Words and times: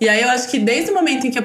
E 0.00 0.08
aí 0.08 0.22
eu 0.22 0.30
acho 0.30 0.48
que 0.48 0.58
desde 0.58 0.90
o 0.90 0.94
momento 0.94 1.26
em 1.26 1.30
que 1.30 1.38
eu 1.38 1.42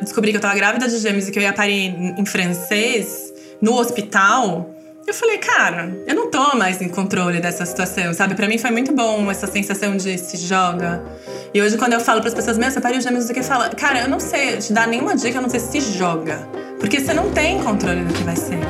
descobri 0.00 0.30
que 0.30 0.38
eu 0.38 0.40
tava 0.40 0.54
grávida 0.54 0.88
de 0.88 0.96
gêmeos 0.96 1.28
e 1.28 1.30
que 1.30 1.38
eu 1.38 1.42
ia 1.42 1.52
parir 1.52 1.94
em 2.18 2.24
francês, 2.24 3.30
no 3.60 3.74
hospital, 3.78 4.74
eu 5.06 5.12
falei, 5.12 5.36
cara, 5.36 5.94
eu 6.06 6.14
não 6.14 6.30
tô 6.30 6.56
mais 6.56 6.80
em 6.80 6.88
controle 6.88 7.40
dessa 7.40 7.66
situação, 7.66 8.14
sabe? 8.14 8.34
Para 8.34 8.48
mim 8.48 8.56
foi 8.56 8.70
muito 8.70 8.90
bom 8.94 9.30
essa 9.30 9.46
sensação 9.46 9.98
de 9.98 10.16
se 10.16 10.38
joga. 10.38 11.04
E 11.52 11.60
hoje, 11.60 11.76
quando 11.76 11.92
eu 11.92 12.00
falo 12.00 12.20
para 12.20 12.28
as 12.28 12.34
pessoas, 12.34 12.56
meu, 12.56 12.70
você 12.70 12.80
pariu 12.80 13.02
gêmeos, 13.02 13.28
o 13.28 13.34
que 13.34 13.42
fala? 13.42 13.68
Cara, 13.68 14.00
eu 14.00 14.08
não 14.08 14.18
sei 14.18 14.56
te 14.56 14.72
dar 14.72 14.88
nenhuma 14.88 15.14
dica, 15.14 15.36
eu 15.36 15.42
não 15.42 15.50
sei 15.50 15.60
se 15.60 15.78
joga. 15.80 16.38
Porque 16.80 16.98
você 17.00 17.12
não 17.12 17.30
tem 17.32 17.62
controle 17.62 18.02
do 18.02 18.14
que 18.14 18.22
vai 18.22 18.34
ser. 18.34 18.60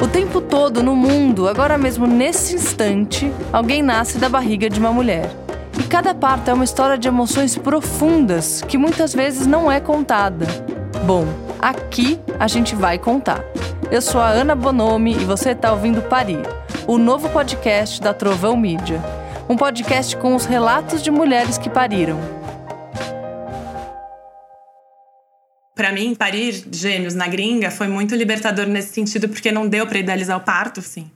O 0.00 0.08
tempo 0.08 0.40
todo 0.56 0.82
no 0.82 0.96
mundo, 0.96 1.50
agora 1.50 1.76
mesmo 1.76 2.06
nesse 2.06 2.54
instante, 2.54 3.30
alguém 3.52 3.82
nasce 3.82 4.16
da 4.16 4.26
barriga 4.26 4.70
de 4.70 4.80
uma 4.80 4.90
mulher. 4.90 5.30
E 5.78 5.82
cada 5.82 6.14
parto 6.14 6.50
é 6.50 6.54
uma 6.54 6.64
história 6.64 6.96
de 6.96 7.06
emoções 7.06 7.58
profundas 7.58 8.62
que 8.62 8.78
muitas 8.78 9.12
vezes 9.12 9.46
não 9.46 9.70
é 9.70 9.80
contada. 9.80 10.46
Bom, 11.04 11.26
aqui 11.60 12.18
a 12.40 12.48
gente 12.48 12.74
vai 12.74 12.98
contar. 12.98 13.44
Eu 13.90 14.00
sou 14.00 14.18
a 14.18 14.30
Ana 14.30 14.54
Bonomi 14.54 15.12
e 15.12 15.26
você 15.26 15.50
está 15.50 15.72
ouvindo 15.72 16.00
Parir, 16.00 16.46
o 16.86 16.96
novo 16.96 17.28
podcast 17.28 18.00
da 18.00 18.14
Trovão 18.14 18.56
Mídia. 18.56 19.04
Um 19.50 19.58
podcast 19.58 20.16
com 20.16 20.34
os 20.34 20.46
relatos 20.46 21.02
de 21.02 21.10
mulheres 21.10 21.58
que 21.58 21.68
pariram. 21.68 22.18
Para 25.76 25.92
mim, 25.92 26.14
parir 26.14 26.64
gêmeos 26.72 27.12
na 27.12 27.28
gringa 27.28 27.70
foi 27.70 27.86
muito 27.86 28.14
libertador 28.14 28.66
nesse 28.66 28.94
sentido, 28.94 29.28
porque 29.28 29.52
não 29.52 29.68
deu 29.68 29.86
para 29.86 29.98
idealizar 29.98 30.38
o 30.38 30.40
parto, 30.40 30.80
assim. 30.80 31.10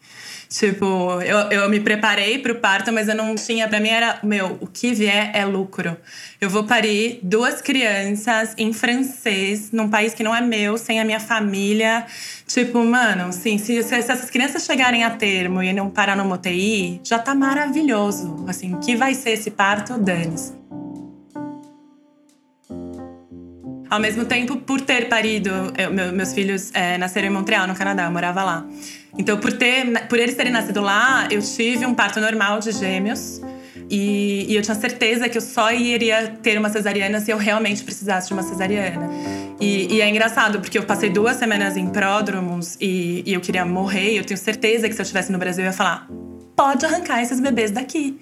Tipo, 0.51 1.23
eu, 1.23 1.39
eu 1.51 1.71
me 1.71 1.81
preparei 1.81 2.39
pro 2.41 2.57
parto, 2.57 2.93
mas 2.93 3.09
eu 3.09 3.15
não 3.15 3.35
tinha. 3.37 3.67
Pra 3.69 3.81
mim 3.81 3.89
era, 3.89 4.19
meu, 4.23 4.59
o 4.61 4.67
que 4.67 4.93
vier 4.93 5.31
é 5.33 5.47
lucro. 5.47 5.97
Eu 6.39 6.51
vou 6.51 6.65
parir 6.65 7.21
duas 7.23 7.63
crianças 7.63 8.53
em 8.59 8.71
francês, 8.73 9.71
num 9.73 9.89
país 9.89 10.13
que 10.13 10.23
não 10.23 10.35
é 10.35 10.43
meu, 10.43 10.77
sem 10.77 11.01
a 11.01 11.05
minha 11.07 11.21
família. 11.21 12.05
Tipo, 12.47 12.85
mano, 12.85 13.29
assim, 13.29 13.57
se, 13.57 13.83
se 13.83 13.95
essas 13.95 14.29
crianças 14.29 14.65
chegarem 14.65 15.05
a 15.05 15.11
termo 15.11 15.63
e 15.63 15.73
não 15.73 15.89
parar 15.89 16.17
no 16.17 16.31
UTI, 16.31 17.01
já 17.03 17.19
tá 17.19 17.35
maravilhoso. 17.35 18.45
Assim, 18.47 18.75
o 18.75 18.79
que 18.79 18.95
vai 18.95 19.15
ser 19.15 19.31
esse 19.31 19.51
parto, 19.51 19.97
dane-se. 19.97 20.53
Ao 23.91 23.99
mesmo 23.99 24.25
tempo, 24.25 24.57
por 24.57 24.81
ter 24.81 25.09
parido, 25.09 25.51
eu, 25.77 25.93
meus 26.13 26.33
filhos 26.33 26.71
é, 26.73 26.97
nasceram 26.97 27.27
em 27.27 27.31
Montreal, 27.31 27.67
no 27.67 27.75
Canadá, 27.75 28.05
eu 28.05 28.11
morava 28.13 28.45
lá. 28.45 28.65
Então, 29.19 29.37
por, 29.39 29.53
ter, 29.53 30.07
por 30.09 30.17
eles 30.17 30.37
terem 30.37 30.53
nascido 30.53 30.81
lá, 30.81 31.27
eu 31.29 31.43
tive 31.43 31.85
um 31.85 31.93
parto 31.93 32.21
normal 32.21 32.61
de 32.61 32.71
gêmeos. 32.71 33.41
E, 33.91 34.47
e, 34.49 34.55
eu 34.55 34.63
tinha 34.63 34.77
certeza 34.77 35.29
que 35.29 35.37
eu 35.37 35.43
só 35.43 35.73
iria 35.73 36.29
ter 36.41 36.57
uma 36.57 36.69
cesariana 36.71 37.19
se 37.19 37.33
eu 37.33 37.37
realmente 37.37 37.83
precisasse 37.83 38.29
de 38.29 38.33
uma 38.33 38.45
cesariana. 38.45 39.11
E, 39.61 39.97
e 39.97 40.01
é 40.01 40.09
engraçado, 40.09 40.61
porque 40.61 40.79
eu 40.79 40.85
passei 40.85 41.11
duas 41.11 41.37
semanas 41.37 41.77
em 41.77 41.89
pródromos 41.89 42.77
e, 42.81 43.25
e 43.27 43.35
eu 43.35 43.41
queria 43.41 43.65
morrer. 43.65 44.17
Eu 44.17 44.25
tenho 44.25 44.39
certeza 44.39 44.89
que 44.89 44.95
se 44.95 45.01
eu 45.01 45.03
estivesse 45.03 45.33
no 45.33 45.39
Brasil, 45.39 45.65
eu 45.65 45.71
ia 45.71 45.73
falar: 45.73 46.07
pode 46.55 46.87
arrancar 46.87 47.21
esses 47.21 47.41
bebês 47.41 47.73
daqui. 47.73 48.21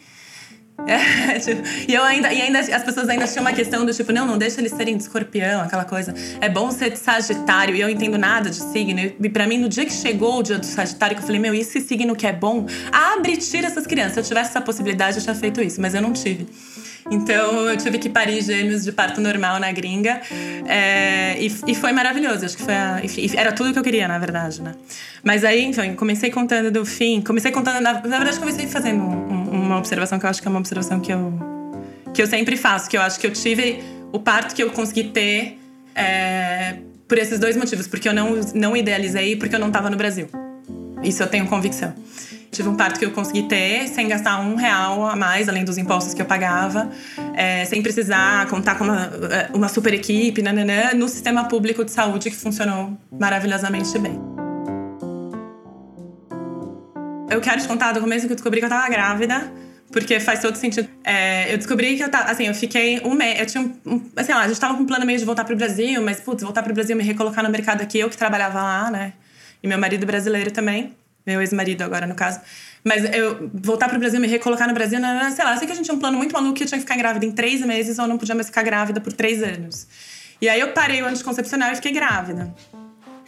É, 0.87 1.39
tipo, 1.41 1.62
e 1.89 1.95
eu 1.95 2.03
ainda, 2.03 2.33
e 2.33 2.41
ainda 2.41 2.61
as 2.61 2.83
pessoas 2.83 3.09
ainda 3.09 3.27
tinham 3.27 3.43
uma 3.43 3.53
questão 3.53 3.84
do 3.84 3.93
tipo, 3.93 4.12
não, 4.12 4.27
não 4.27 4.39
deixa 4.39 4.61
eles 4.61 4.73
serem 4.73 4.97
de 4.97 5.03
escorpião, 5.03 5.62
aquela 5.62 5.84
coisa. 5.84 6.15
É 6.41 6.48
bom 6.48 6.71
ser 6.71 6.91
de 6.91 6.98
Sagitário, 6.98 7.75
e 7.75 7.81
eu 7.81 7.89
entendo 7.89 8.17
nada 8.17 8.51
de 8.51 8.57
signo. 8.57 9.01
E 9.01 9.29
para 9.29 9.47
mim, 9.47 9.59
no 9.59 9.69
dia 9.69 9.84
que 9.84 9.93
chegou 9.93 10.39
o 10.39 10.43
dia 10.43 10.59
do 10.59 10.67
Sagitário, 10.67 11.17
que 11.17 11.23
eu 11.23 11.27
falei, 11.27 11.41
meu, 11.41 11.55
esse 11.55 11.81
signo 11.81 12.15
que 12.15 12.27
é 12.27 12.33
bom, 12.33 12.67
abre 12.93 13.33
e 13.33 13.37
tira 13.37 13.67
essas 13.67 13.87
crianças. 13.87 14.15
Se 14.15 14.21
eu 14.21 14.25
tivesse 14.25 14.51
essa 14.51 14.61
possibilidade, 14.61 15.17
eu 15.17 15.23
tinha 15.23 15.34
feito 15.34 15.61
isso, 15.61 15.81
mas 15.81 15.95
eu 15.95 16.03
não 16.03 16.12
tive. 16.12 16.47
Então 17.11 17.69
eu 17.69 17.77
tive 17.77 17.99
que 17.99 18.09
parir 18.09 18.43
gêmeos 18.43 18.84
de 18.84 18.93
parto 18.93 19.21
normal 19.21 19.59
na 19.59 19.72
gringa. 19.72 20.21
É, 20.67 21.37
e, 21.41 21.47
e, 21.67 21.75
foi 21.75 21.93
maravilhoso. 21.93 22.44
Acho 22.44 22.56
que 22.56 22.62
foi 22.62 22.75
a, 22.75 23.00
enfim, 23.03 23.31
era 23.37 23.53
tudo 23.53 23.72
que 23.72 23.78
eu 23.78 23.83
queria, 23.83 24.06
na 24.06 24.19
verdade, 24.19 24.61
né? 24.62 24.75
Mas 25.22 25.44
aí, 25.44 25.65
enfim, 25.65 25.94
comecei 25.94 26.31
contando 26.31 26.71
do 26.71 26.84
fim. 26.84 27.21
Comecei 27.22 27.50
contando. 27.50 27.81
Na, 27.81 27.94
na 27.94 28.19
verdade, 28.19 28.38
comecei 28.38 28.67
fazendo 28.67 29.03
um, 29.03 29.38
uma 29.50 29.78
observação 29.78 30.19
que 30.19 30.26
eu 30.26 30.31
acho 30.31 30.41
que 30.41 30.48
é 30.48 30.50
uma 30.50 30.60
observação 30.60 31.00
que 31.00 31.12
eu, 31.12 31.32
que 32.14 32.22
eu 32.22 32.26
sempre 32.26 32.56
faço, 32.56 32.88
que 32.88 32.97
eu 32.97 33.03
acho 33.03 33.19
que 33.19 33.26
eu 33.26 33.32
tive 33.32 33.82
o 34.12 34.19
parto 34.19 34.54
que 34.54 34.62
eu 34.62 34.70
consegui 34.70 35.04
ter 35.04 35.59
é, 35.94 36.76
por 37.06 37.19
esses 37.19 37.38
dois 37.38 37.56
motivos. 37.56 37.87
Porque 37.87 38.08
eu 38.08 38.14
não, 38.14 38.41
não 38.54 38.76
idealizei, 38.76 39.37
porque 39.37 39.54
eu 39.54 39.60
não 39.60 39.69
estava 39.69 39.91
no 39.91 39.97
Brasil. 39.97 40.28
Isso 41.03 41.22
eu 41.22 41.26
tenho 41.26 41.47
convicção. 41.47 41.94
Tive 42.50 42.69
um 42.69 42.76
parto 42.76 42.98
que 42.98 43.04
eu 43.04 43.10
consegui 43.10 43.42
ter 43.42 43.87
sem 43.88 44.08
gastar 44.08 44.41
um 44.41 44.54
real 44.54 45.06
a 45.06 45.14
mais, 45.14 45.48
além 45.48 45.64
dos 45.64 45.76
impostos 45.76 46.14
que 46.14 46.22
eu 46.22 46.26
pagava, 46.26 46.91
é, 47.34 47.64
sem 47.66 47.82
precisar 47.82 48.47
contar 48.48 48.76
com 48.76 48.84
uma, 48.84 49.10
é, 49.31 49.50
uma 49.54 49.69
super 49.69 49.92
equipe, 49.92 50.41
nananã, 50.41 50.94
no 50.94 51.08
sistema 51.08 51.44
público 51.44 51.84
de 51.84 51.91
saúde 51.91 52.31
que 52.31 52.37
funcionou 52.37 52.97
maravilhosamente 53.12 53.98
bem. 53.98 54.47
Eu 57.31 57.41
quero 57.41 57.61
te 57.61 57.69
contar 57.69 57.93
do 57.93 58.00
começo 58.00 58.27
que 58.27 58.33
eu 58.33 58.37
descobri 58.37 58.61
que 58.61 58.66
eu 58.66 58.71
tava 58.71 58.89
grávida, 58.89 59.53
porque 59.93 60.19
faz 60.21 60.41
todo 60.41 60.56
sentido. 60.56 60.89
É, 61.05 61.53
eu 61.53 61.59
descobri 61.59 61.97
que 61.97 62.03
eu 62.03 62.11
tava, 62.11 62.31
assim, 62.31 62.47
eu 62.47 62.55
fiquei 62.55 63.00
um 63.05 63.15
mês, 63.15 63.41
eu 63.41 63.47
tinha 63.47 63.72
um, 63.87 64.00
assim, 64.16 64.33
lá, 64.33 64.43
a 64.43 64.49
gente 64.49 64.59
tava 64.59 64.75
com 64.75 64.83
um 64.83 64.87
plano 64.87 65.05
meio 65.05 65.19
de 65.19 65.25
voltar 65.25 65.44
pro 65.44 65.56
Brasil, 65.56 66.03
mas, 66.03 66.21
putz, 66.21 66.43
voltar 66.43 66.62
pro 66.62 66.72
Brasil, 66.72 66.97
me 66.97 67.05
recolocar 67.05 67.44
no 67.44 67.50
mercado 67.50 67.83
aqui, 67.83 67.99
eu 67.99 68.09
que 68.09 68.17
trabalhava 68.17 68.62
lá, 68.62 68.91
né? 68.91 69.12
E 69.62 69.69
meu 69.69 69.78
marido 69.78 70.06
brasileiro 70.06 70.50
também 70.50 70.94
meu 71.28 71.43
ex-marido 71.43 71.83
agora, 71.83 72.06
no 72.06 72.15
caso. 72.15 72.41
Mas 72.83 73.05
eu 73.15 73.50
voltar 73.53 73.88
pro 73.88 73.99
Brasil, 73.99 74.19
me 74.19 74.27
recolocar 74.27 74.67
no 74.67 74.72
Brasil, 74.72 74.99
não, 74.99 75.15
não, 75.15 75.31
sei 75.31 75.44
lá, 75.44 75.56
sei 75.56 75.67
que 75.67 75.72
a 75.72 75.77
gente 75.77 75.84
tinha 75.84 75.94
um 75.94 75.99
plano 75.99 76.17
muito 76.17 76.33
maluco 76.33 76.55
que 76.55 76.62
eu 76.62 76.67
tinha 76.67 76.78
que 76.78 76.84
ficar 76.84 76.97
grávida 76.97 77.27
em 77.27 77.33
três 77.33 77.61
meses 77.61 77.99
ou 77.99 78.06
não 78.06 78.17
podia 78.17 78.34
mais 78.34 78.47
ficar 78.47 78.62
grávida 78.62 79.00
por 79.00 79.12
três 79.12 79.43
anos. 79.43 79.87
E 80.41 80.49
aí 80.49 80.59
eu 80.59 80.72
parei 80.72 81.03
o 81.03 81.06
anticoncepcional 81.06 81.72
e 81.72 81.75
fiquei 81.75 81.93
grávida. 81.93 82.55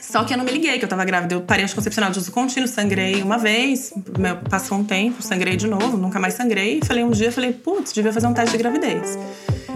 Só 0.00 0.24
que 0.24 0.32
eu 0.32 0.38
não 0.38 0.44
me 0.44 0.50
liguei 0.50 0.78
que 0.78 0.84
eu 0.84 0.88
tava 0.88 1.04
grávida. 1.04 1.34
Eu 1.34 1.42
parei 1.42 1.64
anticoncepcional 1.64 2.10
de 2.10 2.18
uso 2.18 2.32
contínuo, 2.32 2.68
sangrei 2.68 3.22
uma 3.22 3.38
vez, 3.38 3.92
passou 4.48 4.78
um 4.78 4.84
tempo, 4.84 5.22
sangrei 5.22 5.56
de 5.56 5.66
novo, 5.66 5.96
nunca 5.96 6.18
mais 6.18 6.34
sangrei. 6.34 6.80
E 6.82 6.86
falei 6.86 7.04
um 7.04 7.10
dia, 7.10 7.30
falei, 7.30 7.52
putz, 7.52 7.92
devia 7.92 8.12
fazer 8.12 8.26
um 8.26 8.34
teste 8.34 8.56
de 8.56 8.58
gravidez. 8.62 9.18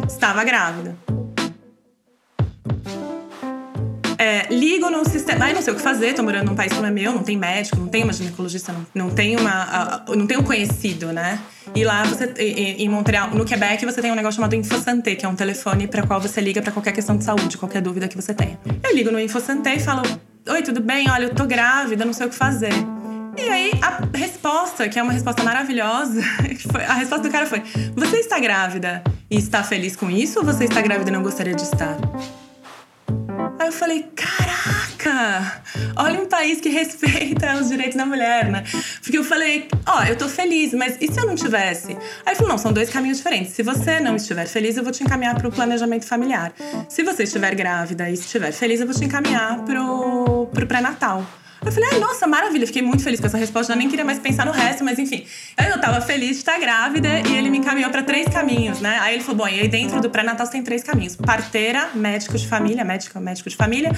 Estava 0.09 0.43
grávida. 0.45 1.14
É, 4.25 4.47
ligo 4.49 4.89
no 4.89 5.07
sistema. 5.07 5.45
Ai, 5.45 5.53
não 5.53 5.61
sei 5.61 5.75
o 5.75 5.77
que 5.77 5.83
fazer, 5.83 6.15
tô 6.15 6.23
morando 6.23 6.47
num 6.47 6.55
país 6.55 6.73
que 6.73 6.79
não 6.79 6.89
é 6.89 6.91
meu, 6.91 7.13
não 7.13 7.23
tem 7.23 7.37
médico, 7.37 7.77
não 7.77 7.89
tem 7.89 8.03
uma 8.03 8.13
ginecologista, 8.13 8.73
não, 8.73 8.87
não 8.95 9.11
tem 9.11 9.37
uma. 9.37 10.03
não 10.17 10.27
tem 10.27 10.39
um 10.39 10.43
conhecido, 10.43 11.13
né? 11.13 11.39
E 11.75 11.85
lá 11.85 12.05
você. 12.05 12.33
Em 12.39 12.89
Montreal, 12.89 13.29
no 13.33 13.45
Quebec, 13.45 13.85
você 13.85 14.01
tem 14.01 14.11
um 14.11 14.15
negócio 14.15 14.37
chamado 14.37 14.55
InfoSanté, 14.55 15.15
que 15.15 15.27
é 15.27 15.29
um 15.29 15.35
telefone 15.35 15.87
para 15.87 16.07
qual 16.07 16.23
você 16.23 16.41
liga 16.41 16.63
para 16.63 16.73
qualquer 16.73 16.93
questão 16.93 17.19
de 17.19 17.25
saúde, 17.25 17.59
qualquer 17.59 17.83
dúvida 17.83 18.09
que 18.09 18.17
você 18.17 18.33
tenha. 18.33 18.59
Eu 18.83 18.95
ligo 18.95 19.11
no 19.11 19.21
InfoSanté 19.21 19.75
e 19.75 19.81
falo: 19.81 20.01
Oi, 20.49 20.63
tudo 20.63 20.81
bem? 20.81 21.11
Olha, 21.11 21.25
eu 21.25 21.35
tô 21.35 21.45
grávida, 21.45 22.07
não 22.07 22.15
sei 22.15 22.27
o 22.27 22.31
que 22.31 22.35
fazer. 22.35 22.73
E 23.37 23.43
aí, 23.43 23.73
a 23.83 24.17
resposta, 24.17 24.89
que 24.89 24.99
é 24.99 25.03
uma 25.03 25.13
resposta 25.13 25.43
maravilhosa, 25.43 26.23
a 26.89 26.95
resposta 26.95 27.29
do 27.29 27.31
cara 27.31 27.45
foi: 27.45 27.63
Você 27.95 28.17
está 28.21 28.39
grávida 28.39 29.05
e 29.31 29.37
está 29.37 29.63
feliz 29.63 29.95
com 29.95 30.11
isso 30.11 30.39
ou 30.39 30.47
você 30.47 30.65
está 30.65 30.81
grávida 30.81 31.11
e 31.11 31.13
não 31.13 31.23
gostaria 31.23 31.55
de 31.55 31.63
estar? 31.63 31.99
Aí 33.65 33.69
eu 33.69 33.73
falei, 33.73 34.07
caraca, 34.15 35.63
olha 35.97 36.21
um 36.21 36.27
país 36.27 36.61
que 36.61 36.69
respeita 36.69 37.55
os 37.55 37.71
direitos 37.71 37.97
da 37.97 38.05
mulher, 38.05 38.51
né? 38.51 38.63
Porque 39.01 39.17
eu 39.17 39.25
falei, 39.25 39.69
ó, 39.87 40.01
oh, 40.01 40.03
eu 40.05 40.19
tô 40.19 40.29
feliz, 40.29 40.75
mas 40.75 40.99
e 41.01 41.11
se 41.11 41.19
eu 41.19 41.25
não 41.25 41.35
tivesse? 41.35 41.97
Aí 42.27 42.35
falou, 42.35 42.51
não, 42.51 42.59
são 42.59 42.75
dois 42.75 42.91
caminhos 42.91 43.17
diferentes. 43.17 43.55
Se 43.55 43.63
você 43.63 44.01
não 44.01 44.17
estiver 44.17 44.47
feliz, 44.47 44.77
eu 44.77 44.83
vou 44.83 44.93
te 44.93 45.03
encaminhar 45.03 45.35
pro 45.37 45.51
planejamento 45.51 46.05
familiar. 46.05 46.53
Se 46.91 47.03
você 47.03 47.23
estiver 47.23 47.55
grávida 47.55 48.11
e 48.11 48.13
estiver 48.13 48.53
feliz, 48.53 48.81
eu 48.81 48.87
vou 48.87 48.95
te 48.95 49.03
encaminhar 49.07 49.65
pro, 49.65 50.47
pro 50.53 50.67
pré-natal. 50.67 51.27
Eu 51.65 51.73
falei, 51.73 51.91
ai, 51.93 51.99
nossa, 51.99 52.27
maravilha. 52.27 52.67
Fiquei 52.67 52.83
muito 52.83 53.03
feliz 53.03 53.19
com 53.19 53.27
essa 53.27 53.39
resposta. 53.39 53.73
Já 53.73 53.79
nem 53.79 53.89
queria 53.89 54.05
mais 54.05 54.19
pensar 54.19 54.45
no 54.45 54.53
resto, 54.53 54.85
mas 54.85 54.99
enfim. 54.99 55.27
Aí 55.57 55.71
eu 55.71 55.81
tava 55.81 56.01
feliz 56.01 56.31
de 56.31 56.37
estar 56.37 56.59
grávida 56.59 57.09
e 57.27 57.37
ele 57.37 57.49
me 57.49 57.59
encaminhou 57.59 57.91
para 57.91 58.03
três 58.03 58.29
caminhos, 58.29 58.81
né? 58.81 58.99
Aí 59.01 59.15
ele 59.15 59.25
falou, 59.25 59.39
bom, 59.39 59.49
e 59.49 59.61
aí 59.61 59.69
dentro 59.69 60.01
do 60.01 60.11
pré-natal 60.11 60.47
tem 60.49 60.63
três 60.63 60.83
caminhos: 60.83 61.17
parteira, 61.17 61.91
médico 61.95 62.37
de 62.37 62.47
família, 62.47 62.85
médico, 62.85 63.19
médico 63.19 63.49
de 63.49 63.57
família, 63.57 63.93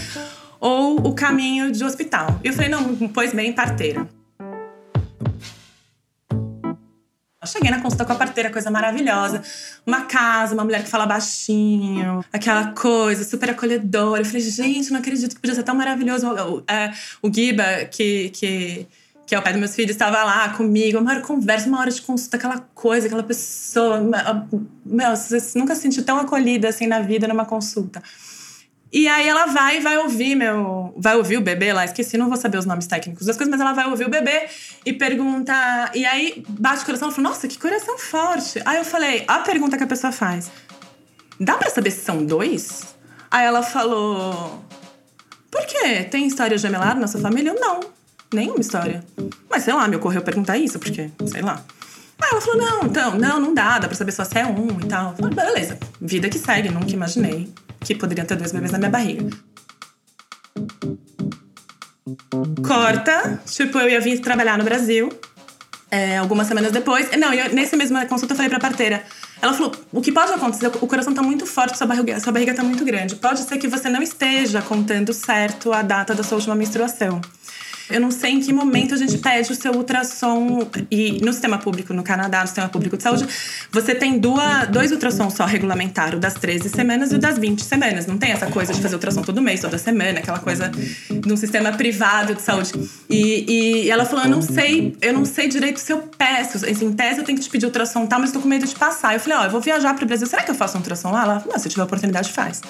ou 0.60 1.06
o 1.06 1.14
caminho 1.14 1.72
de 1.72 1.84
hospital. 1.84 2.40
E 2.44 2.48
eu 2.48 2.52
falei, 2.52 2.70
não, 2.70 2.94
pois 3.08 3.32
bem, 3.32 3.52
parteira. 3.52 4.06
Cheguei 7.46 7.70
na 7.70 7.80
consulta 7.80 8.04
com 8.04 8.12
a 8.12 8.16
parteira, 8.16 8.50
coisa 8.50 8.70
maravilhosa. 8.70 9.42
Uma 9.86 10.02
casa, 10.02 10.54
uma 10.54 10.64
mulher 10.64 10.82
que 10.82 10.88
fala 10.88 11.06
baixinho, 11.06 12.24
aquela 12.32 12.72
coisa 12.72 13.24
super 13.24 13.50
acolhedora. 13.50 14.22
Eu 14.22 14.24
falei, 14.24 14.40
gente, 14.42 14.90
não 14.90 15.00
acredito 15.00 15.34
que 15.34 15.40
podia 15.40 15.54
ser 15.54 15.62
tão 15.62 15.74
maravilhoso. 15.74 16.26
O, 16.28 16.62
é, 16.66 16.92
o 17.22 17.32
Giba, 17.32 17.84
que, 17.90 18.30
que, 18.30 18.86
que 19.26 19.34
é 19.34 19.38
o 19.38 19.42
pai 19.42 19.52
dos 19.52 19.60
meus 19.60 19.74
filhos, 19.74 19.92
estava 19.92 20.22
lá 20.24 20.48
comigo. 20.50 20.98
Uma 20.98 21.12
hora 21.12 21.20
de 21.20 21.26
conversa, 21.26 21.68
uma 21.68 21.80
hora 21.80 21.90
de 21.90 22.02
consulta, 22.02 22.36
aquela 22.36 22.58
coisa, 22.74 23.06
aquela 23.06 23.22
pessoa. 23.22 24.00
Meu, 24.84 25.16
você 25.16 25.58
nunca 25.58 25.74
se 25.74 25.82
sentiu 25.82 26.04
tão 26.04 26.18
acolhida 26.18 26.68
assim 26.68 26.86
na 26.86 27.00
vida 27.00 27.26
numa 27.26 27.44
consulta. 27.44 28.02
E 28.92 29.08
aí 29.08 29.28
ela 29.28 29.46
vai 29.46 29.80
vai 29.80 29.98
ouvir 29.98 30.34
meu. 30.34 30.94
Vai 30.96 31.16
ouvir 31.16 31.36
o 31.36 31.40
bebê 31.40 31.72
lá, 31.72 31.84
esqueci, 31.84 32.16
não 32.16 32.28
vou 32.28 32.36
saber 32.36 32.58
os 32.58 32.64
nomes 32.64 32.86
técnicos 32.86 33.26
das 33.26 33.36
coisas, 33.36 33.50
mas 33.50 33.60
ela 33.60 33.72
vai 33.72 33.86
ouvir 33.90 34.06
o 34.06 34.10
bebê 34.10 34.46
e 34.84 34.92
pergunta. 34.92 35.52
E 35.94 36.04
aí 36.06 36.44
bate 36.48 36.82
o 36.82 36.86
coração, 36.86 37.08
ela 37.08 37.14
fala, 37.14 37.28
nossa, 37.28 37.48
que 37.48 37.58
coração 37.58 37.98
forte. 37.98 38.62
Aí 38.64 38.78
eu 38.78 38.84
falei, 38.84 39.24
a 39.26 39.40
pergunta 39.40 39.76
que 39.76 39.82
a 39.82 39.86
pessoa 39.86 40.12
faz: 40.12 40.50
dá 41.38 41.54
pra 41.54 41.68
saber 41.68 41.90
se 41.90 42.04
são 42.04 42.24
dois? 42.24 42.94
Aí 43.30 43.44
ela 43.44 43.62
falou. 43.62 44.64
Por 45.50 45.66
quê? 45.66 46.04
Tem 46.04 46.26
história 46.26 46.56
gemelar 46.56 46.98
na 46.98 47.06
sua 47.06 47.20
família? 47.20 47.50
Eu, 47.50 47.60
não, 47.60 47.80
nenhuma 48.32 48.60
história. 48.60 49.02
Mas 49.50 49.64
sei 49.64 49.74
lá, 49.74 49.88
me 49.88 49.96
ocorreu 49.96 50.22
perguntar 50.22 50.58
isso, 50.58 50.78
porque, 50.78 51.10
sei 51.26 51.42
lá. 51.42 51.62
Aí 52.20 52.28
ela 52.30 52.40
falou: 52.40 52.60
não, 52.60 52.82
então, 52.84 53.18
não, 53.18 53.40
não 53.40 53.54
dá, 53.54 53.78
dá 53.78 53.88
pra 53.88 53.96
saber 53.96 54.12
só 54.12 54.24
se 54.24 54.38
é 54.38 54.46
um 54.46 54.80
e 54.80 54.86
tal. 54.86 55.10
Eu 55.10 55.16
falei, 55.16 55.34
beleza, 55.34 55.78
vida 56.00 56.28
que 56.28 56.38
segue, 56.38 56.68
nunca 56.68 56.92
imaginei 56.92 57.52
que 57.86 57.94
poderia 57.94 58.24
ter 58.24 58.36
dois 58.36 58.50
bebês 58.50 58.72
na 58.72 58.78
minha 58.78 58.90
barriga. 58.90 59.30
Corta, 62.66 63.40
tipo, 63.46 63.78
eu 63.78 63.88
ia 63.88 64.00
vir 64.00 64.20
trabalhar 64.20 64.58
no 64.58 64.64
Brasil. 64.64 65.08
É, 65.88 66.18
algumas 66.18 66.48
semanas 66.48 66.72
depois. 66.72 67.08
Não, 67.16 67.32
eu, 67.32 67.54
nesse 67.54 67.76
mesma 67.76 68.04
consulta 68.06 68.32
eu 68.32 68.36
falei 68.36 68.50
pra 68.50 68.58
parteira. 68.58 69.04
Ela 69.40 69.54
falou: 69.54 69.72
o 69.92 70.02
que 70.02 70.10
pode 70.10 70.32
acontecer? 70.32 70.66
O 70.66 70.86
coração 70.86 71.14
tá 71.14 71.22
muito 71.22 71.46
forte, 71.46 71.78
sua 71.78 71.86
barriga, 71.86 72.18
sua 72.18 72.32
barriga 72.32 72.52
tá 72.52 72.64
muito 72.64 72.84
grande. 72.84 73.14
Pode 73.14 73.40
ser 73.40 73.56
que 73.56 73.68
você 73.68 73.88
não 73.88 74.02
esteja 74.02 74.60
contando 74.62 75.12
certo 75.12 75.72
a 75.72 75.82
data 75.82 76.12
da 76.12 76.24
sua 76.24 76.38
última 76.38 76.56
menstruação. 76.56 77.20
Eu 77.88 78.00
não 78.00 78.10
sei 78.10 78.32
em 78.32 78.40
que 78.40 78.52
momento 78.52 78.94
a 78.94 78.96
gente 78.96 79.18
pede 79.18 79.52
o 79.52 79.54
seu 79.54 79.72
ultrassom. 79.72 80.68
E 80.90 81.20
no 81.24 81.32
sistema 81.32 81.58
público, 81.58 81.94
no 81.94 82.02
Canadá, 82.02 82.40
no 82.40 82.46
sistema 82.46 82.68
público 82.68 82.96
de 82.96 83.02
saúde, 83.02 83.26
você 83.70 83.94
tem 83.94 84.18
duas, 84.18 84.68
dois 84.68 84.90
ultrassons 84.90 85.34
só 85.34 85.44
regulamentar, 85.44 86.14
o 86.14 86.18
das 86.18 86.34
13 86.34 86.68
semanas 86.68 87.12
e 87.12 87.14
o 87.14 87.18
das 87.18 87.38
20 87.38 87.62
semanas. 87.62 88.06
Não 88.06 88.18
tem 88.18 88.32
essa 88.32 88.46
coisa 88.46 88.72
de 88.72 88.82
fazer 88.82 88.96
ultrassom 88.96 89.22
todo 89.22 89.40
mês, 89.40 89.60
toda 89.60 89.78
semana, 89.78 90.18
aquela 90.18 90.40
coisa 90.40 90.68
de 90.68 91.32
um 91.32 91.36
sistema 91.36 91.72
privado 91.72 92.34
de 92.34 92.42
saúde. 92.42 92.72
E, 93.08 93.84
e 93.84 93.90
ela 93.90 94.04
falou: 94.04 94.24
eu 94.24 94.30
não 94.30 94.42
sei, 94.42 94.96
eu 95.00 95.12
não 95.12 95.24
sei 95.24 95.48
direito 95.48 95.78
se 95.78 95.92
eu 95.92 95.98
peço. 96.18 96.56
Assim, 96.56 96.86
em 96.86 96.92
tese 96.92 97.20
eu 97.20 97.24
tenho 97.24 97.38
que 97.38 97.44
te 97.44 97.50
pedir 97.50 97.66
ultrassom 97.66 98.06
tal, 98.06 98.20
mas 98.20 98.32
tô 98.32 98.40
com 98.40 98.48
medo 98.48 98.66
de 98.66 98.74
passar. 98.74 99.14
Eu 99.14 99.20
falei, 99.20 99.38
ó, 99.38 99.42
oh, 99.42 99.44
eu 99.44 99.50
vou 99.50 99.60
viajar 99.60 99.94
pro 99.94 100.06
Brasil, 100.06 100.26
será 100.26 100.42
que 100.42 100.50
eu 100.50 100.54
faço 100.54 100.76
um 100.76 100.80
ultrassom 100.80 101.10
lá? 101.10 101.22
Ela 101.22 101.40
falou, 101.40 101.58
se 101.58 101.68
tiver 101.68 101.84
oportunidade, 101.84 102.32
faz. 102.32 102.60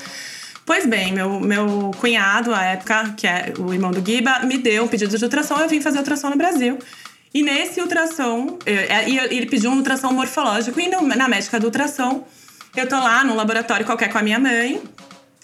Pois 0.67 0.85
bem, 0.85 1.13
meu, 1.13 1.39
meu 1.39 1.93
cunhado, 2.01 2.53
à 2.53 2.61
época, 2.65 3.15
que 3.17 3.25
é 3.25 3.55
o 3.57 3.73
irmão 3.73 3.93
do 3.93 4.05
Giba, 4.05 4.41
me 4.41 4.59
deu 4.59 4.83
um 4.83 4.89
pedido 4.89 5.17
de 5.17 5.25
ultrassom, 5.25 5.61
eu 5.61 5.69
vim 5.69 5.81
fazer 5.81 5.99
ultrassom 5.99 6.29
no 6.29 6.37
Brasil. 6.37 6.77
E 7.33 7.41
nesse 7.41 7.81
ultrassom, 7.81 8.59
é, 8.67 9.09
ele 9.09 9.47
pediu 9.47 9.71
um 9.71 9.77
ultrassom 9.77 10.11
morfológico, 10.13 10.81
e 10.81 10.89
na 10.89 11.29
médica 11.29 11.61
do 11.61 11.67
ultrassom, 11.67 12.27
eu 12.77 12.89
tô 12.89 12.97
lá 12.97 13.23
num 13.23 13.37
laboratório 13.37 13.87
qualquer 13.87 14.11
com 14.11 14.19
a 14.19 14.23
minha 14.23 14.41
mãe, 14.41 14.83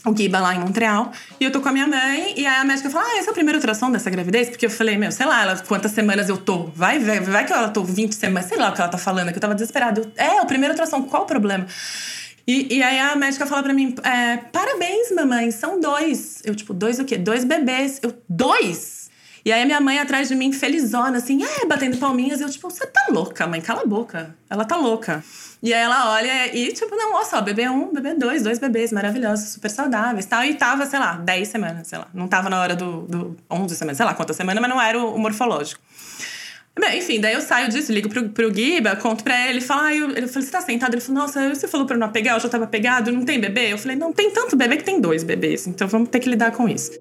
o 0.04 0.16
Giba 0.16 0.40
lá 0.40 0.56
em 0.56 0.58
Montreal, 0.58 1.12
e 1.38 1.44
eu 1.44 1.52
tô 1.52 1.60
com 1.60 1.68
a 1.68 1.72
minha 1.72 1.86
mãe, 1.86 2.34
e 2.36 2.44
aí 2.44 2.56
a 2.56 2.64
médica 2.64 2.90
fala: 2.90 3.04
Ah, 3.06 3.18
esse 3.18 3.28
é 3.28 3.30
o 3.30 3.34
primeiro 3.34 3.58
ultrassom 3.58 3.92
dessa 3.92 4.10
gravidez? 4.10 4.48
Porque 4.48 4.66
eu 4.66 4.70
falei, 4.70 4.98
meu, 4.98 5.12
sei 5.12 5.24
lá, 5.24 5.42
ela, 5.42 5.56
quantas 5.58 5.92
semanas 5.92 6.28
eu 6.28 6.36
tô? 6.36 6.64
Vai, 6.74 6.98
vai, 6.98 7.20
vai 7.20 7.46
que 7.46 7.52
ela 7.52 7.68
tô 7.68 7.84
20 7.84 8.12
semanas, 8.12 8.48
sei 8.48 8.58
lá 8.58 8.70
o 8.70 8.72
que 8.72 8.80
ela 8.80 8.90
tá 8.90 8.98
falando, 8.98 9.30
que 9.30 9.36
eu 9.36 9.40
tava 9.40 9.54
desesperada. 9.54 10.02
é, 10.16 10.42
o 10.42 10.46
primeiro 10.46 10.74
ultrassom, 10.74 11.04
qual 11.04 11.22
o 11.22 11.26
problema? 11.26 11.64
E, 12.46 12.76
e 12.76 12.82
aí 12.82 12.98
a 12.98 13.16
médica 13.16 13.46
fala 13.46 13.62
pra 13.62 13.72
mim: 13.72 13.94
é, 14.02 14.36
parabéns, 14.36 15.10
mamãe, 15.12 15.50
são 15.50 15.80
dois. 15.80 16.42
Eu, 16.44 16.54
tipo, 16.54 16.74
dois 16.74 16.98
o 16.98 17.04
quê? 17.04 17.16
Dois 17.16 17.44
bebês. 17.44 18.00
Eu, 18.02 18.14
dois? 18.28 19.10
E 19.44 19.52
aí 19.52 19.62
a 19.62 19.66
minha 19.66 19.80
mãe 19.80 19.98
atrás 19.98 20.28
de 20.28 20.36
mim, 20.36 20.52
felizona, 20.52 21.18
assim, 21.18 21.42
é, 21.42 21.66
batendo 21.66 21.96
palminhas. 21.98 22.40
Eu, 22.40 22.48
tipo, 22.48 22.70
você 22.70 22.86
tá 22.86 23.06
louca, 23.10 23.46
mãe, 23.46 23.60
cala 23.60 23.82
a 23.82 23.86
boca. 23.86 24.36
Ela 24.48 24.64
tá 24.64 24.76
louca. 24.76 25.22
E 25.62 25.72
aí 25.72 25.80
ela 25.80 26.12
olha 26.12 26.56
e, 26.56 26.72
tipo, 26.72 26.94
não, 26.94 27.14
olha 27.14 27.24
só, 27.24 27.40
bebê 27.40 27.68
um, 27.68 27.92
bebê 27.92 28.14
dois, 28.14 28.42
dois 28.42 28.58
bebês 28.58 28.92
maravilhosos, 28.92 29.50
super 29.50 29.70
saudáveis 29.70 30.26
tal. 30.26 30.44
E 30.44 30.54
tava, 30.54 30.86
sei 30.86 30.98
lá, 30.98 31.14
10 31.14 31.48
semanas, 31.48 31.88
sei 31.88 31.98
lá. 31.98 32.08
Não 32.12 32.26
tava 32.28 32.48
na 32.50 32.60
hora 32.60 32.74
do, 32.74 33.02
do 33.02 33.36
11 33.50 33.76
semanas, 33.76 33.96
sei 33.96 34.06
lá 34.06 34.14
quantas 34.14 34.36
semanas, 34.36 34.60
mas 34.60 34.70
não 34.70 34.80
era 34.80 34.98
o, 34.98 35.14
o 35.14 35.18
morfológico. 35.18 35.80
Bem, 36.78 36.98
enfim, 36.98 37.20
daí 37.20 37.34
eu 37.34 37.40
saio 37.42 37.68
disso, 37.68 37.92
ligo 37.92 38.08
pro, 38.08 38.30
pro 38.30 38.54
Giba, 38.54 38.96
conto 38.96 39.22
pra 39.22 39.48
ele, 39.48 39.60
falo, 39.60 39.82
ah, 39.82 39.94
eu, 39.94 40.10
ele 40.10 40.26
falou, 40.26 40.46
você 40.46 40.50
tá 40.50 40.60
sentado? 40.62 40.94
Ele 40.94 41.02
falou, 41.02 41.22
nossa, 41.22 41.54
você 41.54 41.68
falou 41.68 41.86
pra 41.86 41.96
eu 41.96 42.00
não 42.00 42.10
pegar, 42.10 42.32
eu 42.34 42.40
já 42.40 42.48
tava 42.48 42.66
pegado, 42.66 43.12
não 43.12 43.24
tem 43.24 43.38
bebê? 43.38 43.72
Eu 43.72 43.78
falei, 43.78 43.96
não, 43.96 44.10
tem 44.10 44.30
tanto 44.30 44.56
bebê 44.56 44.78
que 44.78 44.84
tem 44.84 44.98
dois 44.98 45.22
bebês, 45.22 45.66
então 45.66 45.86
vamos 45.86 46.08
ter 46.08 46.18
que 46.18 46.30
lidar 46.30 46.50
com 46.52 46.66
isso. 46.66 46.92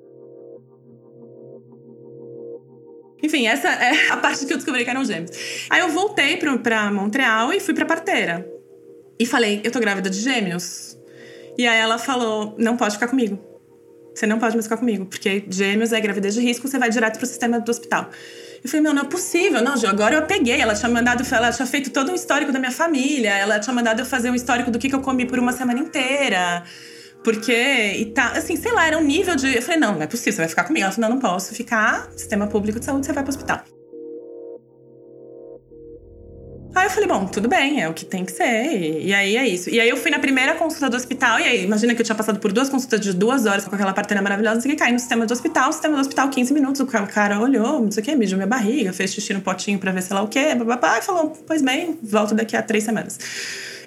Enfim, 3.24 3.48
essa 3.48 3.70
é 3.70 4.10
a 4.10 4.18
parte 4.18 4.46
que 4.46 4.52
eu 4.52 4.58
descobri 4.58 4.84
que 4.84 4.90
eram 4.90 5.06
gêmeos. 5.06 5.32
Aí 5.70 5.80
eu 5.80 5.90
voltei 5.90 6.38
pro, 6.38 6.60
pra 6.60 6.92
Montreal 6.92 7.54
e 7.54 7.60
fui 7.60 7.74
pra 7.74 7.86
parteira. 7.86 8.46
E 9.18 9.26
falei, 9.26 9.62
eu 9.64 9.72
tô 9.72 9.80
grávida 9.80 10.10
de 10.10 10.20
gêmeos. 10.20 10.98
E 11.58 11.66
aí 11.66 11.80
ela 11.80 11.98
falou, 11.98 12.56
não 12.58 12.76
pode 12.76 12.96
ficar 12.96 13.08
comigo. 13.08 13.40
Você 14.14 14.26
não 14.26 14.40
pode 14.40 14.56
mais 14.56 14.66
ficar 14.66 14.78
comigo, 14.78 15.06
porque 15.06 15.46
gêmeos 15.50 15.94
é 15.94 16.02
gravidez 16.02 16.34
de 16.34 16.42
risco, 16.42 16.68
você 16.68 16.78
vai 16.78 16.90
direto 16.90 17.18
pro 17.18 17.26
sistema 17.26 17.60
do 17.60 17.70
hospital. 17.70 18.10
Eu 18.64 18.70
falei, 18.70 18.82
meu, 18.84 18.94
não 18.94 19.02
é 19.02 19.06
possível. 19.06 19.62
Não, 19.62 19.74
agora 19.88 20.16
eu 20.16 20.22
peguei. 20.24 20.62
Ela 20.62 20.76
tinha 20.76 20.90
mandado, 20.90 21.24
ela 21.34 21.52
tinha 21.52 21.66
feito 21.66 21.90
todo 21.90 22.12
um 22.12 22.16
histórico 22.16 22.52
da 22.52 22.60
minha 22.60 22.72
família. 22.72 23.32
Ela 23.32 23.60
tinha 23.60 23.74
mandado 23.74 24.00
eu 24.00 24.06
fazer 24.06 24.30
um 24.30 24.36
histórico 24.36 24.70
do 24.70 24.78
que, 24.78 24.88
que 24.88 24.96
eu 24.96 25.02
comi 25.02 25.26
por 25.26 25.40
uma 25.40 25.52
semana 25.52 25.80
inteira. 25.80 26.64
Porque, 27.24 27.54
e 27.54 28.06
tá, 28.06 28.32
assim, 28.32 28.56
sei 28.56 28.72
lá, 28.72 28.86
era 28.86 28.98
um 28.98 29.04
nível 29.04 29.36
de. 29.36 29.56
Eu 29.56 29.62
falei, 29.62 29.80
não, 29.80 29.94
não 29.96 30.02
é 30.02 30.08
possível, 30.08 30.34
você 30.34 30.42
vai 30.42 30.48
ficar 30.50 30.64
comigo. 30.64 30.84
Ela 30.84 30.94
falou, 30.94 31.10
não, 31.10 31.16
não 31.16 31.22
posso 31.22 31.56
ficar. 31.56 32.10
Sistema 32.16 32.48
público 32.48 32.80
de 32.80 32.86
saúde, 32.86 33.06
você 33.06 33.14
vai 33.14 33.24
pro 33.24 33.32
hospital. 33.32 33.64
Falei, 36.92 37.08
bom, 37.08 37.26
tudo 37.26 37.48
bem, 37.48 37.82
é 37.82 37.90
o 37.90 37.94
que 37.94 38.06
tem 38.06 38.24
que 38.24 38.32
ser. 38.32 38.66
E, 38.72 39.08
e, 39.08 39.14
aí 39.14 39.38
é 39.38 39.48
isso. 39.48 39.70
E 39.70 39.80
aí 39.80 39.90
eu 39.90 39.98
fui 39.98 40.12
na 40.12 40.20
primeira 40.20 40.56
consulta 40.56 40.90
do 40.90 40.96
hospital, 40.96 41.40
e 41.40 41.44
aí, 41.44 41.64
imagina 41.64 41.96
que 41.96 42.02
eu 42.02 42.06
tinha 42.06 42.16
passado 42.16 42.40
por 42.40 42.52
duas 42.52 42.70
consultas 42.70 43.00
de 43.00 43.14
duas 43.14 43.46
horas 43.46 43.66
com 43.66 43.74
aquela 43.76 43.94
parteira 43.94 44.22
maravilhosa, 44.22 44.68
e 44.68 44.76
caí 44.76 44.92
no 44.92 45.00
sistema 45.00 45.26
do 45.26 45.34
hospital, 45.34 45.72
sistema 45.72 45.96
do 45.96 46.02
hospital, 46.02 46.30
15 46.30 46.54
minutos, 46.54 46.82
o 46.82 46.86
cara 46.86 47.40
olhou, 47.40 47.82
não 47.82 47.92
sei 47.92 48.02
o 48.02 48.06
que, 48.06 48.16
mediu 48.16 48.38
minha 48.38 48.48
barriga, 48.48 48.94
fez 48.94 49.14
xixi 49.14 49.34
no 49.34 49.42
potinho 49.42 49.80
pra 49.80 49.92
ver 49.92 50.02
sei 50.02 50.16
lá 50.16 50.22
o 50.22 50.28
quê, 50.28 50.56
babá, 50.56 51.00
e 51.00 51.02
falou, 51.02 51.34
pois 51.48 51.62
bem, 51.62 51.98
volto 52.04 52.36
daqui 52.36 52.56
a 52.56 52.62
três 52.62 52.84
semanas. 52.84 53.18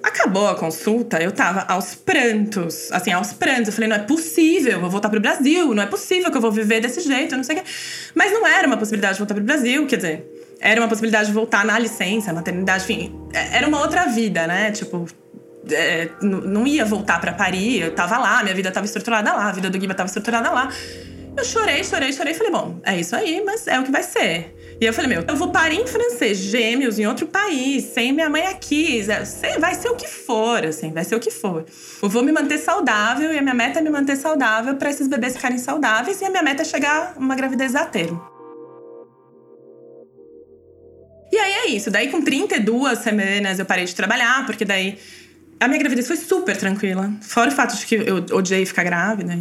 Acabou 0.05 0.47
a 0.49 0.55
consulta, 0.55 1.23
eu 1.23 1.33
tava 1.33 1.61
aos 1.63 1.95
prantos, 1.95 2.93
assim, 2.93 3.11
aos 3.11 3.33
prantos. 3.33 3.69
Eu 3.69 3.73
falei, 3.73 3.89
não 3.89 3.97
é 3.97 4.01
possível, 4.01 4.79
vou 4.79 4.91
voltar 4.91 5.09
pro 5.09 5.19
Brasil, 5.19 5.73
não 5.75 5.83
é 5.83 5.87
possível 5.87 6.31
que 6.31 6.37
eu 6.37 6.43
vou 6.43 6.53
viver 6.53 6.83
desse 6.83 7.01
jeito, 7.01 7.35
não 7.35 7.43
sei 7.43 7.57
o 7.57 7.63
quê. 7.63 7.65
Mas 8.15 8.31
não 8.31 8.47
era 8.47 8.67
uma 8.67 8.77
possibilidade 8.77 9.15
de 9.15 9.21
voltar 9.21 9.35
pro 9.35 9.43
Brasil, 9.43 9.87
quer 9.87 9.97
dizer, 9.97 10.34
era 10.61 10.81
uma 10.81 10.89
possibilidade 10.89 11.29
de 11.29 11.33
voltar 11.33 11.65
na 11.65 11.79
licença, 11.79 12.33
maternidade, 12.33 12.85
enfim, 12.85 13.15
é, 13.33 13.59
era 13.59 13.69
uma 13.69 13.81
outra 13.81 14.07
vida, 14.07 14.47
né? 14.47 14.71
Tipo, 14.71 15.07
é, 15.71 16.09
não 16.23 16.67
ia 16.67 16.85
voltar 16.85 17.21
para 17.21 17.33
Paris, 17.33 17.83
eu 17.83 17.95
tava 17.95 18.19
lá, 18.19 18.43
minha 18.43 18.55
vida 18.55 18.71
tava 18.71 18.87
estruturada 18.87 19.33
lá, 19.33 19.49
a 19.49 19.53
vida 19.53 19.71
do 19.71 19.79
Guiba 19.79 19.95
tava 19.95 20.07
estruturada 20.07 20.51
lá. 20.51 20.69
Eu 21.37 21.45
chorei, 21.45 21.83
chorei, 21.83 22.13
chorei, 22.13 22.33
falei, 22.33 22.53
bom, 22.53 22.81
é 22.85 22.99
isso 22.99 23.17
aí, 23.17 23.43
mas 23.45 23.67
é 23.67 23.79
o 23.81 23.83
que 23.83 23.91
vai 23.91 24.05
ser. 24.05 24.55
E 24.81 24.87
eu 24.87 24.93
falei, 24.93 25.11
meu, 25.11 25.25
eu 25.27 25.35
vou 25.35 25.51
parir 25.51 25.81
em 25.81 25.87
francês, 25.87 26.39
gêmeos, 26.39 26.99
em 26.99 27.07
outro 27.07 27.27
país, 27.27 27.85
sem 27.85 28.13
minha 28.13 28.31
mãe 28.31 28.47
aqui. 28.47 29.05
Vai 29.59 29.75
ser 29.75 29.89
o 29.89 29.97
que 29.97 30.07
for, 30.07 30.65
assim, 30.65 30.93
vai 30.93 31.03
ser 31.05 31.17
o 31.17 31.21
que 31.21 31.33
for. 31.33 31.65
Eu 32.01 32.09
vou 32.09 32.23
me 32.23 32.31
manter 32.31 32.59
saudável 32.59 33.33
e 33.33 33.39
a 33.39 33.43
minha 33.43 33.55
meta 33.55 33.81
é 33.81 33.83
me 33.83 33.91
manter 33.91 34.17
saudável 34.17 34.77
para 34.77 34.91
esses 34.91 35.09
bebês 35.09 35.35
ficarem 35.35 35.59
saudáveis 35.59 36.21
e 36.21 36.25
a 36.25 36.31
minha 36.31 36.43
meta 36.43 36.63
é 36.63 36.65
chegar 36.65 37.15
uma 37.17 37.35
gravidez 37.35 37.75
a 37.75 37.85
termo. 37.85 38.34
Isso. 41.77 41.91
Daí, 41.91 42.09
com 42.09 42.23
32 42.23 42.99
semanas, 42.99 43.59
eu 43.59 43.65
parei 43.65 43.85
de 43.85 43.95
trabalhar, 43.95 44.45
porque 44.47 44.65
daí 44.65 44.99
a 45.61 45.69
minha 45.69 45.79
gravidez 45.79 46.07
foi 46.07 46.17
super 46.17 46.57
tranquila. 46.57 47.13
Fora 47.21 47.51
o 47.51 47.53
fato 47.53 47.77
de 47.77 47.87
que 47.87 47.95
eu 47.95 48.25
odiei 48.33 48.67
ficar 48.67 48.85
grávida. 48.85 49.39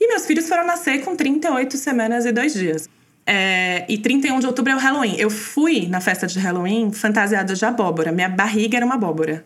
E, 0.00 0.08
meus 0.08 0.26
filhos 0.26 0.48
foram 0.48 0.66
nascer 0.66 1.02
com 1.02 1.14
38 1.14 1.76
semanas 1.76 2.24
e 2.24 2.32
dois 2.32 2.54
dias. 2.54 2.88
É, 3.26 3.84
e 3.88 3.98
31 3.98 4.40
de 4.40 4.46
outubro 4.46 4.72
é 4.72 4.76
o 4.76 4.78
Halloween. 4.78 5.14
Eu 5.18 5.30
fui 5.30 5.86
na 5.86 6.00
festa 6.00 6.26
de 6.26 6.38
Halloween 6.38 6.90
fantasiada 6.92 7.54
de 7.54 7.64
abóbora. 7.64 8.10
Minha 8.10 8.28
barriga 8.28 8.78
era 8.78 8.86
uma 8.86 8.94
abóbora. 8.94 9.44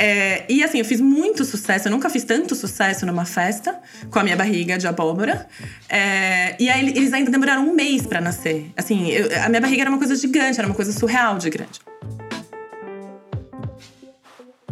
É, 0.00 0.44
e 0.48 0.62
assim, 0.62 0.78
eu 0.78 0.84
fiz 0.84 1.00
muito 1.00 1.44
sucesso, 1.44 1.88
eu 1.88 1.90
nunca 1.90 2.08
fiz 2.08 2.22
tanto 2.22 2.54
sucesso 2.54 3.04
numa 3.04 3.24
festa 3.24 3.80
com 4.12 4.20
a 4.20 4.22
minha 4.22 4.36
barriga 4.36 4.78
de 4.78 4.86
abóbora. 4.86 5.48
É, 5.88 6.54
e 6.56 6.70
aí 6.70 6.86
eles 6.90 7.12
ainda 7.12 7.32
demoraram 7.32 7.68
um 7.68 7.74
mês 7.74 8.06
para 8.06 8.20
nascer. 8.20 8.70
Assim, 8.76 9.10
eu, 9.10 9.28
a 9.42 9.48
minha 9.48 9.60
barriga 9.60 9.82
era 9.82 9.90
uma 9.90 9.98
coisa 9.98 10.14
gigante, 10.14 10.56
era 10.56 10.68
uma 10.68 10.74
coisa 10.76 10.92
surreal 10.92 11.36
de 11.36 11.50
grande. 11.50 11.80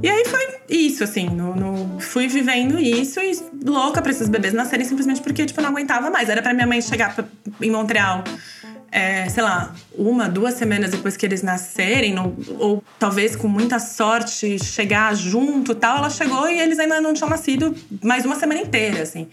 E 0.00 0.08
aí 0.08 0.24
foi 0.26 0.60
isso, 0.68 1.02
assim, 1.02 1.28
no, 1.28 1.56
no, 1.56 2.00
fui 2.00 2.28
vivendo 2.28 2.78
isso 2.78 3.18
e 3.18 3.32
louca 3.64 4.00
pra 4.00 4.12
esses 4.12 4.28
bebês 4.28 4.54
nascerem 4.54 4.86
simplesmente 4.86 5.20
porque, 5.22 5.44
tipo, 5.44 5.58
eu 5.58 5.64
não 5.64 5.70
aguentava 5.70 6.08
mais. 6.08 6.28
Era 6.28 6.40
pra 6.40 6.54
minha 6.54 6.68
mãe 6.68 6.80
chegar 6.80 7.16
pra, 7.16 7.24
em 7.60 7.70
Montreal 7.72 8.22
é, 8.96 9.28
sei 9.28 9.42
lá, 9.42 9.74
uma, 9.92 10.26
duas 10.26 10.54
semanas 10.54 10.90
depois 10.90 11.18
que 11.18 11.26
eles 11.26 11.42
nascerem, 11.42 12.14
ou 12.58 12.82
talvez 12.98 13.36
com 13.36 13.46
muita 13.46 13.78
sorte 13.78 14.58
chegar 14.58 15.14
junto 15.14 15.74
tal, 15.74 15.98
ela 15.98 16.08
chegou 16.08 16.48
e 16.48 16.58
eles 16.58 16.78
ainda 16.78 16.98
não 16.98 17.12
tinham 17.12 17.28
nascido 17.28 17.76
mais 18.02 18.24
uma 18.24 18.36
semana 18.36 18.58
inteira, 18.58 19.02
assim. 19.02 19.28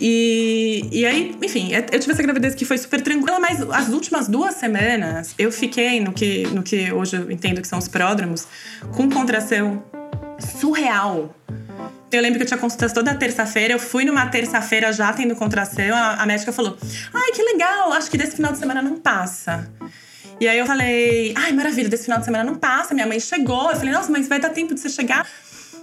E, 0.00 0.88
e 0.90 1.04
aí, 1.04 1.36
enfim, 1.42 1.72
eu 1.74 2.00
tive 2.00 2.12
essa 2.12 2.22
gravidez 2.22 2.54
que 2.54 2.64
foi 2.64 2.78
super 2.78 3.02
tranquila, 3.02 3.38
mas 3.38 3.60
as 3.70 3.90
últimas 3.90 4.28
duas 4.28 4.54
semanas 4.54 5.34
eu 5.38 5.52
fiquei 5.52 6.00
no 6.00 6.14
que, 6.14 6.46
no 6.46 6.62
que 6.62 6.90
hoje 6.90 7.16
eu 7.16 7.30
entendo 7.30 7.60
que 7.60 7.68
são 7.68 7.78
os 7.78 7.86
pródromos, 7.86 8.48
com 8.96 9.10
contração 9.10 9.82
surreal 10.38 11.34
Eu 12.10 12.22
lembro 12.22 12.38
que 12.38 12.44
eu 12.44 12.46
tinha 12.46 12.58
consultas 12.58 12.92
toda 12.92 13.14
terça-feira. 13.14 13.74
Eu 13.74 13.78
fui 13.78 14.04
numa 14.04 14.26
terça-feira 14.26 14.92
já 14.92 15.12
tendo 15.12 15.36
contração. 15.36 15.94
A, 15.94 16.22
a 16.22 16.26
médica 16.26 16.52
falou: 16.52 16.76
Ai, 17.12 17.32
que 17.32 17.42
legal, 17.42 17.92
acho 17.92 18.10
que 18.10 18.16
desse 18.16 18.36
final 18.36 18.52
de 18.52 18.58
semana 18.58 18.80
não 18.80 18.98
passa. 18.98 19.70
E 20.40 20.48
aí 20.48 20.58
eu 20.58 20.66
falei: 20.66 21.34
Ai, 21.36 21.52
maravilha, 21.52 21.88
desse 21.88 22.04
final 22.04 22.18
de 22.18 22.24
semana 22.24 22.44
não 22.44 22.54
passa. 22.56 22.94
Minha 22.94 23.06
mãe 23.06 23.20
chegou. 23.20 23.70
Eu 23.70 23.76
falei: 23.76 23.92
Nossa, 23.92 24.10
mas 24.10 24.26
vai 24.26 24.40
dar 24.40 24.50
tempo 24.50 24.74
de 24.74 24.80
você 24.80 24.88
chegar. 24.88 25.28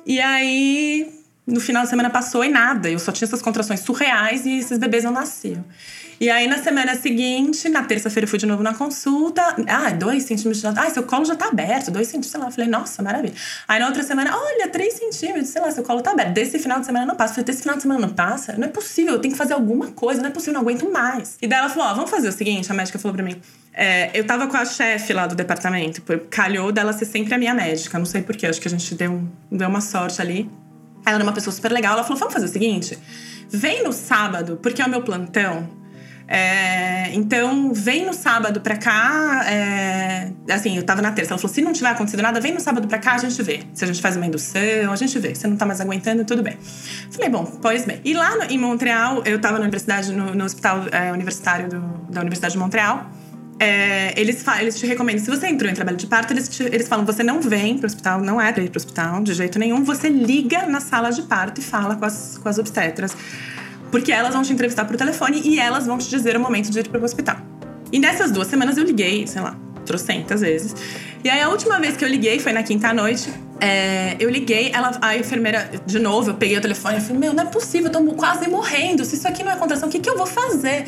E 0.05 0.20
aí, 0.20 1.12
no 1.46 1.60
final 1.60 1.84
de 1.84 1.89
semana 1.89 2.10
passou 2.10 2.44
e 2.44 2.50
nada. 2.50 2.89
Eu 2.89 3.00
só 3.00 3.12
tinha 3.12 3.27
essas 3.27 3.41
contrações 3.41 3.82
surreais 3.82 4.46
e 4.46 4.60
esses 4.60 4.77
bebês 4.79 5.03
não 5.03 5.12
nasciam. 5.12 5.63
E 6.19 6.29
aí, 6.29 6.48
na 6.48 6.57
semana 6.57 6.95
seguinte, 6.95 7.67
na 7.67 7.84
terça-feira, 7.84 8.25
eu 8.25 8.29
fui 8.29 8.39
de 8.39 8.45
novo 8.45 8.63
na 8.63 8.74
consulta. 8.74 9.41
Ah, 9.67 9.89
dois 9.91 10.24
centímetros 10.24 10.63
Ah, 10.65 10.89
seu 10.89 11.03
colo 11.03 11.25
já 11.25 11.36
tá 11.36 11.48
aberto, 11.48 11.91
dois 11.91 12.07
centímetros, 12.07 12.31
sei 12.31 12.39
lá. 12.39 12.50
Falei, 12.50 12.69
nossa, 12.69 13.03
maravilha. 13.03 13.34
Aí 13.67 13.79
na 13.79 13.88
outra 13.88 14.01
semana, 14.03 14.36
olha, 14.36 14.69
três 14.69 14.93
centímetros, 14.93 15.50
sei 15.50 15.62
lá, 15.62 15.72
seu 15.72 15.84
colo 15.84 16.01
tá 16.01 16.12
aberto. 16.12 16.34
Desse 16.34 16.57
final 16.57 16.79
de 16.79 16.86
semana 16.86 17.05
não 17.05 17.15
passa. 17.15 17.34
Falei, 17.34 17.45
desse 17.45 17.62
final 17.62 17.75
de 17.75 17.81
semana 17.81 18.00
não 18.00 18.13
passa? 18.13 18.53
Não 18.53 18.65
é 18.65 18.69
possível, 18.69 19.13
eu 19.13 19.19
tenho 19.19 19.34
que 19.34 19.38
fazer 19.38 19.53
alguma 19.53 19.88
coisa, 19.88 20.22
não 20.22 20.29
é 20.29 20.31
possível, 20.31 20.53
não 20.53 20.62
aguento 20.62 20.89
mais. 20.91 21.38
E 21.41 21.48
daí 21.48 21.60
ela 21.60 21.69
falou, 21.69 21.89
ó, 21.89 21.93
vamos 21.93 22.10
fazer 22.10 22.29
o 22.29 22.31
seguinte, 22.31 22.72
a 22.72 22.75
médica 22.75 22.98
falou 22.98 23.13
pra 23.13 23.24
mim. 23.24 23.41
É, 23.74 24.10
eu 24.13 24.25
tava 24.25 24.48
com 24.48 24.55
a 24.55 24.63
chefe 24.63 25.12
lá 25.12 25.27
do 25.27 25.36
departamento, 25.36 26.01
calhou 26.29 26.72
dela 26.72 26.93
ser 26.93 27.05
sempre 27.05 27.34
a 27.34 27.38
minha 27.38 27.53
médica, 27.53 28.00
não 28.00 28.05
sei 28.05 28.22
porquê, 28.22 28.48
acho 28.48 28.62
que 28.62 28.69
a 28.69 28.72
gente 28.72 28.95
deu, 28.95 29.22
deu 29.51 29.67
uma 29.67 29.81
sorte 29.81 30.22
ali. 30.22 30.50
Ela 31.05 31.15
era 31.15 31.24
uma 31.24 31.34
pessoa 31.34 31.53
super 31.53 31.72
legal, 31.74 31.93
ela 31.93 32.03
falou: 32.03 32.17
vamos 32.17 32.34
fazer 32.34 32.45
o 32.45 32.50
seguinte, 32.50 32.98
vem 33.50 33.84
no 33.84 33.91
sábado, 33.91 34.57
porque 34.63 34.81
é 34.81 34.86
o 34.86 34.89
meu 34.89 35.01
plantão. 35.01 35.84
É, 36.27 37.13
então, 37.13 37.72
vem 37.74 38.05
no 38.05 38.13
sábado 38.13 38.60
pra 38.62 38.77
cá. 38.77 39.46
É, 39.48 40.32
assim, 40.50 40.75
eu 40.75 40.84
tava 40.84 41.01
na 41.01 41.12
terça. 41.12 41.34
Ela 41.34 41.39
falou: 41.39 41.53
se 41.53 41.62
não 41.62 41.72
tiver 41.72 41.89
acontecido 41.89 42.22
nada, 42.22 42.41
vem 42.41 42.53
no 42.53 42.60
sábado 42.60 42.88
pra 42.88 42.98
cá, 42.98 43.13
a 43.13 43.17
gente 43.17 43.41
vê. 43.44 43.62
Se 43.74 43.84
a 43.84 43.88
gente 43.88 44.01
faz 44.01 44.15
uma 44.15 44.25
indução, 44.25 44.91
a 44.91 44.96
gente 44.96 45.17
vê. 45.20 45.36
Se 45.36 45.48
não 45.48 45.55
tá 45.55 45.65
mais 45.65 45.79
aguentando, 45.79 46.25
tudo 46.25 46.41
bem. 46.41 46.58
Falei: 47.12 47.29
bom, 47.29 47.46
pois 47.62 47.86
bem. 47.86 48.01
E 48.03 48.13
lá 48.13 48.36
no, 48.38 48.44
em 48.46 48.58
Montreal, 48.58 49.22
eu 49.25 49.39
tava 49.39 49.55
na 49.55 49.62
universidade, 49.62 50.12
no, 50.12 50.34
no 50.34 50.46
hospital 50.46 50.84
é, 50.91 51.12
universitário 51.12 51.70
do, 51.70 51.79
da 52.10 52.22
Universidade 52.22 52.53
de 52.53 52.60
Montreal. 52.60 53.10
É, 53.58 54.20
eles, 54.20 54.44
eles 54.60 54.77
te 54.77 54.86
recomendam, 54.86 55.24
se 55.24 55.32
você 55.32 55.48
entrou 55.48 55.72
em 55.72 55.74
trabalho 55.74 55.96
de 55.96 56.08
parto, 56.08 56.34
eles, 56.34 56.50
te, 56.50 56.63
eles 56.63 56.88
falam: 56.88 57.05
você 57.05 57.22
não 57.22 57.39
vem 57.39 57.77
pro 57.77 57.86
hospital, 57.86 58.20
não 58.20 58.41
é 58.41 58.51
pra 58.51 58.63
ir 58.63 58.70
pro 58.70 58.79
hospital 58.79 59.22
de 59.22 59.34
jeito 59.36 59.60
nenhum. 59.60 59.84
Você 59.84 60.10
liga 60.10 60.65
na 60.65 60.79
sala 60.79 61.12
de 61.12 61.22
parto 61.22 61.62
e 61.62 61.63
fala 61.63 61.96
com 61.96 62.05
as, 62.05 62.39
com 62.39 62.50
as 62.50 62.58
obstetras 62.58 63.15
porque 63.91 64.11
elas 64.11 64.33
vão 64.33 64.43
te 64.43 64.51
entrevistar 64.53 64.85
por 64.85 64.95
telefone 64.95 65.41
e 65.43 65.59
elas 65.59 65.85
vão 65.85 65.97
te 65.97 66.09
dizer 66.09 66.35
o 66.35 66.39
momento 66.39 66.69
de 66.69 66.79
ir 66.79 66.87
para 66.87 66.99
o 66.99 67.03
hospital. 67.03 67.37
E 67.91 67.99
nessas 67.99 68.31
duas 68.31 68.47
semanas 68.47 68.77
eu 68.77 68.83
liguei, 68.83 69.25
sei 69.27 69.41
lá, 69.41 69.55
trocentas 69.85 70.41
vezes. 70.41 70.75
E 71.23 71.29
aí 71.29 71.41
a 71.41 71.49
última 71.49 71.79
vez 71.79 71.95
que 71.95 72.03
eu 72.03 72.09
liguei 72.09 72.39
foi 72.39 72.51
na 72.51 72.63
quinta 72.63 72.93
noite. 72.93 73.31
É, 73.59 74.15
eu 74.19 74.29
liguei, 74.29 74.71
ela, 74.73 74.97
a 75.01 75.15
enfermeira, 75.17 75.71
de 75.85 75.97
novo, 75.97 76.31
eu 76.31 76.35
peguei 76.35 76.57
o 76.57 76.61
telefone 76.61 76.97
e 76.97 77.01
falei: 77.01 77.17
Meu, 77.17 77.33
não 77.33 77.43
é 77.43 77.45
possível, 77.47 77.87
eu 77.87 77.91
tô 77.91 78.03
quase 78.13 78.49
morrendo. 78.49 79.05
Se 79.05 79.15
isso 79.15 79.27
aqui 79.27 79.43
não 79.43 79.51
é 79.51 79.55
contração, 79.55 79.87
o 79.87 79.91
que, 79.91 79.99
que 79.99 80.09
eu 80.09 80.17
vou 80.17 80.25
fazer? 80.25 80.85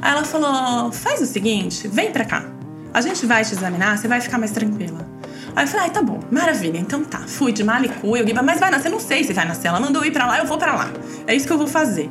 Aí 0.00 0.12
ela 0.12 0.24
falou: 0.24 0.92
Faz 0.92 1.22
o 1.22 1.26
seguinte, 1.26 1.88
vem 1.88 2.12
pra 2.12 2.24
cá. 2.24 2.44
A 2.92 3.00
gente 3.00 3.24
vai 3.24 3.42
te 3.42 3.54
examinar, 3.54 3.96
você 3.96 4.06
vai 4.06 4.20
ficar 4.20 4.36
mais 4.36 4.50
tranquila. 4.50 5.10
Aí 5.54 5.64
eu 5.64 5.68
falei, 5.68 5.86
ai, 5.86 5.90
tá 5.90 6.02
bom, 6.02 6.20
maravilha, 6.30 6.78
então 6.78 7.04
tá. 7.04 7.20
Fui 7.26 7.52
de 7.52 7.62
malicu, 7.62 8.16
eu 8.16 8.24
mas 8.42 8.60
vai 8.60 8.70
nascer, 8.70 8.90
não 8.90 9.00
sei 9.00 9.24
se 9.24 9.32
vai 9.32 9.46
nascer. 9.46 9.68
Ela 9.68 9.80
mandou 9.80 10.04
ir 10.04 10.10
pra 10.10 10.26
lá, 10.26 10.38
eu 10.38 10.46
vou 10.46 10.58
pra 10.58 10.74
lá. 10.74 10.90
É 11.26 11.34
isso 11.34 11.46
que 11.46 11.52
eu 11.52 11.58
vou 11.58 11.66
fazer. 11.66 12.10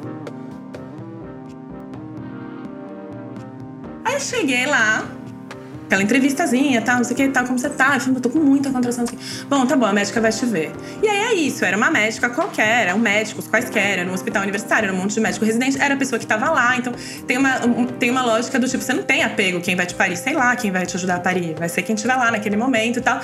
Cheguei 4.21 4.65
lá, 4.65 5.05
aquela 5.91 6.03
entrevistazinha, 6.03 6.81
tal, 6.81 6.97
não 6.97 7.03
sei 7.03 7.13
o 7.13 7.17
que, 7.17 7.27
tal, 7.27 7.45
como 7.45 7.59
você 7.59 7.69
tá? 7.69 7.95
Eu 7.95 7.99
falei, 7.99 8.21
tô 8.21 8.29
com 8.29 8.39
muita 8.39 8.69
contração. 8.69 9.03
Assim. 9.03 9.17
Bom, 9.49 9.65
tá 9.65 9.75
bom, 9.75 9.85
a 9.85 9.91
médica 9.91 10.21
vai 10.21 10.31
te 10.31 10.45
ver. 10.45 10.71
E 11.03 11.07
aí 11.07 11.19
é 11.19 11.33
isso, 11.33 11.65
era 11.65 11.75
uma 11.75 11.91
médica 11.91 12.29
qualquer, 12.29 12.87
eram 12.87 12.97
médicos 12.97 13.45
quaisquer, 13.47 13.99
era 13.99 14.09
um 14.09 14.13
hospital 14.13 14.43
universitário, 14.43 14.87
era 14.87 14.95
um 14.95 14.97
monte 14.97 15.15
de 15.15 15.19
médico 15.19 15.43
residente, 15.43 15.81
era 15.81 15.95
a 15.95 15.97
pessoa 15.97 16.17
que 16.17 16.25
tava 16.25 16.49
lá. 16.49 16.77
Então 16.77 16.93
tem 17.27 17.37
uma, 17.37 17.59
tem 17.99 18.09
uma 18.09 18.23
lógica 18.23 18.57
do 18.57 18.69
tipo, 18.69 18.81
você 18.81 18.93
não 18.93 19.03
tem 19.03 19.23
apego 19.23 19.59
quem 19.59 19.75
vai 19.75 19.85
te 19.85 19.93
parir, 19.93 20.15
sei 20.15 20.33
lá 20.33 20.55
quem 20.55 20.71
vai 20.71 20.85
te 20.85 20.95
ajudar 20.95 21.15
a 21.15 21.19
parir, 21.19 21.55
vai 21.55 21.67
ser 21.67 21.81
quem 21.81 21.95
estiver 21.95 22.15
lá 22.15 22.31
naquele 22.31 22.55
momento 22.55 22.99
e 22.99 23.01
tal. 23.01 23.19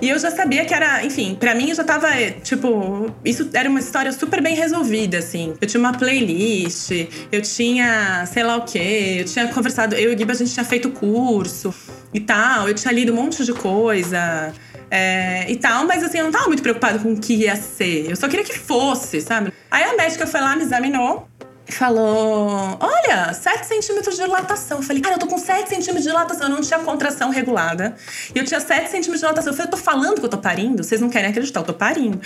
E 0.00 0.08
eu 0.08 0.18
já 0.18 0.30
sabia 0.30 0.64
que 0.64 0.72
era, 0.72 1.04
enfim, 1.04 1.34
para 1.34 1.54
mim 1.54 1.74
já 1.74 1.82
tava, 1.82 2.08
tipo, 2.42 3.12
isso 3.24 3.50
era 3.52 3.68
uma 3.68 3.80
história 3.80 4.12
super 4.12 4.40
bem 4.40 4.54
resolvida, 4.54 5.18
assim. 5.18 5.54
Eu 5.60 5.66
tinha 5.66 5.80
uma 5.80 5.92
playlist, 5.92 6.90
eu 7.32 7.42
tinha, 7.42 8.24
sei 8.26 8.44
lá 8.44 8.56
o 8.56 8.64
quê, 8.64 9.16
eu 9.20 9.24
tinha 9.24 9.48
conversado, 9.48 9.96
eu 9.96 10.12
e 10.12 10.14
o 10.14 10.18
Giba, 10.18 10.32
a 10.32 10.36
gente 10.36 10.52
tinha 10.52 10.64
feito 10.64 10.90
curso 10.90 11.74
e 12.14 12.20
tal, 12.20 12.68
eu 12.68 12.74
tinha 12.74 12.92
lido 12.92 13.12
um 13.12 13.16
monte 13.16 13.44
de 13.44 13.52
coisa. 13.52 14.52
É, 14.90 15.50
e 15.50 15.56
tal, 15.56 15.86
mas 15.86 16.02
assim, 16.02 16.18
eu 16.18 16.24
não 16.24 16.32
tava 16.32 16.46
muito 16.46 16.62
preocupada 16.62 16.98
com 16.98 17.12
o 17.12 17.20
que 17.20 17.34
ia 17.34 17.56
ser. 17.56 18.08
Eu 18.08 18.16
só 18.16 18.26
queria 18.26 18.44
que 18.44 18.58
fosse, 18.58 19.20
sabe? 19.20 19.52
Aí 19.70 19.82
a 19.84 19.96
médica 19.96 20.26
foi 20.26 20.40
lá, 20.40 20.56
me 20.56 20.62
examinou 20.62 21.28
falou: 21.72 22.78
Olha, 22.80 23.32
7 23.32 23.57
centímetros 23.80 24.16
de 24.16 24.22
dilatação. 24.22 24.78
Eu 24.78 24.82
falei, 24.82 25.02
cara, 25.02 25.16
eu 25.16 25.18
tô 25.18 25.26
com 25.26 25.38
7 25.38 25.68
centímetros 25.68 26.04
de 26.04 26.10
dilatação. 26.10 26.48
Eu 26.48 26.54
não 26.54 26.60
tinha 26.60 26.78
contração 26.80 27.30
regulada. 27.30 27.94
E 28.34 28.38
eu 28.38 28.44
tinha 28.44 28.60
7 28.60 28.90
centímetros 28.90 29.14
de 29.14 29.20
dilatação. 29.20 29.52
Eu 29.52 29.56
falei, 29.56 29.68
eu 29.68 29.70
tô 29.70 29.76
falando 29.76 30.18
que 30.18 30.24
eu 30.24 30.28
tô 30.28 30.38
parindo? 30.38 30.82
Vocês 30.82 31.00
não 31.00 31.08
querem 31.08 31.30
acreditar, 31.30 31.60
eu 31.60 31.64
tô 31.64 31.74
parindo. 31.74 32.20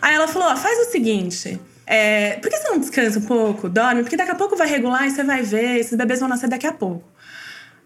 Aí 0.00 0.14
ela 0.14 0.28
falou: 0.28 0.54
faz 0.56 0.88
o 0.88 0.90
seguinte. 0.90 1.60
É, 1.86 2.38
por 2.40 2.50
que 2.50 2.56
você 2.56 2.68
não 2.68 2.78
descansa 2.78 3.18
um 3.18 3.22
pouco? 3.22 3.68
Dorme? 3.68 4.02
Porque 4.02 4.16
daqui 4.16 4.30
a 4.30 4.34
pouco 4.34 4.56
vai 4.56 4.66
regular 4.66 5.06
e 5.06 5.10
você 5.10 5.22
vai 5.22 5.42
ver, 5.42 5.80
esses 5.80 5.94
bebês 5.96 6.20
vão 6.20 6.28
nascer 6.28 6.48
daqui 6.48 6.66
a 6.66 6.72
pouco. 6.72 7.04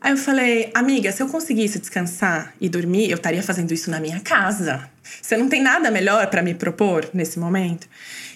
Aí 0.00 0.12
eu 0.12 0.16
falei, 0.16 0.70
amiga, 0.74 1.10
se 1.10 1.20
eu 1.20 1.28
conseguisse 1.28 1.80
descansar 1.80 2.54
e 2.60 2.68
dormir, 2.68 3.10
eu 3.10 3.16
estaria 3.16 3.42
fazendo 3.42 3.72
isso 3.72 3.90
na 3.90 3.98
minha 3.98 4.20
casa. 4.20 4.88
Você 5.20 5.36
não 5.36 5.48
tem 5.48 5.60
nada 5.60 5.90
melhor 5.90 6.28
para 6.28 6.40
me 6.40 6.54
propor 6.54 7.08
nesse 7.12 7.40
momento? 7.40 7.88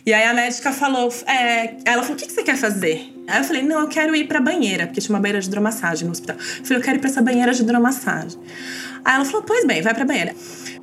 E 0.04 0.12
aí 0.12 0.24
a 0.24 0.34
médica 0.34 0.72
falou, 0.72 1.14
é, 1.24 1.76
ela 1.84 2.02
falou, 2.02 2.16
o 2.16 2.16
que, 2.16 2.26
que 2.26 2.32
você 2.32 2.42
quer 2.42 2.56
fazer? 2.56 3.11
Aí 3.26 3.40
eu 3.40 3.44
falei, 3.44 3.62
não, 3.62 3.80
eu 3.80 3.88
quero 3.88 4.14
ir 4.14 4.26
pra 4.26 4.40
banheira, 4.40 4.86
porque 4.86 5.00
tinha 5.00 5.14
uma 5.14 5.20
banheira 5.20 5.40
de 5.40 5.46
hidromassagem 5.46 6.06
no 6.06 6.12
hospital. 6.12 6.36
Eu 6.36 6.64
falei, 6.64 6.78
eu 6.78 6.84
quero 6.84 6.96
ir 6.96 7.00
pra 7.00 7.10
essa 7.10 7.22
banheira 7.22 7.52
de 7.52 7.62
hidromassagem. 7.62 8.38
Aí 9.04 9.14
ela 9.14 9.24
falou, 9.24 9.42
pois 9.42 9.66
bem, 9.66 9.80
vai 9.82 9.94
pra 9.94 10.04
banheira. 10.04 10.34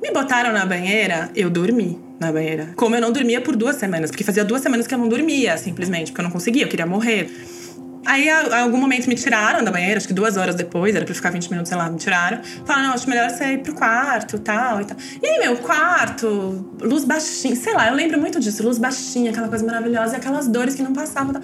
Me 0.02 0.10
botaram 0.10 0.52
na 0.52 0.64
banheira, 0.64 1.30
eu 1.34 1.50
dormi 1.50 1.98
na 2.18 2.32
banheira. 2.32 2.70
Como 2.76 2.94
eu 2.94 3.00
não 3.00 3.12
dormia 3.12 3.40
por 3.40 3.56
duas 3.56 3.76
semanas, 3.76 4.10
porque 4.10 4.24
fazia 4.24 4.44
duas 4.44 4.62
semanas 4.62 4.86
que 4.86 4.94
eu 4.94 4.98
não 4.98 5.08
dormia, 5.08 5.56
simplesmente, 5.58 6.10
porque 6.10 6.20
eu 6.20 6.24
não 6.24 6.30
conseguia, 6.30 6.64
eu 6.64 6.68
queria 6.68 6.86
morrer. 6.86 7.30
Aí, 8.06 8.28
a, 8.30 8.62
algum 8.62 8.78
momento, 8.78 9.08
me 9.08 9.14
tiraram 9.14 9.62
da 9.62 9.70
banheira, 9.70 9.98
acho 9.98 10.08
que 10.08 10.14
duas 10.14 10.36
horas 10.36 10.54
depois, 10.54 10.94
era 10.94 11.04
pra 11.04 11.14
ficar 11.14 11.30
20 11.30 11.50
minutos, 11.50 11.68
sei 11.68 11.76
lá, 11.76 11.90
me 11.90 11.98
tiraram. 11.98 12.40
Falaram, 12.64 12.88
não, 12.88 12.94
acho 12.94 13.08
melhor 13.08 13.28
você 13.28 13.52
ir 13.52 13.58
pro 13.58 13.74
quarto 13.74 14.38
tal 14.38 14.80
e 14.80 14.84
tal. 14.86 14.96
E 15.22 15.26
aí, 15.26 15.38
meu, 15.38 15.56
quarto, 15.58 16.74
luz 16.80 17.04
baixinha, 17.04 17.54
sei 17.56 17.74
lá, 17.74 17.88
eu 17.88 17.94
lembro 17.94 18.18
muito 18.18 18.40
disso, 18.40 18.62
luz 18.62 18.78
baixinha, 18.78 19.30
aquela 19.30 19.48
coisa 19.48 19.64
maravilhosa, 19.64 20.14
e 20.14 20.16
aquelas 20.16 20.48
dores 20.48 20.74
que 20.74 20.82
não 20.82 20.92
passavam. 20.92 21.34
Tal. 21.34 21.42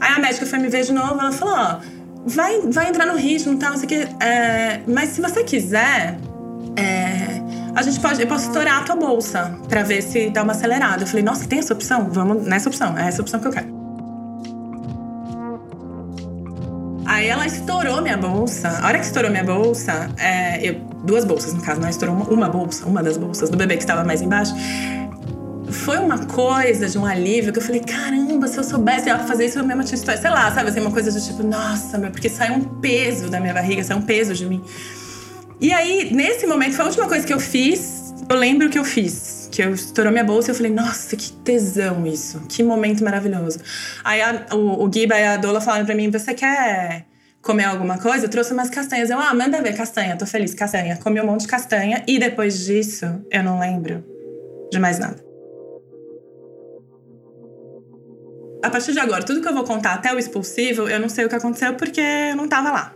Aí 0.00 0.12
a 0.12 0.18
médica 0.18 0.46
foi 0.46 0.58
me 0.58 0.68
ver 0.68 0.84
de 0.84 0.92
novo, 0.92 1.20
ela 1.20 1.32
falou, 1.32 1.54
ó, 1.54 1.80
vai, 2.24 2.60
vai 2.60 2.88
entrar 2.88 3.06
no 3.06 3.16
ritmo 3.16 3.54
e 3.54 3.56
tal, 3.56 3.70
não 3.70 3.78
sei 3.78 3.86
o 3.86 3.88
quê. 3.88 4.08
É, 4.20 4.80
mas 4.86 5.10
se 5.10 5.20
você 5.20 5.42
quiser, 5.42 6.18
é, 6.76 7.42
a 7.74 7.82
gente 7.82 7.98
pode, 7.98 8.20
eu 8.20 8.28
posso 8.28 8.46
estourar 8.46 8.78
a 8.78 8.84
tua 8.84 8.96
bolsa 8.96 9.58
pra 9.68 9.82
ver 9.82 10.02
se 10.02 10.30
dá 10.30 10.44
uma 10.44 10.52
acelerada. 10.52 11.02
Eu 11.02 11.06
falei, 11.06 11.24
nossa, 11.24 11.46
tem 11.48 11.58
essa 11.58 11.74
opção? 11.74 12.08
Vamos 12.10 12.46
nessa 12.46 12.68
opção, 12.68 12.96
é 12.96 13.08
essa 13.08 13.20
opção 13.20 13.40
que 13.40 13.48
eu 13.48 13.52
quero. 13.52 13.75
Aí 17.16 17.28
ela 17.28 17.46
estourou 17.46 18.02
minha 18.02 18.18
bolsa. 18.18 18.68
A 18.68 18.88
hora 18.88 18.98
que 18.98 19.06
estourou 19.06 19.30
minha 19.30 19.42
bolsa, 19.42 20.10
é, 20.18 20.68
eu, 20.68 20.74
duas 21.02 21.24
bolsas 21.24 21.54
no 21.54 21.62
caso, 21.62 21.80
não 21.80 21.88
estourou 21.88 22.14
uma, 22.14 22.26
uma 22.26 22.46
bolsa, 22.46 22.84
uma 22.84 23.02
das 23.02 23.16
bolsas 23.16 23.48
do 23.48 23.56
bebê 23.56 23.74
que 23.78 23.82
estava 23.82 24.04
mais 24.04 24.20
embaixo 24.20 24.54
foi 25.70 25.96
uma 25.96 26.26
coisa 26.26 26.86
de 26.88 26.98
um 26.98 27.06
alívio 27.06 27.54
que 27.54 27.58
eu 27.58 27.62
falei, 27.62 27.80
caramba, 27.80 28.46
se 28.46 28.58
eu 28.58 28.62
soubesse 28.62 29.08
eu 29.08 29.18
fazer 29.20 29.46
isso, 29.46 29.58
eu 29.58 29.64
mesma 29.64 29.82
tinha 29.82 29.96
história. 29.96 30.20
Sei 30.20 30.30
lá, 30.30 30.52
sabe 30.52 30.68
assim, 30.68 30.80
uma 30.80 30.92
coisa 30.92 31.10
do 31.10 31.18
tipo, 31.18 31.42
nossa, 31.42 31.96
meu, 31.96 32.10
porque 32.10 32.28
saiu 32.28 32.54
um 32.54 32.64
peso 32.64 33.30
da 33.30 33.40
minha 33.40 33.54
barriga, 33.54 33.82
saiu 33.82 33.98
um 33.98 34.02
peso 34.02 34.34
de 34.34 34.44
mim. 34.44 34.62
E 35.58 35.72
aí, 35.72 36.12
nesse 36.12 36.46
momento, 36.46 36.74
foi 36.74 36.84
a 36.84 36.88
última 36.88 37.08
coisa 37.08 37.26
que 37.26 37.32
eu 37.32 37.40
fiz. 37.40 38.14
Eu 38.28 38.36
lembro 38.36 38.68
que 38.68 38.78
eu 38.78 38.84
fiz 38.84 39.35
que 39.56 39.62
eu 39.62 39.72
estourou 39.72 40.12
minha 40.12 40.22
bolsa 40.22 40.50
e 40.50 40.52
eu 40.52 40.54
falei, 40.54 40.70
nossa, 40.70 41.16
que 41.16 41.32
tesão 41.32 42.06
isso, 42.06 42.42
que 42.46 42.62
momento 42.62 43.02
maravilhoso. 43.02 43.58
Aí 44.04 44.20
a, 44.20 44.48
o, 44.52 44.84
o 44.84 44.90
e 44.94 45.10
a 45.10 45.38
Dola 45.38 45.62
falaram 45.62 45.86
pra 45.86 45.94
mim, 45.94 46.10
você 46.10 46.34
quer 46.34 47.06
comer 47.40 47.64
alguma 47.64 47.96
coisa? 47.96 48.26
Eu 48.26 48.28
trouxe 48.28 48.52
umas 48.52 48.68
castanhas. 48.68 49.08
Eu, 49.08 49.18
ah, 49.18 49.32
manda 49.32 49.62
ver, 49.62 49.74
castanha, 49.74 50.14
tô 50.14 50.26
feliz, 50.26 50.52
castanha. 50.52 50.98
Comi 50.98 51.22
um 51.22 51.24
monte 51.24 51.42
de 51.42 51.48
castanha 51.48 52.04
e 52.06 52.18
depois 52.18 52.66
disso, 52.66 53.06
eu 53.30 53.42
não 53.42 53.58
lembro 53.58 54.04
de 54.70 54.78
mais 54.78 54.98
nada. 54.98 55.24
A 58.62 58.68
partir 58.68 58.92
de 58.92 59.00
agora, 59.00 59.24
tudo 59.24 59.40
que 59.40 59.48
eu 59.48 59.54
vou 59.54 59.64
contar 59.64 59.94
até 59.94 60.12
o 60.12 60.18
expulsivo, 60.18 60.86
eu 60.86 61.00
não 61.00 61.08
sei 61.08 61.24
o 61.24 61.30
que 61.30 61.34
aconteceu 61.34 61.72
porque 61.76 62.02
eu 62.02 62.36
não 62.36 62.46
tava 62.46 62.70
lá. 62.70 62.94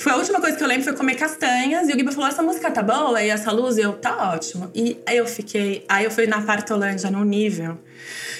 Foi 0.00 0.12
a 0.12 0.16
última 0.16 0.40
coisa 0.40 0.56
que 0.56 0.64
eu 0.64 0.66
lembro 0.66 0.82
foi 0.82 0.94
comer 0.94 1.14
castanhas 1.14 1.86
e 1.88 1.92
o 1.92 1.98
Giba 1.98 2.10
falou: 2.10 2.28
essa 2.28 2.42
música 2.42 2.70
tá 2.70 2.82
boa 2.82 3.22
e 3.22 3.28
essa 3.28 3.52
luz, 3.52 3.76
e 3.76 3.82
eu, 3.82 3.92
tá 3.92 4.32
ótimo. 4.32 4.70
E 4.74 4.98
aí 5.06 5.18
eu 5.18 5.26
fiquei. 5.26 5.84
Aí 5.86 6.06
eu 6.06 6.10
fui 6.10 6.26
na 6.26 6.40
Partolândia 6.40 7.10
num 7.10 7.22
nível. 7.22 7.78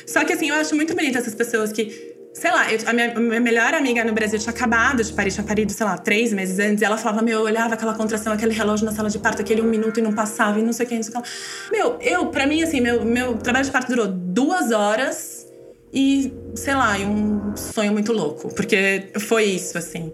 Só 0.06 0.24
que 0.24 0.32
assim, 0.32 0.48
eu 0.48 0.54
acho 0.54 0.74
muito 0.74 0.94
bonito 0.94 1.18
essas 1.18 1.34
pessoas 1.34 1.70
que 1.70 2.16
sei 2.32 2.50
lá, 2.50 2.72
eu, 2.72 2.78
a 2.86 2.92
minha, 2.94 3.14
minha, 3.14 3.40
melhor 3.40 3.74
amiga 3.74 4.02
no 4.04 4.14
Brasil 4.14 4.38
tinha 4.38 4.52
acabado 4.52 5.04
de 5.04 5.12
parir, 5.12 5.30
tinha 5.30 5.44
parido, 5.44 5.70
sei 5.72 5.84
lá, 5.84 5.98
três 5.98 6.32
meses 6.32 6.58
antes. 6.58 6.80
E 6.80 6.84
ela 6.84 6.96
falava, 6.96 7.20
meu, 7.20 7.40
eu 7.40 7.44
olhava 7.44 7.74
aquela 7.74 7.92
contração, 7.92 8.32
aquele 8.32 8.54
relógio 8.54 8.86
na 8.86 8.92
sala 8.92 9.10
de 9.10 9.18
parto, 9.18 9.42
aquele 9.42 9.60
um 9.60 9.68
minuto 9.68 10.00
e 10.00 10.02
não 10.02 10.14
passava, 10.14 10.58
e 10.58 10.62
não 10.62 10.72
sei 10.72 10.86
o 10.86 10.88
que, 10.88 10.94
não 10.94 11.02
sei 11.02 11.14
o 11.14 11.22
que. 11.22 11.28
Meu, 11.70 11.98
eu, 12.00 12.26
pra 12.28 12.46
mim, 12.46 12.62
assim, 12.62 12.80
meu, 12.80 13.04
meu 13.04 13.36
trabalho 13.36 13.66
de 13.66 13.70
parto 13.70 13.88
durou 13.88 14.08
duas 14.08 14.70
horas 14.70 15.46
e, 15.92 16.32
sei 16.54 16.74
lá, 16.74 16.96
um 16.98 17.54
sonho 17.54 17.92
muito 17.92 18.12
louco. 18.12 18.54
Porque 18.54 19.10
foi 19.18 19.44
isso, 19.44 19.76
assim, 19.76 20.12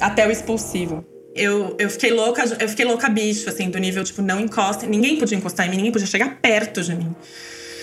até 0.00 0.26
o 0.26 0.30
expulsivo. 0.30 1.04
Eu, 1.34 1.76
eu 1.78 1.88
fiquei 1.88 2.10
louca, 2.10 2.44
eu 2.58 2.68
fiquei 2.68 2.84
louca 2.84 3.08
bicho, 3.08 3.48
assim, 3.48 3.70
do 3.70 3.78
nível, 3.78 4.02
tipo, 4.02 4.22
não 4.22 4.40
encosta. 4.40 4.86
Ninguém 4.86 5.18
podia 5.18 5.38
encostar 5.38 5.66
em 5.66 5.70
mim, 5.70 5.76
ninguém 5.76 5.92
podia 5.92 6.06
chegar 6.06 6.38
perto 6.40 6.82
de 6.82 6.94
mim. 6.94 7.14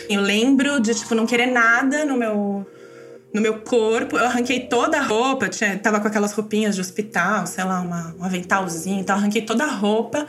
Eu 0.10 0.22
lembro 0.22 0.80
de, 0.80 0.94
tipo, 0.94 1.16
não 1.16 1.26
querer 1.26 1.48
nada 1.48 2.06
no 2.06 2.18
meu 2.18 2.66
no 3.36 3.42
meu 3.42 3.60
corpo. 3.60 4.18
Eu 4.18 4.26
arranquei 4.26 4.62
toda 4.62 4.98
a 4.98 5.02
roupa, 5.02 5.50
tinha, 5.50 5.78
tava 5.78 6.00
com 6.00 6.08
aquelas 6.08 6.32
roupinhas 6.32 6.76
de 6.76 6.82
hospital, 6.82 7.46
sei 7.46 7.66
lá, 7.66 7.82
uma, 7.82 8.16
um 8.18 8.24
aventalzinho 8.24 9.02
e 9.02 9.04
tal. 9.04 9.18
Arranquei 9.18 9.42
toda 9.42 9.66
a 9.66 9.68
roupa 9.68 10.26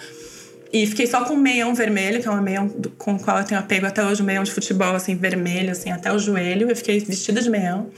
e 0.72 0.84
fiquei 0.86 1.06
só 1.06 1.24
com 1.24 1.34
um 1.34 1.38
meião 1.38 1.74
vermelho, 1.74 2.20
que 2.20 2.26
é 2.26 2.30
um 2.30 2.42
meião 2.42 2.68
com 2.98 3.14
o 3.14 3.18
qual 3.18 3.38
eu 3.38 3.44
tenho 3.44 3.60
apego 3.60 3.86
até 3.86 4.04
hoje, 4.04 4.22
meião 4.22 4.42
de 4.42 4.50
futebol, 4.50 4.94
assim, 4.94 5.14
vermelho, 5.14 5.70
assim, 5.70 5.90
até 5.90 6.12
o 6.12 6.18
joelho. 6.18 6.68
Eu 6.68 6.76
fiquei 6.76 6.98
vestida 6.98 7.40
de 7.40 7.48
meião. 7.48 7.88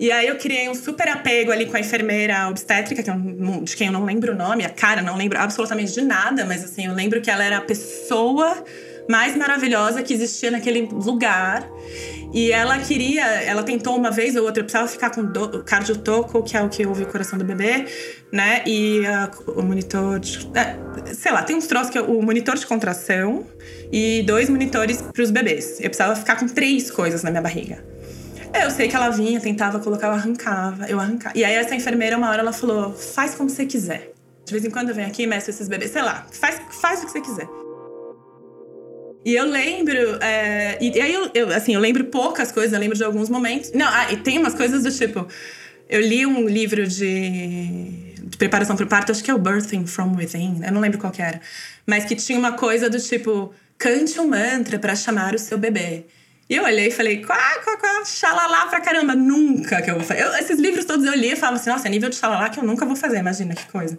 E 0.00 0.10
aí 0.10 0.28
eu 0.28 0.36
criei 0.36 0.66
um 0.66 0.74
super 0.74 1.06
apego 1.08 1.52
ali 1.52 1.66
com 1.66 1.76
a 1.76 1.80
enfermeira 1.80 2.48
obstétrica, 2.48 3.02
que 3.02 3.10
eu, 3.10 3.16
de 3.62 3.76
quem 3.76 3.88
eu 3.88 3.92
não 3.92 4.02
lembro 4.02 4.32
o 4.32 4.34
nome, 4.34 4.64
a 4.64 4.70
cara, 4.70 5.02
não 5.02 5.14
lembro 5.14 5.38
absolutamente 5.38 5.92
de 5.92 6.00
nada, 6.00 6.46
mas 6.46 6.64
assim, 6.64 6.86
eu 6.86 6.94
lembro 6.94 7.20
que 7.20 7.30
ela 7.30 7.44
era 7.44 7.58
a 7.58 7.60
pessoa 7.60 8.64
mais 9.06 9.36
maravilhosa 9.36 10.02
que 10.02 10.14
existia 10.14 10.50
naquele 10.50 10.88
lugar. 10.90 11.68
E 12.32 12.50
ela 12.50 12.78
queria, 12.78 13.26
ela 13.42 13.62
tentou 13.62 13.94
uma 13.94 14.10
vez 14.10 14.36
ou 14.36 14.44
outra, 14.44 14.60
eu 14.60 14.64
precisava 14.64 14.88
ficar 14.88 15.10
com 15.10 15.22
do, 15.22 15.62
cardiotoco, 15.64 16.42
que 16.44 16.56
é 16.56 16.62
o 16.62 16.70
que 16.70 16.86
ouve 16.86 17.02
o 17.02 17.06
coração 17.06 17.38
do 17.38 17.44
bebê, 17.44 17.84
né? 18.32 18.62
E 18.64 19.00
uh, 19.00 19.60
o 19.60 19.62
monitor, 19.62 20.18
de, 20.18 20.48
é, 20.54 21.12
sei 21.12 21.30
lá, 21.30 21.42
tem 21.42 21.56
uns 21.56 21.66
troços 21.66 21.90
que 21.90 21.98
é 21.98 22.00
o 22.00 22.22
monitor 22.22 22.56
de 22.56 22.66
contração 22.66 23.44
e 23.92 24.22
dois 24.22 24.48
monitores 24.48 25.02
para 25.02 25.22
os 25.22 25.30
bebês. 25.30 25.78
Eu 25.78 25.90
precisava 25.90 26.16
ficar 26.16 26.36
com 26.36 26.46
três 26.46 26.90
coisas 26.90 27.22
na 27.22 27.30
minha 27.30 27.42
barriga. 27.42 27.99
Eu 28.52 28.70
sei 28.70 28.88
que 28.88 28.96
ela 28.96 29.10
vinha, 29.10 29.40
tentava 29.40 29.78
colocar, 29.78 30.08
eu 30.08 30.12
arrancava, 30.12 30.86
eu 30.86 30.98
arrancava. 30.98 31.36
E 31.36 31.44
aí 31.44 31.54
essa 31.54 31.74
enfermeira, 31.74 32.16
uma 32.16 32.30
hora, 32.30 32.40
ela 32.40 32.52
falou: 32.52 32.92
faz 32.92 33.34
como 33.34 33.48
você 33.48 33.64
quiser. 33.64 34.12
De 34.44 34.52
vez 34.52 34.64
em 34.64 34.70
quando 34.70 34.88
eu 34.88 34.94
venho 34.94 35.06
aqui 35.06 35.22
e 35.22 35.26
meço 35.26 35.50
esses 35.50 35.68
bebês, 35.68 35.92
sei 35.92 36.02
lá, 36.02 36.26
faz, 36.32 36.60
faz 36.70 37.02
o 37.02 37.06
que 37.06 37.12
você 37.12 37.20
quiser. 37.20 37.48
E 39.24 39.34
eu 39.34 39.44
lembro, 39.44 40.18
é, 40.22 40.78
e, 40.80 41.00
aí 41.00 41.12
eu, 41.12 41.30
eu, 41.34 41.48
assim, 41.54 41.74
eu 41.74 41.80
lembro 41.80 42.04
poucas 42.04 42.50
coisas, 42.50 42.72
eu 42.72 42.80
lembro 42.80 42.96
de 42.96 43.04
alguns 43.04 43.28
momentos. 43.28 43.70
Não, 43.72 43.86
ah, 43.86 44.10
e 44.10 44.16
tem 44.16 44.38
umas 44.38 44.54
coisas 44.54 44.82
do 44.82 44.90
tipo, 44.90 45.28
eu 45.88 46.00
li 46.00 46.24
um 46.24 46.48
livro 46.48 46.86
de, 46.86 48.14
de 48.22 48.36
preparação 48.38 48.74
para 48.74 48.86
o 48.86 48.88
parto, 48.88 49.12
acho 49.12 49.22
que 49.22 49.30
é 49.30 49.34
o 49.34 49.38
Birthing 49.38 49.86
from 49.86 50.16
Within, 50.16 50.62
eu 50.64 50.72
não 50.72 50.80
lembro 50.80 50.98
qual 50.98 51.12
era, 51.18 51.40
mas 51.86 52.04
que 52.06 52.16
tinha 52.16 52.38
uma 52.38 52.52
coisa 52.52 52.88
do 52.88 52.98
tipo, 52.98 53.52
cante 53.76 54.18
um 54.18 54.28
mantra 54.28 54.78
para 54.78 54.96
chamar 54.96 55.34
o 55.34 55.38
seu 55.38 55.58
bebê. 55.58 56.06
E 56.50 56.56
eu 56.56 56.64
olhei 56.64 56.88
e 56.88 56.90
falei, 56.90 57.24
quá, 57.24 57.60
quá, 57.62 57.76
quá, 57.76 58.04
xalalá 58.04 58.66
pra 58.66 58.80
caramba, 58.80 59.14
nunca 59.14 59.80
que 59.80 59.88
eu 59.88 59.94
vou 59.94 60.02
fazer. 60.02 60.22
Eu, 60.22 60.34
esses 60.34 60.58
livros 60.58 60.84
todos 60.84 61.06
eu 61.06 61.14
li 61.14 61.30
e 61.30 61.36
falava 61.36 61.58
assim, 61.58 61.70
nossa, 61.70 61.86
é 61.86 61.90
nível 61.90 62.10
de 62.10 62.16
xalalá 62.16 62.48
que 62.48 62.58
eu 62.58 62.64
nunca 62.64 62.84
vou 62.84 62.96
fazer, 62.96 63.18
imagina 63.18 63.54
que 63.54 63.64
coisa. 63.70 63.96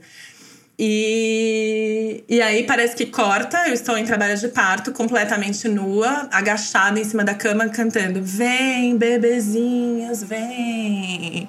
E, 0.78 2.26
e 2.28 2.42
aí 2.42 2.64
parece 2.64 2.94
que 2.94 3.06
corta, 3.06 3.70
eu 3.70 3.74
estou 3.74 3.98
em 3.98 4.04
trabalho 4.04 4.38
de 4.38 4.50
parto, 4.50 4.92
completamente 4.92 5.66
nua, 5.70 6.28
agachada 6.30 7.00
em 7.00 7.04
cima 7.06 7.24
da 7.24 7.36
cama, 7.36 7.70
cantando: 7.70 8.22
Vem, 8.22 8.98
bebezinhos, 8.98 10.22
vem. 10.22 11.48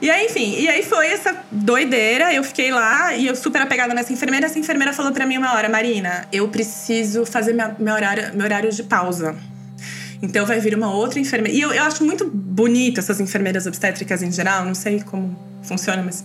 E 0.00 0.08
aí, 0.08 0.26
enfim, 0.26 0.54
e 0.60 0.68
aí 0.68 0.84
foi 0.84 1.08
essa 1.08 1.36
doideira, 1.50 2.32
eu 2.32 2.44
fiquei 2.44 2.70
lá 2.70 3.14
e 3.16 3.26
eu 3.26 3.34
super 3.34 3.60
apegada 3.60 3.92
nessa 3.92 4.12
enfermeira. 4.12 4.46
Essa 4.46 4.58
enfermeira 4.58 4.92
falou 4.92 5.10
para 5.12 5.26
mim 5.26 5.38
uma 5.38 5.54
hora, 5.54 5.68
Marina, 5.68 6.26
eu 6.32 6.46
preciso 6.48 7.26
fazer 7.26 7.52
minha, 7.52 7.74
meu, 7.78 7.94
horário, 7.94 8.34
meu 8.34 8.44
horário 8.44 8.70
de 8.70 8.82
pausa. 8.84 9.34
Então 10.22 10.46
vai 10.46 10.60
vir 10.60 10.74
uma 10.76 10.92
outra 10.92 11.18
enfermeira. 11.18 11.56
E 11.56 11.60
eu, 11.60 11.72
eu 11.72 11.82
acho 11.82 12.04
muito 12.04 12.24
bonito 12.24 13.00
essas 13.00 13.18
enfermeiras 13.20 13.66
obstétricas 13.66 14.22
em 14.22 14.30
geral, 14.30 14.64
não 14.64 14.74
sei 14.74 15.00
como 15.00 15.36
funciona, 15.62 16.02
mas 16.02 16.24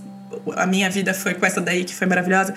a 0.55 0.67
minha 0.67 0.89
vida 0.89 1.13
foi 1.13 1.33
com 1.33 1.45
essa 1.45 1.59
daí 1.59 1.83
que 1.83 1.95
foi 1.95 2.05
maravilhosa, 2.05 2.53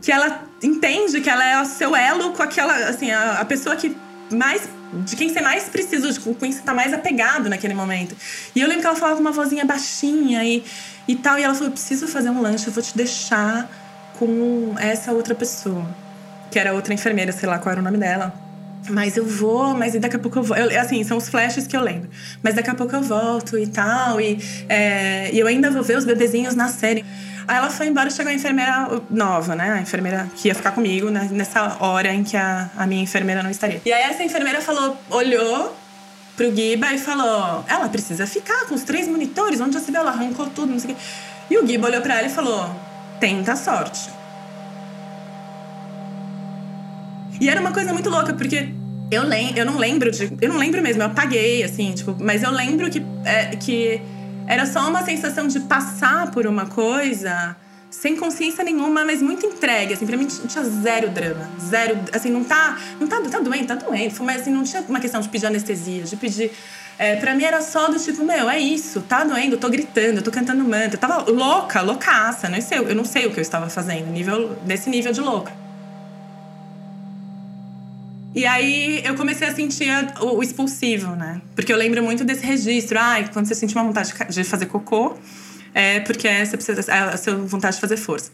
que 0.00 0.12
ela 0.12 0.44
entende 0.62 1.20
que 1.20 1.30
ela 1.30 1.44
é 1.44 1.60
o 1.60 1.64
seu 1.64 1.94
elo 1.96 2.32
com 2.32 2.42
aquela, 2.42 2.74
assim, 2.88 3.10
a, 3.10 3.40
a 3.40 3.44
pessoa 3.44 3.74
que 3.74 3.96
mais 4.32 4.68
de 4.92 5.16
quem 5.16 5.28
você 5.28 5.40
mais 5.40 5.64
precisa, 5.64 6.10
de 6.10 6.20
quem 6.20 6.52
você 6.52 6.60
tá 6.60 6.74
mais 6.74 6.92
apegado 6.92 7.48
naquele 7.48 7.74
momento. 7.74 8.16
E 8.54 8.60
eu 8.60 8.66
lembro 8.68 8.82
que 8.82 8.86
ela 8.86 8.96
falava 8.96 9.16
com 9.16 9.22
uma 9.22 9.32
vozinha 9.32 9.64
baixinha 9.64 10.44
e, 10.44 10.64
e 11.08 11.16
tal, 11.16 11.38
e 11.38 11.42
ela 11.42 11.54
falou: 11.54 11.68
"Eu 11.68 11.72
preciso 11.72 12.06
fazer 12.08 12.30
um 12.30 12.40
lanche, 12.40 12.66
eu 12.66 12.72
vou 12.72 12.82
te 12.82 12.96
deixar 12.96 13.70
com 14.18 14.74
essa 14.78 15.12
outra 15.12 15.34
pessoa", 15.34 15.86
que 16.50 16.58
era 16.58 16.72
outra 16.72 16.92
enfermeira, 16.92 17.32
sei 17.32 17.48
lá 17.48 17.58
qual 17.58 17.72
era 17.72 17.80
o 17.80 17.84
nome 17.84 17.98
dela. 17.98 18.41
Mas 18.88 19.16
eu 19.16 19.24
vou, 19.24 19.74
mas 19.74 19.94
daqui 19.94 20.16
a 20.16 20.18
pouco 20.18 20.38
eu 20.38 20.42
vou. 20.42 20.56
Eu, 20.56 20.80
assim, 20.80 21.02
são 21.04 21.16
os 21.16 21.28
flashes 21.28 21.66
que 21.66 21.76
eu 21.76 21.80
lembro. 21.80 22.10
Mas 22.42 22.54
daqui 22.54 22.70
a 22.70 22.74
pouco 22.74 22.94
eu 22.94 23.02
volto 23.02 23.56
e 23.58 23.66
tal. 23.66 24.20
E, 24.20 24.38
é, 24.68 25.30
e 25.32 25.38
eu 25.38 25.46
ainda 25.46 25.70
vou 25.70 25.82
ver 25.82 25.96
os 25.96 26.04
bebezinhos 26.04 26.54
nascerem. 26.54 27.04
Aí 27.46 27.56
ela 27.56 27.70
foi 27.70 27.86
embora 27.86 28.10
chegou 28.10 28.30
a 28.30 28.34
enfermeira 28.34 29.02
nova, 29.10 29.54
né? 29.54 29.72
A 29.72 29.80
enfermeira 29.80 30.28
que 30.36 30.48
ia 30.48 30.54
ficar 30.54 30.72
comigo 30.72 31.10
né? 31.10 31.28
nessa 31.30 31.76
hora 31.80 32.12
em 32.12 32.22
que 32.22 32.36
a, 32.36 32.70
a 32.76 32.86
minha 32.86 33.02
enfermeira 33.02 33.42
não 33.42 33.50
estaria. 33.50 33.80
E 33.84 33.92
aí 33.92 34.02
essa 34.02 34.22
enfermeira 34.22 34.60
falou, 34.60 34.96
olhou 35.10 35.76
pro 36.36 36.54
Giba 36.54 36.92
e 36.92 36.98
falou: 36.98 37.64
ela 37.68 37.88
precisa 37.88 38.26
ficar 38.26 38.66
com 38.66 38.74
os 38.74 38.82
três 38.82 39.08
monitores, 39.08 39.60
onde 39.60 39.74
já 39.74 39.80
se 39.80 39.90
viu? 39.90 40.00
Ela 40.00 40.10
arrancou 40.10 40.46
tudo, 40.46 40.72
não 40.72 40.78
sei 40.78 40.92
o 40.92 40.94
quê. 40.94 41.02
E 41.50 41.58
o 41.58 41.66
Giba 41.66 41.88
olhou 41.88 42.00
pra 42.00 42.18
ela 42.18 42.26
e 42.26 42.30
falou: 42.30 42.74
tenta 43.20 43.56
sorte. 43.56 44.21
E 47.42 47.48
era 47.48 47.60
uma 47.60 47.72
coisa 47.72 47.92
muito 47.92 48.08
louca, 48.08 48.32
porque 48.32 48.68
eu, 49.10 49.24
lem 49.24 49.52
eu 49.58 49.66
não 49.66 49.76
lembro 49.76 50.12
de. 50.12 50.32
Eu 50.40 50.48
não 50.48 50.56
lembro 50.56 50.80
mesmo, 50.80 51.02
eu 51.02 51.06
apaguei, 51.06 51.64
assim, 51.64 51.92
tipo, 51.92 52.16
mas 52.20 52.44
eu 52.44 52.52
lembro 52.52 52.88
que, 52.88 53.04
é, 53.24 53.56
que 53.56 54.00
era 54.46 54.64
só 54.64 54.88
uma 54.88 55.02
sensação 55.04 55.48
de 55.48 55.58
passar 55.58 56.30
por 56.30 56.46
uma 56.46 56.66
coisa 56.66 57.56
sem 57.90 58.14
consciência 58.14 58.62
nenhuma, 58.62 59.04
mas 59.04 59.20
muito 59.20 59.44
entregue, 59.44 59.92
assim, 59.92 60.06
pra 60.06 60.16
mim 60.16 60.26
tinha 60.26 60.62
zero 60.62 61.10
drama, 61.10 61.50
zero, 61.60 61.98
assim, 62.12 62.30
não 62.30 62.44
tá, 62.44 62.78
não 63.00 63.08
tá, 63.08 63.20
tá 63.28 63.40
doente, 63.40 63.66
tá 63.66 63.74
doente, 63.74 64.22
mas 64.22 64.42
assim, 64.42 64.52
não 64.52 64.62
tinha 64.62 64.80
uma 64.88 65.00
questão 65.00 65.20
de 65.20 65.28
pedir 65.28 65.46
anestesia, 65.46 66.04
de 66.04 66.14
pedir, 66.14 66.52
é, 66.96 67.16
pra 67.16 67.34
mim 67.34 67.42
era 67.42 67.60
só 67.60 67.88
do 67.88 67.98
tipo, 67.98 68.24
meu, 68.24 68.48
é 68.48 68.60
isso, 68.60 69.00
tá 69.00 69.24
doendo, 69.24 69.56
tô 69.56 69.68
gritando, 69.68 70.22
tô 70.22 70.30
cantando 70.30 70.62
mantra, 70.62 70.94
eu 70.94 70.98
tava 70.98 71.28
louca, 71.28 71.82
loucaça, 71.82 72.48
não 72.48 72.60
sei, 72.60 72.78
eu 72.78 72.94
não 72.94 73.04
sei 73.04 73.26
o 73.26 73.32
que 73.32 73.40
eu 73.40 73.42
estava 73.42 73.68
fazendo, 73.68 74.12
nível, 74.12 74.56
desse 74.64 74.88
nível 74.88 75.12
de 75.12 75.20
louca. 75.20 75.61
E 78.34 78.46
aí 78.46 79.02
eu 79.04 79.14
comecei 79.14 79.46
a 79.46 79.54
sentir 79.54 79.90
o, 80.20 80.42
expulsivo, 80.42 81.14
né? 81.14 81.42
Porque 81.54 81.72
eu 81.72 81.76
lembro 81.76 82.02
muito 82.02 82.24
desse 82.24 82.44
registro. 82.44 82.98
Ai, 82.98 83.28
quando 83.32 83.46
você 83.46 83.54
sente 83.54 83.74
uma 83.74 83.84
vontade 83.84 84.12
de 84.30 84.44
fazer 84.44 84.66
cocô, 84.66 85.16
é 85.74 86.00
porque 86.00 86.28
você 86.44 86.56
precisa, 86.56 86.92
é 86.92 86.98
a 86.98 87.16
sua 87.16 87.34
vontade 87.36 87.74
de 87.74 87.80
fazer 87.80 87.96
força. 87.98 88.30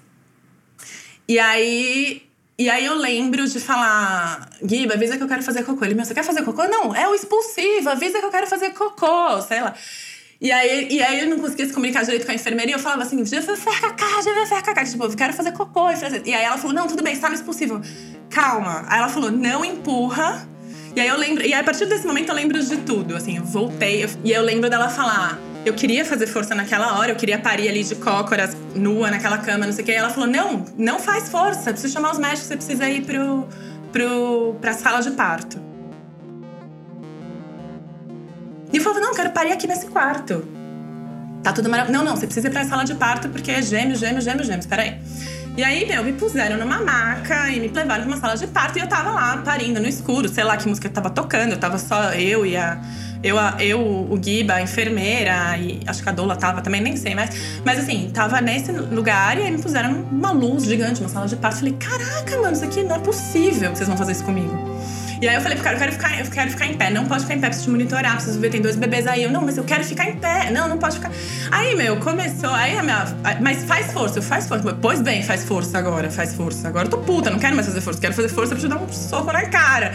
E 1.27 1.39
aí, 1.39 2.23
e 2.57 2.71
aí 2.71 2.85
eu 2.85 2.95
lembro 2.95 3.47
de 3.47 3.59
falar, 3.59 4.49
Giba, 4.63 4.95
avisa 4.95 5.17
que 5.17 5.23
eu 5.23 5.29
quero 5.29 5.43
fazer 5.43 5.65
cocô. 5.65 5.85
Ele, 5.85 5.95
meu, 5.95 6.05
você 6.05 6.15
quer 6.15 6.25
fazer 6.25 6.43
cocô? 6.43 6.65
Não, 6.65 6.95
é 6.95 7.09
o 7.09 7.15
expulsivo, 7.15 7.91
avisa 7.91 8.21
que 8.21 8.25
eu 8.25 8.31
quero 8.31 8.47
fazer 8.47 8.71
cocô, 8.71 9.41
sei 9.43 9.61
lá. 9.61 9.75
E 10.41 10.53
aí, 10.53 10.87
e 10.89 11.03
aí 11.03 11.21
eu 11.21 11.29
não 11.29 11.41
conseguia 11.41 11.67
se 11.67 11.73
comunicar 11.73 12.05
direito 12.05 12.25
com 12.25 12.31
a 12.31 12.35
enfermeira 12.35 12.71
e 12.71 12.75
eu 12.75 12.79
falava 12.79 13.03
assim, 13.03 13.25
já 13.27 13.41
vai 13.41 13.57
faire 13.57 13.81
cacá, 13.81 14.23
já 14.23 14.33
vai 14.35 14.47
faire 14.47 14.63
cacá. 14.63 14.85
Tipo, 14.85 15.05
eu 15.05 15.17
quero 15.17 15.33
fazer 15.33 15.51
cocô. 15.51 15.89
E 16.25 16.33
aí 16.33 16.45
ela 16.45 16.57
falou, 16.57 16.75
não, 16.75 16.87
tudo 16.87 17.03
bem, 17.03 17.13
está 17.13 17.29
no 17.29 17.35
expulsivo 17.35 17.81
calma. 18.31 18.85
Aí 18.87 18.99
ela 18.99 19.09
falou, 19.09 19.33
não 19.33 19.65
empurra. 19.65 20.49
E 20.95 21.01
aí 21.01 21.09
eu 21.09 21.17
lembro, 21.17 21.45
e 21.45 21.53
a 21.53 21.63
partir 21.65 21.87
desse 21.87 22.07
momento 22.07 22.29
eu 22.29 22.35
lembro 22.35 22.63
de 22.63 22.77
tudo, 22.79 23.17
assim, 23.17 23.37
eu 23.37 23.45
voltei 23.45 24.05
eu, 24.05 24.09
e 24.25 24.33
eu 24.33 24.43
lembro 24.43 24.71
dela 24.71 24.89
falar, 24.89 25.39
eu 25.65 25.75
queria 25.75 26.05
fazer 26.05 26.27
força 26.27 26.55
naquela 26.55 26.99
hora, 26.99 27.13
eu 27.13 27.17
queria 27.17 27.39
parir 27.39 27.69
ali 27.69 27.85
de 27.85 27.95
cócoras, 27.97 28.57
nua 28.75 29.11
naquela 29.11 29.39
cama, 29.39 29.67
não 29.67 29.73
sei 29.73 29.83
o 29.83 29.87
que. 29.87 29.93
E 29.93 29.95
ela 29.95 30.11
falou, 30.11 30.29
não, 30.29 30.65
não 30.77 30.99
faz 30.99 31.29
força, 31.29 31.73
precisa 31.73 31.93
chamar 31.93 32.13
os 32.13 32.19
médicos, 32.19 32.45
você 32.45 32.57
precisa 32.57 32.89
ir 32.89 33.05
pro, 33.05 33.47
pro, 33.93 34.57
pra 34.61 34.73
sala 34.73 35.01
de 35.01 35.11
parto. 35.11 35.68
E 38.73 38.77
eu 38.77 38.83
falava, 38.83 39.01
não, 39.01 39.15
quero 39.15 39.31
parir 39.31 39.53
aqui 39.53 39.67
nesse 39.67 39.87
quarto. 39.87 40.47
Tá 41.43 41.53
tudo 41.53 41.69
maravilhoso. 41.69 42.05
Não, 42.05 42.11
não, 42.11 42.17
você 42.17 42.27
precisa 42.27 42.49
ir 42.49 42.51
pra 42.51 42.65
sala 42.65 42.85
de 42.85 42.95
parto 42.95 43.29
porque 43.29 43.51
é 43.51 43.63
gêmeos, 43.63 43.99
gêmeos, 43.99 44.25
gêmeos, 44.25 44.47
gêmeos. 44.47 44.67
Peraí. 44.67 44.99
E 45.57 45.65
aí, 45.65 45.87
meu, 45.87 46.05
me 46.05 46.13
puseram 46.13 46.57
numa 46.57 46.79
maca 46.79 47.51
e 47.51 47.59
me 47.59 47.67
levaram 47.67 48.05
pra 48.05 48.13
uma 48.13 48.21
sala 48.21 48.37
de 48.37 48.47
parto 48.47 48.79
e 48.79 48.81
eu 48.81 48.87
tava 48.87 49.11
lá 49.11 49.39
parindo 49.39 49.81
no 49.81 49.89
escuro, 49.89 50.29
sei 50.29 50.45
lá 50.45 50.57
que 50.57 50.69
música 50.69 50.89
tava 50.89 51.11
tocando, 51.11 51.51
eu 51.51 51.59
tava 51.59 51.79
só 51.79 52.13
eu 52.13 52.47
e 52.47 52.57
a. 52.57 52.81
Eu, 53.21 53.37
eu 53.59 53.81
o 53.81 54.21
Giba, 54.23 54.55
a 54.55 54.63
enfermeira, 54.63 55.59
e 55.59 55.81
acho 55.85 56.01
que 56.01 56.09
a 56.09 56.13
Dola 56.13 56.37
tava 56.37 56.63
também, 56.63 56.81
nem 56.81 56.97
sei 56.97 57.17
mais. 57.17 57.31
Mas 57.65 57.81
assim, 57.81 58.09
tava 58.15 58.41
nesse 58.41 58.71
lugar 58.71 59.37
e 59.37 59.43
aí 59.43 59.51
me 59.51 59.61
puseram 59.61 60.03
uma 60.13 60.31
luz 60.31 60.63
gigante, 60.63 61.01
uma 61.01 61.09
sala 61.09 61.27
de 61.27 61.35
parto. 61.35 61.59
Falei, 61.59 61.73
caraca, 61.73 62.37
mano, 62.41 62.53
isso 62.53 62.65
aqui 62.65 62.85
não 62.85 62.95
é 62.95 62.99
possível 63.01 63.73
que 63.73 63.79
vocês 63.79 63.89
vão 63.89 63.97
fazer 63.97 64.13
isso 64.13 64.23
comigo. 64.23 64.57
E 65.21 65.29
aí 65.29 65.35
eu 65.35 65.41
falei 65.41 65.57
pro 65.57 65.65
cara, 65.65 65.75
eu 65.75 65.81
quero 65.81 65.93
ficar, 65.93 66.21
eu 66.21 66.31
quero 66.31 66.51
ficar 66.51 66.67
em 66.67 66.75
pé. 66.75 66.91
Não 66.91 67.05
pode 67.07 67.23
ficar 67.23 67.35
em 67.35 67.41
pé, 67.41 67.49
preciso 67.49 67.67
te 67.67 67.71
monitorar, 67.73 68.15
preciso 68.15 68.39
ver, 68.39 68.51
tem 68.51 68.61
dois 68.61 68.77
bebês 68.77 69.05
aí. 69.07 69.25
Eu, 69.25 69.31
não, 69.33 69.43
mas 69.43 69.57
eu 69.57 69.65
quero 69.65 69.85
ficar 69.85 70.09
em 70.09 70.17
pé. 70.17 70.51
Não, 70.51 70.69
não 70.69 70.79
pode 70.79 70.97
ficar. 70.97 71.11
Aí, 71.51 71.75
meu, 71.75 71.99
começou. 71.99 72.51
Aí 72.51 72.79
a 72.79 72.83
minha. 72.83 73.05
Mas 73.41 73.65
faz 73.65 73.93
força, 73.93 74.23
faz 74.23 74.47
força. 74.47 74.73
Pois 74.81 75.03
bem, 75.03 75.25
faz 75.25 75.45
força 75.45 75.77
agora, 75.77 76.09
faz 76.09 76.35
força. 76.35 76.69
Agora 76.69 76.87
eu 76.87 76.91
tô 76.91 76.99
puta, 76.99 77.31
não 77.31 77.39
quero 77.39 77.57
mais 77.57 77.67
fazer 77.67 77.81
força. 77.81 78.01
Quero 78.01 78.15
fazer 78.15 78.29
força 78.29 78.55
pra 78.55 78.63
te 78.63 78.69
dar 78.69 78.77
um 78.77 78.93
soco 78.93 79.33
na 79.33 79.45
cara. 79.47 79.93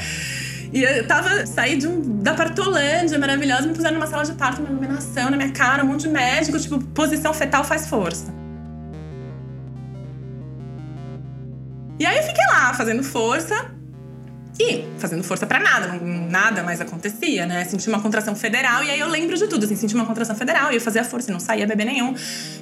E 0.74 0.84
eu 0.84 1.08
tava, 1.08 1.46
saí 1.46 1.78
de 1.78 1.88
um, 1.88 2.22
da 2.22 2.34
partolândia 2.34 3.18
maravilhosa, 3.18 3.68
me 3.68 3.76
puseram 3.76 3.94
numa 3.94 4.08
sala 4.08 4.26
de 4.26 4.34
parto, 4.34 4.60
uma 4.60 4.72
iluminação 4.72 5.30
na 5.30 5.38
minha 5.38 5.52
cara, 5.52 5.84
um 5.84 5.88
monte 5.88 6.02
de 6.02 6.10
médico, 6.10 6.60
tipo, 6.60 6.84
posição 6.86 7.32
fetal 7.32 7.64
faz 7.64 7.88
força. 7.88 8.34
E 12.00 12.06
aí 12.06 12.18
eu 12.18 12.24
fiquei 12.24 12.44
lá, 12.48 12.74
fazendo 12.74 13.04
força. 13.04 13.83
E 14.60 14.86
fazendo 15.00 15.24
força 15.24 15.48
para 15.48 15.60
nada, 15.60 15.88
não, 15.88 16.30
nada 16.30 16.62
mais 16.62 16.80
acontecia, 16.80 17.46
né? 17.46 17.66
Senti 17.66 17.90
uma 17.90 18.00
contração 18.00 18.36
federal 18.36 18.84
e 18.84 18.92
aí 18.92 19.00
eu 19.00 19.10
lembro 19.10 19.36
de 19.36 19.48
tudo, 19.48 19.66
assim, 19.66 19.76
senti 19.76 19.96
uma 19.96 20.06
contração 20.06 20.36
federal 20.36 20.72
e 20.72 20.76
eu 20.76 20.82
fazia 20.82 21.04
força, 21.04 21.32
e 21.32 21.34
não 21.34 21.40
saía 21.40 21.66
bebê 21.66 21.86
nenhum. 21.86 22.14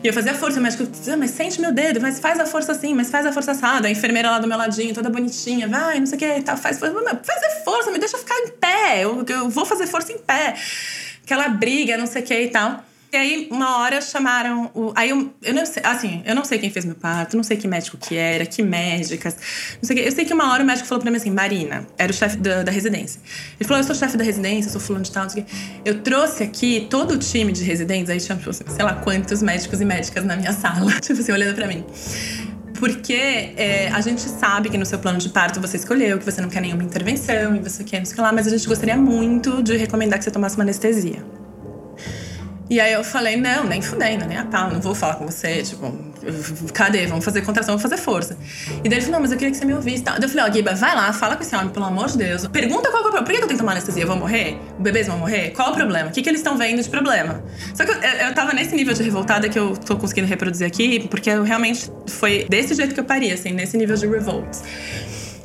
E 0.01 0.07
eu 0.07 0.13
fazia 0.13 0.33
força, 0.33 0.59
o 0.59 0.63
médico, 0.63 0.87
ah, 1.11 1.17
mas 1.17 1.31
sente 1.31 1.59
meu 1.59 1.73
dedo, 1.73 1.99
mas 1.99 2.19
faz 2.19 2.39
a 2.39 2.45
força 2.45 2.71
assim, 2.71 2.93
mas 2.93 3.09
faz 3.09 3.25
a 3.25 3.33
força 3.33 3.51
assada. 3.51 3.89
A 3.89 3.91
enfermeira 3.91 4.31
lá 4.31 4.39
do 4.39 4.47
meu 4.47 4.57
ladinho, 4.57 4.93
toda 4.93 5.09
bonitinha, 5.09 5.67
vai, 5.67 5.99
não 5.99 6.05
sei 6.05 6.15
o 6.15 6.19
que, 6.19 6.41
tá, 6.41 6.55
faz 6.55 6.79
força. 6.79 6.95
Fazer 7.23 7.63
força, 7.65 7.91
me 7.91 7.99
deixa 7.99 8.17
ficar 8.17 8.37
em 8.39 8.47
pé, 8.51 9.03
eu, 9.03 9.25
eu 9.27 9.49
vou 9.49 9.65
fazer 9.65 9.85
força 9.85 10.13
em 10.13 10.17
pé. 10.17 10.55
Aquela 11.25 11.49
briga, 11.49 11.97
não 11.97 12.07
sei 12.07 12.21
o 12.21 12.25
que 12.25 12.41
e 12.41 12.49
tal. 12.49 12.83
E 13.13 13.17
aí, 13.17 13.47
uma 13.51 13.79
hora 13.79 13.99
chamaram 13.99 14.71
o. 14.73 14.93
Aí 14.95 15.09
eu, 15.09 15.33
eu 15.43 15.53
não 15.53 15.65
sei, 15.65 15.83
assim, 15.85 16.23
eu 16.25 16.33
não 16.33 16.45
sei 16.45 16.57
quem 16.57 16.69
fez 16.69 16.85
meu 16.85 16.95
parto, 16.95 17.35
não 17.35 17.43
sei 17.43 17.57
que 17.57 17.67
médico 17.67 17.97
que 17.97 18.15
era, 18.15 18.45
que 18.45 18.63
médicas, 18.63 19.35
não 19.81 19.83
sei 19.83 19.97
que. 19.97 20.01
Eu 20.03 20.11
sei 20.13 20.23
que 20.23 20.33
uma 20.33 20.49
hora 20.49 20.63
o 20.63 20.65
médico 20.65 20.87
falou 20.87 21.01
pra 21.01 21.11
mim 21.11 21.17
assim, 21.17 21.29
Marina, 21.29 21.85
era 21.97 22.09
o 22.09 22.15
chefe 22.15 22.37
da, 22.37 22.63
da, 22.63 22.71
residência. 22.71 23.19
Ele 23.59 23.67
falou: 23.67 23.81
Eu 23.81 23.83
sou 23.83 23.93
chefe 23.93 24.15
da 24.15 24.23
residência, 24.23 24.71
sou 24.71 24.79
fulano 24.79 25.03
de 25.03 25.11
tal, 25.11 25.23
não 25.23 25.29
sei 25.29 25.43
o 25.43 25.45
quê. 25.45 25.51
Eu 25.83 25.99
trouxe 26.01 26.43
aqui 26.43 26.87
todo 26.89 27.15
o 27.15 27.17
time 27.17 27.51
de 27.51 27.65
residentes, 27.65 28.09
aí 28.09 28.17
tinha, 28.17 28.37
tipo, 28.37 28.53
sei 28.53 28.65
lá 28.85 28.93
quantos 28.93 29.43
médicos 29.43 29.81
e 29.81 29.85
médicas 29.85 30.23
na 30.23 30.37
minha 30.37 30.53
sala, 30.55 30.93
tipo 31.01 31.19
assim, 31.19 31.33
olhando 31.33 31.53
pra 31.53 31.67
mim. 31.67 31.83
Porque 32.79 33.13
é, 33.13 33.89
a 33.89 33.99
gente 33.99 34.21
sabe 34.21 34.69
que 34.69 34.77
no 34.77 34.85
seu 34.85 34.99
plano 34.99 35.19
de 35.19 35.27
parto 35.27 35.59
você 35.59 35.75
escolheu, 35.75 36.17
que 36.17 36.23
você 36.23 36.41
não 36.41 36.47
quer 36.47 36.61
nenhuma 36.61 36.83
intervenção 36.83 37.57
e 37.57 37.59
você 37.59 37.83
quer 37.83 37.99
não 37.99 38.05
sei 38.05 38.13
o 38.13 38.15
que 38.15 38.21
lá, 38.21 38.31
mas 38.31 38.47
a 38.47 38.49
gente 38.49 38.65
gostaria 38.65 38.95
muito 38.95 39.61
de 39.61 39.75
recomendar 39.75 40.17
que 40.17 40.23
você 40.23 40.31
tomasse 40.31 40.55
uma 40.55 40.63
anestesia. 40.63 41.21
E 42.71 42.79
aí 42.79 42.93
eu 42.93 43.03
falei, 43.03 43.35
não, 43.35 43.65
nem 43.65 43.81
fudendo, 43.81 44.23
nem 44.25 44.37
a 44.37 44.45
pau, 44.45 44.71
não 44.71 44.79
vou 44.79 44.95
falar 44.95 45.15
com 45.15 45.25
você, 45.25 45.61
tipo, 45.61 45.93
cadê? 46.73 47.05
Vamos 47.05 47.25
fazer 47.25 47.41
contração, 47.41 47.73
vamos 47.73 47.81
fazer 47.81 47.97
força. 47.97 48.37
E 48.81 48.87
daí 48.87 48.93
ele 48.93 49.01
falou, 49.01 49.11
não, 49.11 49.19
mas 49.19 49.31
eu 49.33 49.37
queria 49.37 49.51
que 49.51 49.57
você 49.57 49.65
me 49.65 49.73
ouvisse. 49.73 50.01
Daí 50.01 50.15
eu 50.21 50.29
falei, 50.29 50.45
ó, 50.45 50.71
oh, 50.71 50.75
vai 50.77 50.95
lá, 50.95 51.11
fala 51.11 51.35
com 51.35 51.43
esse 51.43 51.53
homem, 51.53 51.67
pelo 51.67 51.83
amor 51.83 52.07
de 52.07 52.17
Deus. 52.17 52.47
Pergunta 52.47 52.89
qual 52.89 53.03
é 53.03 53.07
o 53.07 53.11
problema. 53.11 53.25
Por 53.25 53.33
que 53.33 53.37
eu 53.39 53.41
tenho 53.41 53.49
que 53.49 53.57
tomar 53.57 53.73
anestesia? 53.73 54.03
Eu 54.03 54.07
vou 54.07 54.15
morrer? 54.15 54.57
Bebês 54.79 55.05
vão 55.05 55.17
morrer? 55.17 55.49
Qual 55.49 55.67
é 55.67 55.71
o 55.71 55.73
problema? 55.73 56.11
O 56.11 56.13
que, 56.13 56.21
que 56.21 56.29
eles 56.29 56.39
estão 56.39 56.57
vendo 56.57 56.81
de 56.81 56.87
problema? 56.87 57.43
Só 57.75 57.83
que 57.83 57.91
eu, 57.91 57.95
eu 57.97 58.33
tava 58.33 58.53
nesse 58.53 58.73
nível 58.73 58.93
de 58.93 59.03
revoltada 59.03 59.49
que 59.49 59.59
eu 59.59 59.75
tô 59.75 59.97
conseguindo 59.97 60.29
reproduzir 60.29 60.65
aqui, 60.65 61.09
porque 61.09 61.29
eu 61.29 61.43
realmente 61.43 61.91
foi 62.07 62.45
desse 62.47 62.73
jeito 62.73 62.93
que 62.93 63.01
eu 63.01 63.05
paria, 63.05 63.33
assim, 63.33 63.51
nesse 63.51 63.75
nível 63.75 63.97
de 63.97 64.07
revolt. 64.07 64.47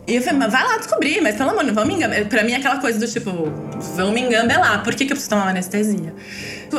E 0.06 0.14
eu 0.14 0.22
falei, 0.22 0.38
mas 0.38 0.52
vai 0.52 0.64
lá 0.64 0.78
descobrir, 0.78 1.20
mas 1.20 1.34
pelo 1.34 1.50
amor, 1.50 1.64
não 1.64 1.74
vamos 1.74 1.96
me. 1.96 2.24
Pra 2.26 2.44
mim 2.44 2.52
é 2.52 2.56
aquela 2.56 2.78
coisa 2.78 3.00
do 3.00 3.08
tipo, 3.08 3.50
vão 3.96 4.12
me 4.12 4.20
engambelar, 4.20 4.84
por 4.84 4.94
que, 4.94 5.04
que 5.04 5.12
eu 5.12 5.16
preciso 5.16 5.30
tomar 5.30 5.48
anestesia? 5.48 6.14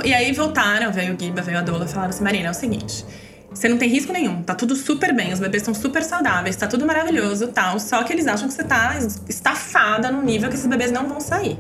E 0.04 0.13
aí 0.13 0.32
voltaram, 0.32 0.91
veio 0.91 1.15
o 1.15 1.19
Giba, 1.19 1.41
veio 1.41 1.58
a 1.58 1.62
Dola, 1.62 1.88
falaram 1.88 2.10
assim, 2.10 2.23
Marina, 2.23 2.47
é 2.47 2.52
o 2.52 2.54
seguinte, 2.54 3.06
você 3.50 3.69
não 3.69 3.78
tem 3.78 3.89
risco 3.89 4.12
nenhum, 4.13 4.43
tá 4.43 4.54
tudo 4.54 4.76
super 4.76 5.13
bem, 5.13 5.34
os 5.34 5.39
bebês 5.39 5.63
estão 5.63 5.73
super 5.73 6.04
saudáveis, 6.04 6.56
tá 6.56 6.67
tudo 6.67 6.86
maravilhoso 6.86 7.47
tal, 7.47 7.80
só 7.80 8.04
que 8.04 8.13
eles 8.13 8.28
acham 8.28 8.47
que 8.47 8.54
você 8.54 8.63
tá 8.63 8.97
estafada 9.28 10.12
no 10.12 10.21
nível 10.21 10.50
que 10.50 10.56
esses 10.56 10.67
bebês 10.67 10.91
não 10.91 11.08
vão 11.08 11.19
sair. 11.19 11.58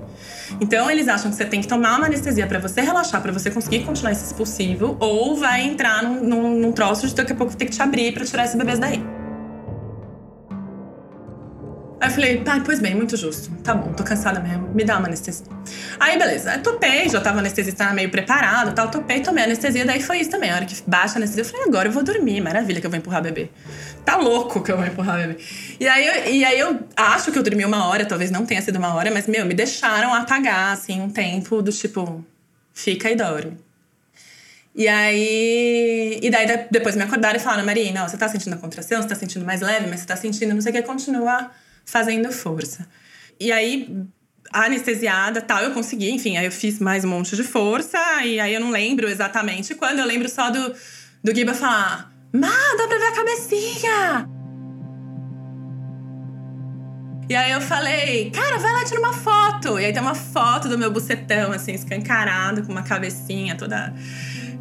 Então 0.61 0.91
eles 0.91 1.07
acham 1.07 1.31
que 1.31 1.37
você 1.37 1.45
tem 1.45 1.61
que 1.61 1.67
tomar 1.67 1.97
uma 1.97 2.05
anestesia 2.07 2.45
para 2.45 2.59
você 2.59 2.81
relaxar, 2.81 3.21
para 3.21 3.31
você 3.31 3.49
conseguir 3.49 3.83
continuar 3.83 4.11
esse 4.11 4.25
expulsivo, 4.25 4.97
ou 4.99 5.37
vai 5.37 5.61
entrar 5.61 6.03
num, 6.03 6.23
num, 6.23 6.59
num 6.59 6.71
troço 6.71 7.07
de 7.07 7.15
daqui 7.15 7.31
a 7.31 7.35
pouco 7.35 7.55
ter 7.55 7.65
que 7.65 7.71
te 7.71 7.81
abrir 7.81 8.13
para 8.13 8.25
tirar 8.25 8.45
esses 8.45 8.55
bebês 8.55 8.77
daí. 8.79 9.16
Aí 11.99 12.09
eu 12.09 12.13
falei, 12.13 12.37
pai, 12.37 12.61
pois 12.63 12.79
bem, 12.79 12.93
muito 12.93 13.17
justo. 13.17 13.49
Tá 13.63 13.73
bom, 13.73 13.91
tô 13.91 14.03
cansada 14.03 14.39
mesmo. 14.39 14.67
Me 14.67 14.83
dá 14.83 14.99
uma 14.99 15.07
anestesia. 15.07 15.47
Aí, 15.99 16.17
beleza. 16.17 16.51
Aí 16.51 16.59
topei, 16.59 17.09
já 17.09 17.19
tava 17.19 17.39
anestesista 17.39 17.91
meio 17.91 18.11
preparado 18.11 18.73
tal. 18.75 18.91
Topei, 18.91 19.21
tomei 19.21 19.45
anestesia. 19.45 19.83
Daí 19.83 19.99
foi 19.99 20.19
isso 20.19 20.29
também. 20.29 20.51
A 20.51 20.55
hora 20.55 20.65
que 20.65 20.75
baixa 20.85 21.15
a 21.15 21.17
anestesia, 21.17 21.41
eu 21.41 21.45
falei, 21.45 21.65
agora 21.65 21.87
eu 21.87 21.91
vou 21.91 22.03
dormir. 22.03 22.39
Maravilha 22.39 22.79
que 22.79 22.85
eu 22.85 22.91
vou 22.91 22.99
empurrar 22.99 23.23
bebê. 23.23 23.49
Tá 24.05 24.15
louco 24.15 24.61
que 24.61 24.71
eu 24.71 24.77
vou 24.77 24.85
empurrar 24.85 25.17
bebê. 25.17 25.37
E 25.79 25.87
aí, 25.87 26.05
eu, 26.05 26.33
e 26.33 26.45
aí 26.45 26.59
eu 26.59 26.79
acho 26.95 27.31
que 27.31 27.39
eu 27.39 27.41
dormi 27.41 27.65
uma 27.65 27.87
hora, 27.87 28.05
talvez 28.05 28.29
não 28.29 28.45
tenha 28.45 28.61
sido 28.61 28.77
uma 28.77 28.93
hora, 28.93 29.09
mas, 29.09 29.25
meu, 29.25 29.43
me 29.45 29.55
deixaram 29.55 30.13
apagar, 30.13 30.73
assim, 30.73 31.01
um 31.01 31.09
tempo 31.09 31.63
do 31.63 31.71
tipo, 31.71 32.23
fica 32.75 33.09
e 33.09 33.15
dorme. 33.15 33.57
E 34.75 34.87
aí. 34.87 36.19
E 36.21 36.29
daí 36.29 36.45
depois 36.69 36.95
me 36.95 37.01
acordaram 37.01 37.37
e 37.37 37.39
falaram, 37.39 37.65
Marina, 37.65 38.07
você 38.07 38.15
tá 38.15 38.29
sentindo 38.29 38.53
a 38.53 38.57
contração, 38.57 39.01
você 39.01 39.07
tá 39.07 39.15
sentindo 39.15 39.43
mais 39.43 39.61
leve, 39.61 39.87
mas 39.87 40.01
você 40.01 40.05
tá 40.05 40.15
sentindo 40.15 40.53
não 40.53 40.61
sei 40.61 40.71
o 40.71 40.75
que, 40.75 40.83
continua 40.83 41.49
fazendo 41.87 42.31
força. 42.31 42.85
E 43.39 43.51
aí, 43.51 43.89
anestesiada 44.53 45.41
tal, 45.41 45.63
eu 45.63 45.71
consegui, 45.71 46.11
enfim, 46.11 46.37
aí 46.37 46.45
eu 46.45 46.51
fiz 46.51 46.79
mais 46.79 47.03
um 47.03 47.07
monte 47.07 47.35
de 47.35 47.43
força, 47.43 47.97
e 48.23 48.39
aí 48.39 48.53
eu 48.53 48.59
não 48.59 48.69
lembro 48.69 49.09
exatamente 49.09 49.73
quando, 49.73 49.99
eu 49.99 50.05
lembro 50.05 50.29
só 50.29 50.51
do, 50.51 50.75
do 51.23 51.33
Giba 51.33 51.53
falar: 51.53 52.11
Má, 52.33 52.51
dá 52.77 52.87
pra 52.87 52.97
ver 52.97 53.05
a 53.05 53.11
cabecinha! 53.13 54.29
E 57.29 57.35
aí 57.35 57.51
eu 57.51 57.59
falei, 57.59 58.31
cara, 58.31 58.57
vai 58.57 58.71
lá 58.71 58.85
tirar 58.85 59.01
uma 59.01 59.11
foto. 59.11 59.77
E 59.77 59.85
aí 59.85 59.91
tem 59.91 60.01
uma 60.01 60.15
foto 60.15 60.69
do 60.69 60.77
meu 60.77 60.89
bucetão, 60.89 61.51
assim, 61.51 61.73
escancarado, 61.73 62.63
com 62.63 62.71
uma 62.71 62.83
cabecinha 62.83 63.53
toda 63.55 63.93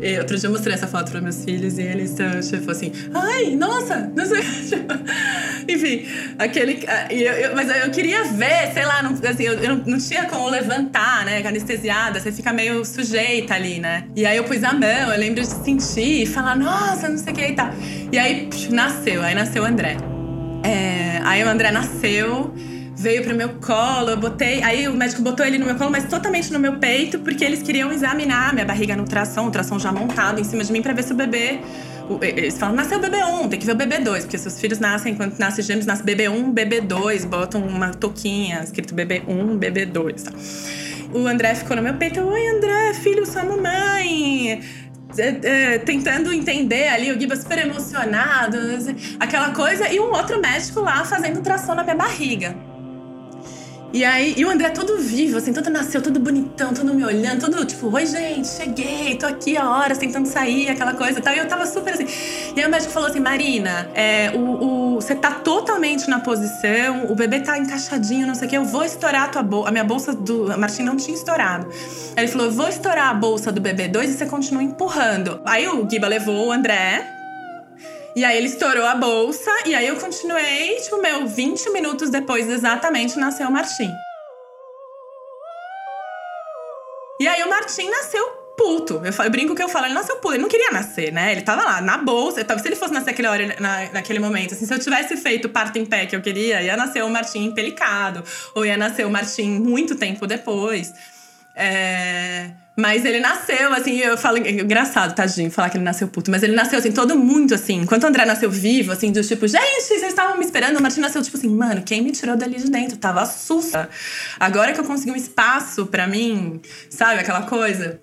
e 0.00 0.18
outro 0.18 0.36
dia 0.36 0.46
eu 0.46 0.52
mostrei 0.52 0.74
essa 0.74 0.86
foto 0.86 1.10
para 1.10 1.20
meus 1.20 1.44
filhos 1.44 1.78
e 1.78 1.82
eles 1.82 2.14
tipo 2.48 2.70
assim, 2.70 2.92
ai, 3.14 3.56
nossa, 3.56 4.10
não 4.14 4.24
sei. 4.26 4.42
Enfim, 5.68 6.06
aquele. 6.38 6.84
Eu, 7.10 7.32
eu, 7.32 7.56
mas 7.56 7.68
eu 7.68 7.90
queria 7.90 8.24
ver, 8.24 8.72
sei 8.72 8.84
lá, 8.84 9.02
não, 9.02 9.12
assim, 9.12 9.44
eu, 9.44 9.54
eu 9.54 9.76
não 9.86 9.98
tinha 9.98 10.24
como 10.26 10.48
levantar, 10.48 11.24
né? 11.24 11.42
Anestesiada, 11.46 12.20
você 12.20 12.30
fica 12.30 12.52
meio 12.52 12.84
sujeita 12.84 13.54
ali, 13.54 13.78
né? 13.78 14.04
E 14.14 14.24
aí 14.26 14.36
eu 14.36 14.44
pus 14.44 14.62
a 14.62 14.72
mão, 14.72 15.12
eu 15.12 15.18
lembro 15.18 15.40
de 15.40 15.46
sentir 15.46 16.22
e 16.22 16.26
falar, 16.26 16.56
nossa, 16.56 17.08
não 17.08 17.18
sei 17.18 17.32
o 17.32 17.36
que 17.36 17.46
e 17.46 17.54
tal. 17.54 17.70
E 18.12 18.18
aí 18.18 18.46
psh, 18.46 18.68
nasceu, 18.70 19.22
aí 19.22 19.34
nasceu 19.34 19.62
o 19.62 19.66
André. 19.66 19.96
É, 20.62 21.20
aí 21.24 21.42
o 21.44 21.48
André 21.48 21.70
nasceu 21.70 22.54
veio 22.96 23.22
pro 23.22 23.34
meu 23.34 23.50
colo, 23.60 24.10
eu 24.10 24.16
botei. 24.16 24.62
Aí 24.62 24.88
o 24.88 24.94
médico 24.94 25.20
botou 25.22 25.44
ele 25.44 25.58
no 25.58 25.66
meu 25.66 25.76
colo, 25.76 25.90
mas 25.90 26.04
totalmente 26.04 26.52
no 26.52 26.58
meu 26.58 26.78
peito, 26.78 27.18
porque 27.18 27.44
eles 27.44 27.62
queriam 27.62 27.92
examinar 27.92 28.54
minha 28.54 28.64
barriga 28.64 28.96
no 28.96 29.04
tração, 29.04 29.46
o 29.46 29.50
tração 29.50 29.78
já 29.78 29.92
montado 29.92 30.40
em 30.40 30.44
cima 30.44 30.64
de 30.64 30.72
mim 30.72 30.80
para 30.80 30.94
ver 30.94 31.04
se 31.04 31.12
o 31.12 31.16
bebê. 31.16 31.60
Eles 32.22 32.56
falam, 32.56 32.74
nasceu 32.74 32.98
o 32.98 33.00
bebê 33.00 33.22
1, 33.24 33.48
tem 33.48 33.58
que 33.58 33.66
ver 33.66 33.72
o 33.72 33.76
bebê 33.76 33.98
2, 33.98 34.24
porque 34.24 34.38
seus 34.38 34.60
filhos 34.60 34.78
nascem, 34.78 35.14
quando 35.14 35.36
nasce 35.38 35.60
gêmeos, 35.60 35.86
nasce 35.86 36.04
bebê 36.04 36.28
1, 36.28 36.52
bebê 36.52 36.80
2, 36.80 37.24
botam 37.24 37.60
uma 37.66 37.90
toquinha 37.90 38.60
escrito 38.62 38.94
bebê 38.94 39.22
1, 39.26 39.56
bebê 39.58 39.84
2. 39.84 40.22
Tá? 40.22 40.32
O 41.12 41.26
André 41.26 41.54
ficou 41.56 41.76
no 41.76 41.82
meu 41.82 41.94
peito, 41.94 42.20
oi 42.20 42.46
André, 42.46 42.94
filho, 42.94 43.26
sua 43.26 43.42
mamãe. 43.42 44.60
É, 45.18 45.74
é, 45.74 45.78
tentando 45.78 46.32
entender 46.32 46.88
ali, 46.88 47.10
o 47.10 47.18
Giba 47.18 47.34
super 47.34 47.58
emocionado, 47.58 48.56
aquela 49.18 49.50
coisa, 49.50 49.88
e 49.88 49.98
um 49.98 50.12
outro 50.12 50.40
médico 50.40 50.80
lá 50.80 51.04
fazendo 51.04 51.40
tração 51.40 51.74
na 51.74 51.82
minha 51.82 51.96
barriga. 51.96 52.54
E 53.96 54.04
aí, 54.04 54.34
e 54.36 54.44
o 54.44 54.50
André 54.50 54.68
todo 54.68 54.98
vivo, 54.98 55.38
assim, 55.38 55.54
todo 55.54 55.70
nasceu, 55.70 56.02
todo 56.02 56.20
bonitão, 56.20 56.74
todo 56.74 56.92
me 56.92 57.02
olhando, 57.02 57.40
todo 57.40 57.64
tipo, 57.64 57.90
oi 57.90 58.04
gente, 58.04 58.46
cheguei, 58.46 59.16
tô 59.16 59.24
aqui 59.24 59.56
há 59.56 59.70
horas 59.70 59.96
tentando 59.96 60.28
sair, 60.28 60.68
aquela 60.68 60.92
coisa 60.92 61.18
e 61.18 61.22
tal. 61.22 61.32
E 61.32 61.38
eu 61.38 61.48
tava 61.48 61.64
super 61.64 61.94
assim. 61.94 62.06
E 62.54 62.60
aí 62.60 62.66
o 62.66 62.70
médico 62.70 62.92
falou 62.92 63.08
assim: 63.08 63.20
Marina, 63.20 63.88
é, 63.94 64.32
o, 64.34 64.40
o, 64.40 64.94
você 64.96 65.14
tá 65.14 65.30
totalmente 65.30 66.10
na 66.10 66.20
posição, 66.20 67.10
o 67.10 67.14
bebê 67.14 67.40
tá 67.40 67.56
encaixadinho, 67.56 68.26
não 68.26 68.34
sei 68.34 68.46
o 68.46 68.50
que, 68.50 68.58
eu 68.58 68.66
vou 68.66 68.84
estourar 68.84 69.22
a 69.22 69.28
tua 69.28 69.42
bolsa. 69.42 69.70
A 69.70 69.72
minha 69.72 69.84
bolsa 69.84 70.12
do 70.12 70.52
a 70.52 70.58
Martim 70.58 70.82
não 70.82 70.98
tinha 70.98 71.16
estourado. 71.16 71.66
Aí 72.14 72.24
ele 72.24 72.28
falou: 72.28 72.48
eu 72.48 72.52
vou 72.52 72.68
estourar 72.68 73.08
a 73.08 73.14
bolsa 73.14 73.50
do 73.50 73.62
bebê 73.62 73.88
2 73.88 74.10
e 74.10 74.12
você 74.12 74.26
continua 74.26 74.62
empurrando. 74.62 75.40
Aí 75.42 75.66
o 75.66 75.88
Giba 75.88 76.06
levou 76.06 76.48
o 76.48 76.52
André 76.52 77.15
e 78.16 78.24
aí 78.24 78.38
ele 78.38 78.46
estourou 78.46 78.86
a 78.86 78.94
bolsa, 78.94 79.50
e 79.66 79.74
aí 79.74 79.86
eu 79.86 79.96
continuei, 79.96 80.76
tipo, 80.76 80.96
meu, 81.02 81.28
20 81.28 81.70
minutos 81.70 82.08
depois 82.08 82.48
exatamente 82.48 83.18
nasceu 83.18 83.46
o 83.46 83.52
Martim. 83.52 83.92
E 87.20 87.28
aí 87.28 87.42
o 87.42 87.50
Martim 87.50 87.88
nasceu 87.90 88.26
puto. 88.56 89.02
Eu, 89.04 89.24
eu, 89.24 89.30
brinco 89.30 89.54
que 89.54 89.62
eu 89.62 89.68
falo, 89.68 89.84
ele 89.84 89.94
nasceu 89.94 90.16
puto. 90.16 90.34
Ele 90.34 90.42
não 90.42 90.48
queria 90.48 90.70
nascer, 90.70 91.12
né? 91.12 91.32
Ele 91.32 91.42
tava 91.42 91.62
lá, 91.62 91.80
na 91.82 91.98
bolsa. 91.98 92.44
Se 92.58 92.68
ele 92.68 92.76
fosse 92.76 92.94
nascer 92.94 93.14
hora, 93.26 93.54
na, 93.60 93.90
naquele 93.92 94.18
momento, 94.18 94.54
assim, 94.54 94.64
se 94.64 94.72
eu 94.72 94.78
tivesse 94.78 95.16
feito 95.18 95.48
parto 95.48 95.78
em 95.78 95.84
pé 95.84 96.06
que 96.06 96.16
eu 96.16 96.22
queria, 96.22 96.62
ia 96.62 96.76
nascer 96.76 97.04
o 97.04 97.10
Martim 97.10 97.44
empelicado. 97.44 98.24
Ou 98.54 98.64
ia 98.64 98.78
nascer 98.78 99.06
o 99.06 99.10
Martim 99.10 99.60
muito 99.60 99.94
tempo 99.94 100.26
depois. 100.26 100.92
É, 101.58 102.50
mas 102.76 103.06
ele 103.06 103.18
nasceu, 103.18 103.72
assim, 103.72 103.98
eu 103.98 104.18
falo. 104.18 104.36
Engraçado, 104.36 105.14
tadinho, 105.14 105.50
falar 105.50 105.70
que 105.70 105.78
ele 105.78 105.84
nasceu 105.84 106.06
puto. 106.06 106.30
Mas 106.30 106.42
ele 106.42 106.54
nasceu, 106.54 106.78
assim, 106.78 106.92
todo 106.92 107.16
muito 107.18 107.54
assim. 107.54 107.80
Enquanto 107.80 108.04
o 108.04 108.06
André 108.06 108.26
nasceu 108.26 108.50
vivo, 108.50 108.92
assim, 108.92 109.10
do 109.10 109.22
tipo, 109.22 109.48
gente, 109.48 109.82
vocês 109.82 110.02
estavam 110.02 110.36
me 110.36 110.44
esperando. 110.44 110.78
O 110.78 110.82
Martim 110.82 111.00
nasceu, 111.00 111.22
tipo 111.22 111.38
assim, 111.38 111.48
mano, 111.48 111.82
quem 111.82 112.02
me 112.02 112.12
tirou 112.12 112.36
dali 112.36 112.58
de 112.58 112.70
dentro? 112.70 112.98
Tava 112.98 113.24
sussa. 113.24 113.88
Agora 114.38 114.74
que 114.74 114.80
eu 114.80 114.84
consegui 114.84 115.10
um 115.10 115.16
espaço 115.16 115.86
para 115.86 116.06
mim, 116.06 116.60
sabe, 116.90 117.20
aquela 117.20 117.42
coisa. 117.42 117.98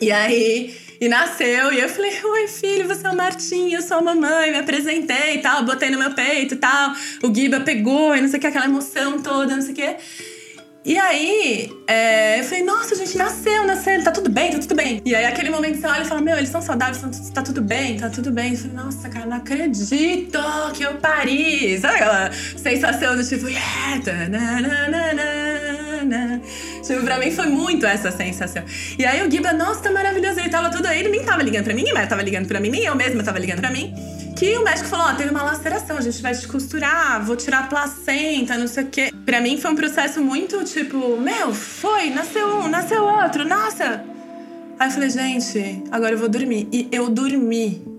E 0.00 0.10
aí. 0.10 0.74
E 1.00 1.08
nasceu, 1.08 1.74
e 1.74 1.80
eu 1.80 1.90
falei, 1.90 2.10
oi 2.24 2.48
filho, 2.48 2.88
você 2.88 3.06
é 3.06 3.10
o 3.10 3.14
Martim, 3.14 3.70
eu 3.70 3.82
sou 3.82 3.98
a 3.98 4.02
mamãe, 4.02 4.50
me 4.50 4.56
apresentei 4.56 5.34
e 5.34 5.38
tal, 5.38 5.62
botei 5.62 5.90
no 5.90 5.98
meu 5.98 6.14
peito 6.14 6.54
e 6.54 6.56
tal. 6.56 6.94
O 7.22 7.32
Giba 7.34 7.60
pegou 7.60 8.16
e 8.16 8.20
não 8.22 8.28
sei 8.28 8.38
o 8.38 8.40
que, 8.40 8.46
aquela 8.46 8.64
emoção 8.64 9.20
toda, 9.20 9.54
não 9.54 9.60
sei 9.60 9.72
o 9.72 9.74
que. 9.74 9.96
E 10.86 10.96
aí, 10.96 11.76
é, 11.88 12.38
eu 12.38 12.44
falei, 12.44 12.62
nossa, 12.62 12.94
a 12.94 12.96
gente 12.96 13.18
nasceu, 13.18 13.66
nasceu, 13.66 14.04
tá 14.04 14.12
tudo 14.12 14.30
bem, 14.30 14.52
tá 14.52 14.60
tudo 14.60 14.76
bem. 14.76 15.02
E 15.04 15.16
aí, 15.16 15.24
aquele 15.24 15.50
momento 15.50 15.80
você 15.80 15.86
olha 15.88 16.02
e 16.02 16.04
fala, 16.04 16.20
meu, 16.20 16.36
eles 16.36 16.48
são 16.48 16.62
saudáveis, 16.62 17.02
tá 17.30 17.42
tudo 17.42 17.60
bem, 17.60 17.98
tá 17.98 18.08
tudo 18.08 18.30
bem. 18.30 18.52
Eu 18.52 18.58
falei, 18.58 18.76
nossa, 18.76 19.08
cara, 19.08 19.26
não 19.26 19.36
acredito 19.36 20.38
que 20.76 20.84
eu 20.84 20.94
pari. 20.94 21.76
Sabe 21.80 21.96
aquela 21.96 22.30
sensação 22.30 23.16
do 23.16 23.24
tipo, 23.24 23.48
yeah, 23.48 24.00
Tipo, 26.86 27.02
pra 27.02 27.18
mim 27.18 27.32
foi 27.32 27.46
muito 27.46 27.84
essa 27.84 28.12
sensação. 28.12 28.62
E 28.96 29.04
aí 29.04 29.26
o 29.26 29.28
Giba, 29.28 29.52
nossa, 29.52 29.82
tá 29.82 29.90
maravilhoso. 29.90 30.38
Ele 30.38 30.50
tava 30.50 30.70
tudo 30.70 30.86
aí, 30.86 31.00
ele 31.00 31.08
nem 31.08 31.24
tava 31.24 31.42
ligando 31.42 31.64
pra 31.64 31.74
mim, 31.74 31.84
mais 31.92 32.08
tava 32.08 32.22
ligando 32.22 32.46
pra 32.46 32.60
mim, 32.60 32.70
nem 32.70 32.84
eu 32.84 32.94
mesma 32.94 33.24
tava 33.24 33.40
ligando 33.40 33.58
pra 33.58 33.72
mim. 33.72 33.92
Que 34.36 34.58
o 34.58 34.62
médico 34.62 34.88
falou: 34.88 35.06
Ó, 35.06 35.14
teve 35.14 35.30
uma 35.30 35.42
laceração, 35.42 35.96
a 35.96 36.00
gente 36.02 36.20
vai 36.20 36.34
te 36.34 36.46
costurar, 36.46 37.24
vou 37.24 37.36
tirar 37.36 37.60
a 37.60 37.66
placenta, 37.68 38.58
não 38.58 38.66
sei 38.68 38.84
o 38.84 38.86
quê. 38.88 39.10
Pra 39.24 39.40
mim 39.40 39.56
foi 39.56 39.70
um 39.70 39.74
processo 39.74 40.20
muito 40.20 40.62
tipo: 40.64 41.18
Meu, 41.18 41.54
foi, 41.54 42.10
nasceu 42.10 42.46
um, 42.58 42.68
nasceu 42.68 43.02
outro, 43.02 43.48
nossa. 43.48 44.04
Aí 44.78 44.88
eu 44.88 44.92
falei: 44.92 45.08
Gente, 45.08 45.82
agora 45.90 46.12
eu 46.12 46.18
vou 46.18 46.28
dormir. 46.28 46.68
E 46.70 46.86
eu 46.92 47.08
dormi. 47.08 47.95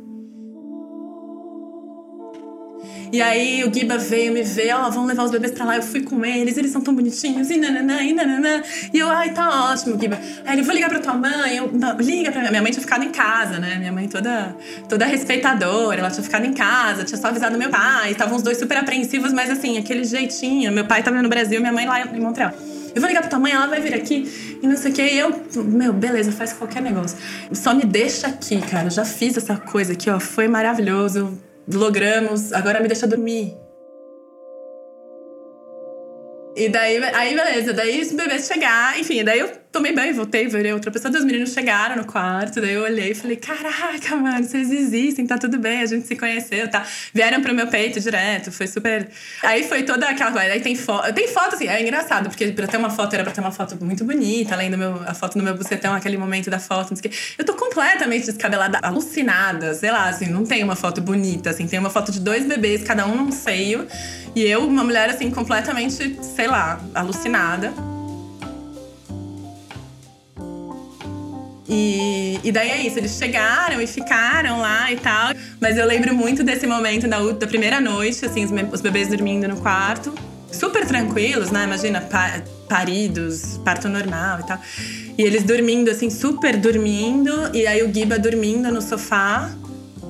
E 3.11 3.21
aí 3.21 3.63
o 3.63 3.73
Giba 3.73 3.97
veio 3.97 4.33
me 4.33 4.43
ver, 4.43 4.73
ó, 4.73 4.89
vamos 4.89 5.07
levar 5.07 5.23
os 5.23 5.31
bebês 5.31 5.53
pra 5.53 5.65
lá. 5.65 5.75
Eu 5.77 5.83
fui 5.83 6.01
com 6.01 6.23
eles, 6.25 6.57
eles 6.57 6.71
são 6.71 6.81
tão 6.81 6.93
bonitinhos, 6.93 7.49
e 7.49 7.57
nananã, 7.57 8.01
e 8.01 8.13
nananã. 8.13 8.61
E 8.93 8.99
eu, 8.99 9.09
ai, 9.09 9.31
tá 9.33 9.71
ótimo, 9.71 9.99
Giba. 9.99 10.19
Aí 10.45 10.55
ele, 10.55 10.61
vou 10.61 10.73
ligar 10.73 10.89
pra 10.89 10.99
tua 10.99 11.13
mãe. 11.13 11.57
Eu, 11.57 11.71
liga 11.99 12.31
pra 12.31 12.41
minha. 12.41 12.51
Minha 12.51 12.61
mãe 12.61 12.71
tinha 12.71 12.81
ficado 12.81 13.03
em 13.03 13.11
casa, 13.11 13.59
né? 13.59 13.75
Minha 13.77 13.91
mãe 13.91 14.07
toda, 14.07 14.55
toda 14.89 15.05
respeitadora, 15.05 15.99
ela 15.99 16.09
tinha 16.09 16.23
ficado 16.23 16.45
em 16.45 16.53
casa, 16.53 17.03
tinha 17.03 17.19
só 17.19 17.27
avisado 17.27 17.57
meu 17.57 17.69
pai. 17.69 18.11
Estavam 18.11 18.35
os 18.35 18.43
dois 18.43 18.57
super 18.57 18.77
apreensivos, 18.77 19.31
mas 19.31 19.49
assim, 19.49 19.77
aquele 19.77 20.03
jeitinho. 20.03 20.71
Meu 20.71 20.85
pai 20.85 21.03
tava 21.03 21.21
no 21.21 21.29
Brasil, 21.29 21.59
minha 21.59 21.73
mãe 21.73 21.85
lá 21.85 22.01
em 22.01 22.19
Montreal. 22.19 22.51
Eu 22.93 23.01
vou 23.01 23.07
ligar 23.07 23.21
pra 23.21 23.29
tua 23.29 23.39
mãe, 23.39 23.51
ela 23.51 23.67
vai 23.67 23.79
vir 23.79 23.93
aqui 23.93 24.57
e 24.61 24.67
não 24.67 24.75
sei 24.75 24.91
o 24.91 24.93
que. 24.93 25.01
E 25.01 25.19
eu, 25.19 25.45
meu, 25.63 25.93
beleza, 25.93 26.31
faz 26.31 26.53
qualquer 26.53 26.81
negócio. 26.81 27.17
Só 27.51 27.73
me 27.73 27.85
deixa 27.85 28.27
aqui, 28.27 28.59
cara. 28.59 28.89
Já 28.89 29.05
fiz 29.05 29.37
essa 29.37 29.55
coisa 29.55 29.93
aqui, 29.93 30.09
ó. 30.09 30.19
Foi 30.19 30.47
maravilhoso 30.47 31.37
logramos, 31.71 32.53
agora 32.53 32.79
me 32.79 32.87
deixa 32.87 33.07
dormir. 33.07 33.57
E 36.55 36.69
daí, 36.69 36.97
aí 36.97 37.35
beleza, 37.35 37.73
daí 37.73 38.01
os 38.01 38.11
bebês 38.11 38.47
chegaram, 38.47 38.99
enfim, 38.99 39.23
daí 39.23 39.39
eu 39.39 39.51
tomei 39.71 39.93
banho, 39.93 40.13
voltei, 40.13 40.47
virei 40.47 40.73
outra 40.73 40.89
pessoa, 40.89 41.13
os 41.15 41.25
meninos 41.25 41.53
chegaram 41.53 41.95
no 41.95 42.05
quarto, 42.05 42.61
daí 42.61 42.73
eu 42.73 42.83
olhei 42.83 43.11
e 43.11 43.15
falei, 43.15 43.35
caraca, 43.35 44.15
mano, 44.15 44.43
vocês 44.43 44.71
existem, 44.71 45.25
tá 45.27 45.37
tudo 45.37 45.59
bem, 45.59 45.81
a 45.81 45.85
gente 45.85 46.07
se 46.07 46.15
conheceu, 46.15 46.67
tá? 46.69 46.85
Vieram 47.13 47.41
pro 47.41 47.53
meu 47.53 47.67
peito 47.67 47.99
direto, 47.99 48.51
foi 48.51 48.67
super... 48.67 49.09
Aí 49.43 49.63
foi 49.63 49.83
toda 49.83 50.07
aquela 50.07 50.31
coisa, 50.31 50.47
aí 50.47 50.61
tem 50.61 50.75
foto, 50.75 51.13
tem 51.13 51.27
foto 51.27 51.55
assim, 51.55 51.67
é 51.67 51.81
engraçado, 51.81 52.29
porque 52.29 52.47
pra 52.51 52.67
ter 52.67 52.77
uma 52.77 52.89
foto, 52.89 53.13
era 53.13 53.23
pra 53.23 53.33
ter 53.33 53.41
uma 53.41 53.51
foto 53.51 53.77
muito 53.83 54.03
bonita, 54.03 54.53
além 54.53 54.71
do 54.71 54.77
meu, 54.77 55.01
a 55.05 55.13
foto 55.13 55.37
no 55.37 55.43
meu 55.43 55.55
bucetão, 55.55 55.93
aquele 55.93 56.17
momento 56.17 56.49
da 56.49 56.59
foto, 56.59 56.91
não 56.91 56.97
sei 56.97 57.09
o 57.09 57.11
quê. 57.11 57.17
Eu 57.37 57.45
tô 57.45 57.53
completamente 57.53 58.25
descabelada, 58.25 58.79
alucinada, 58.81 59.73
sei 59.73 59.91
lá, 59.91 60.09
assim, 60.09 60.27
não 60.27 60.45
tem 60.45 60.63
uma 60.63 60.75
foto 60.75 61.01
bonita, 61.01 61.49
assim, 61.49 61.67
tem 61.67 61.77
uma 61.79 61.89
foto 61.89 62.11
de 62.11 62.19
dois 62.19 62.45
bebês, 62.45 62.83
cada 62.83 63.05
um 63.05 63.15
num 63.15 63.31
seio, 63.31 63.87
e 64.35 64.43
eu, 64.43 64.67
uma 64.67 64.83
mulher, 64.83 65.09
assim, 65.09 65.29
completamente, 65.29 66.17
sei 66.35 66.47
lá, 66.47 66.79
alucinada. 66.93 67.73
E, 71.69 72.39
e 72.43 72.51
daí 72.51 72.69
é 72.69 72.87
isso, 72.87 72.97
eles 72.97 73.17
chegaram 73.17 73.81
e 73.81 73.87
ficaram 73.87 74.59
lá 74.59 74.91
e 74.91 74.95
tal. 74.97 75.33
Mas 75.59 75.77
eu 75.77 75.85
lembro 75.85 76.13
muito 76.13 76.43
desse 76.43 76.65
momento 76.65 77.07
da, 77.07 77.19
da 77.31 77.47
primeira 77.47 77.81
noite, 77.81 78.25
assim, 78.25 78.45
os, 78.45 78.51
os, 78.71 78.81
bebês 78.81 79.09
dormindo 79.09 79.47
no 79.47 79.57
quarto. 79.57 80.13
Super 80.51 80.85
tranquilos, 80.85 81.51
né? 81.51 81.65
Imagina, 81.65 81.99
pa, 82.01 82.41
paridos, 82.69 83.59
parto 83.65 83.89
normal 83.89 84.39
e 84.39 84.43
tal. 84.43 84.59
E 85.17 85.21
eles 85.23 85.43
dormindo, 85.43 85.89
assim, 85.89 86.09
super 86.09 86.55
dormindo. 86.55 87.31
E 87.53 87.67
aí 87.67 87.83
o 87.83 87.93
Giba 87.93 88.17
dormindo 88.17 88.71
no 88.71 88.81
sofá, 88.81 89.51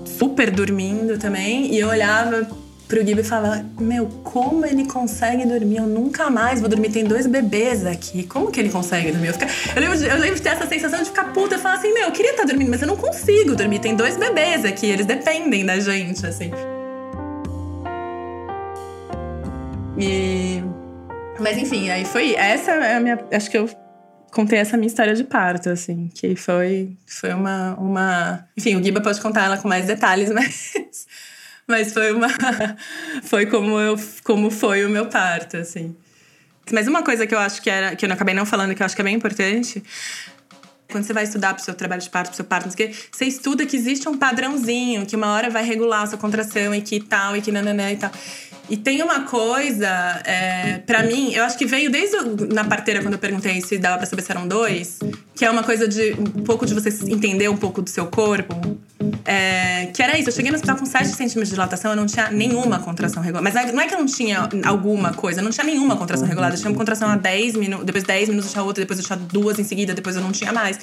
super 0.06 0.52
dormindo 0.52 1.17
também. 1.17 1.74
E 1.74 1.80
eu 1.80 1.88
olhava 1.88 2.48
pro 2.88 3.06
Gibi 3.06 3.23
falar: 3.23 3.63
Meu, 3.80 4.08
como 4.23 4.65
ele 4.65 4.86
consegue 4.86 5.45
dormir? 5.45 5.78
Eu 5.78 5.88
nunca 5.88 6.30
mais 6.30 6.60
vou 6.60 6.69
dormir. 6.69 6.89
Tem 6.89 7.04
dois 7.04 7.28
bebês 7.28 7.86
aqui. 7.86 8.23
Como 8.23 8.52
que 8.52 8.60
ele 8.60 8.69
consegue 8.69 9.12
dormir? 9.12 9.28
Eu, 9.28 9.34
fica... 9.34 9.47
eu, 9.76 9.82
lembro, 9.82 9.97
de, 9.97 10.06
eu 10.06 10.17
lembro 10.17 10.36
de 10.36 10.41
ter 10.41 10.50
essa 10.50 10.67
sensação 10.67 11.00
de 11.00 11.06
ficar 11.06 11.34
puta 11.34 11.56
e 11.56 11.58
falar 11.58 11.76
assim: 11.76 11.93
Meu, 11.93 12.06
eu 12.06 12.12
queria 12.12 12.32
estar 12.32 12.43
tá 12.43 12.50
dormindo, 12.50 12.69
mas 12.69 12.82
eu 12.82 12.88
não 12.88 12.97
consigo 12.97 13.56
dormir. 13.56 13.80
Tem 13.80 13.95
dois 13.95 14.17
bebês 14.17 14.65
aqui, 14.65 14.88
eles 14.88 15.06
dependem 15.06 15.65
da 15.65 15.80
gente, 15.80 16.26
assim. 16.26 16.52
E. 19.97 20.63
Mas 21.39 21.58
enfim, 21.58 21.89
aí 21.89 22.06
foi. 22.06 22.36
Essa 22.36 22.71
é 22.71 22.95
a 22.95 23.00
minha. 23.00 23.19
Acho 23.32 23.50
que 23.52 23.58
eu 23.58 23.69
contei 24.32 24.60
essa 24.60 24.78
minha 24.78 24.88
história 24.88 25.15
de 25.15 25.23
parto, 25.23 25.69
assim, 25.69 26.10
que 26.13 26.36
foi, 26.36 26.95
foi 27.06 27.34
uma, 27.34 27.76
uma. 27.76 28.47
Enfim, 28.56 28.76
o 28.76 28.84
Giba 28.84 29.02
pode 29.02 29.19
contar 29.19 29.45
ela 29.45 29.58
com 29.58 29.67
mais 29.67 29.86
detalhes, 29.86 30.30
mas 30.34 31.08
mas 31.67 31.91
foi 31.91 32.12
uma. 32.12 32.30
foi 33.23 33.45
como, 33.45 33.80
eu, 33.80 33.99
como 34.23 34.49
foi 34.49 34.86
o 34.86 34.89
meu 34.89 35.08
parto, 35.08 35.58
assim. 35.58 35.95
Mas 36.71 36.88
uma 36.88 37.03
coisa 37.03 37.27
que 37.27 37.36
eu 37.36 37.39
acho 37.39 37.62
que 37.62 37.69
era. 37.69 37.95
que 37.95 38.06
eu 38.06 38.12
acabei 38.12 38.34
não 38.34 38.45
falando, 38.45 38.73
que 38.73 38.82
eu 38.82 38.86
acho 38.86 38.95
que 38.95 39.01
é 39.01 39.03
bem 39.06 39.15
importante. 39.15 39.84
Quando 40.89 41.03
você 41.03 41.12
vai 41.12 41.25
estudar 41.25 41.53
pro 41.53 41.62
seu 41.62 41.73
trabalho 41.73 42.01
de 42.01 42.10
parto, 42.10 42.27
pro 42.27 42.36
seu 42.38 42.45
parto, 42.45 42.69
você 42.69 43.25
estuda 43.25 43.65
que 43.65 43.75
existe 43.75 44.08
um 44.08 44.17
padrãozinho, 44.17 45.06
que 45.06 45.17
uma 45.17 45.34
hora 45.34 45.49
vai 45.49 45.62
regular 45.62 46.03
a 46.03 46.08
sua 46.08 46.17
contração 46.17 46.73
e 46.73 46.82
que 46.82 47.01
tal, 47.01 47.36
e 47.36 47.41
que 47.41 47.51
nananã 47.51 47.91
e 47.91 47.97
tal. 47.97 48.10
E 48.69 48.77
tem 48.77 49.01
uma 49.01 49.23
coisa, 49.23 50.21
é, 50.25 50.77
para 50.86 51.03
mim, 51.03 51.34
eu 51.34 51.43
acho 51.43 51.58
que 51.58 51.65
veio 51.65 51.89
desde 51.89 52.15
o, 52.17 52.53
na 52.53 52.63
parteira, 52.63 53.01
quando 53.01 53.13
eu 53.13 53.19
perguntei 53.19 53.60
se 53.60 53.77
dava 53.77 53.97
pra 53.97 54.06
saber 54.06 54.21
se 54.21 54.32
eram 54.32 54.47
dois, 54.47 54.99
que 55.36 55.43
é 55.43 55.49
uma 55.49 55.63
coisa 55.63 55.88
de 55.89 56.13
um 56.13 56.43
pouco 56.43 56.65
de 56.65 56.73
você 56.73 56.89
entender 57.12 57.49
um 57.49 57.58
pouco 57.58 57.82
do 57.82 57.89
seu 57.89 58.08
corpo. 58.08 58.56
É, 59.29 59.87
que 59.87 60.01
era 60.01 60.17
isso, 60.17 60.29
eu 60.29 60.33
cheguei 60.33 60.49
no 60.49 60.55
hospital 60.55 60.77
com 60.77 60.85
7 60.85 61.09
centímetros 61.09 61.49
de 61.49 61.55
dilatação, 61.55 61.91
eu 61.91 61.97
não 61.97 62.05
tinha 62.05 62.31
nenhuma 62.31 62.79
contração 62.79 63.21
regulada. 63.21 63.43
Mas 63.43 63.73
não 63.73 63.81
é 63.81 63.85
que 63.85 63.93
eu 63.93 63.99
não 63.99 64.05
tinha 64.05 64.47
alguma 64.63 65.13
coisa, 65.13 65.41
eu 65.41 65.43
não 65.43 65.51
tinha 65.51 65.65
nenhuma 65.65 65.97
contração 65.97 66.25
regulada. 66.25 66.55
Eu 66.55 66.59
tinha 66.59 66.71
uma 66.71 66.77
contração 66.77 67.09
a 67.09 67.17
10 67.17 67.55
minutos, 67.55 67.85
depois 67.85 68.05
10 68.05 68.29
minutos 68.29 68.49
eu 68.49 68.53
tinha 68.53 68.63
outra, 68.63 68.85
depois 68.85 68.99
eu 68.99 69.05
tinha 69.05 69.19
duas 69.19 69.59
em 69.59 69.65
seguida, 69.65 69.93
depois 69.93 70.15
eu 70.15 70.21
não 70.21 70.31
tinha 70.31 70.53
mais. 70.53 70.79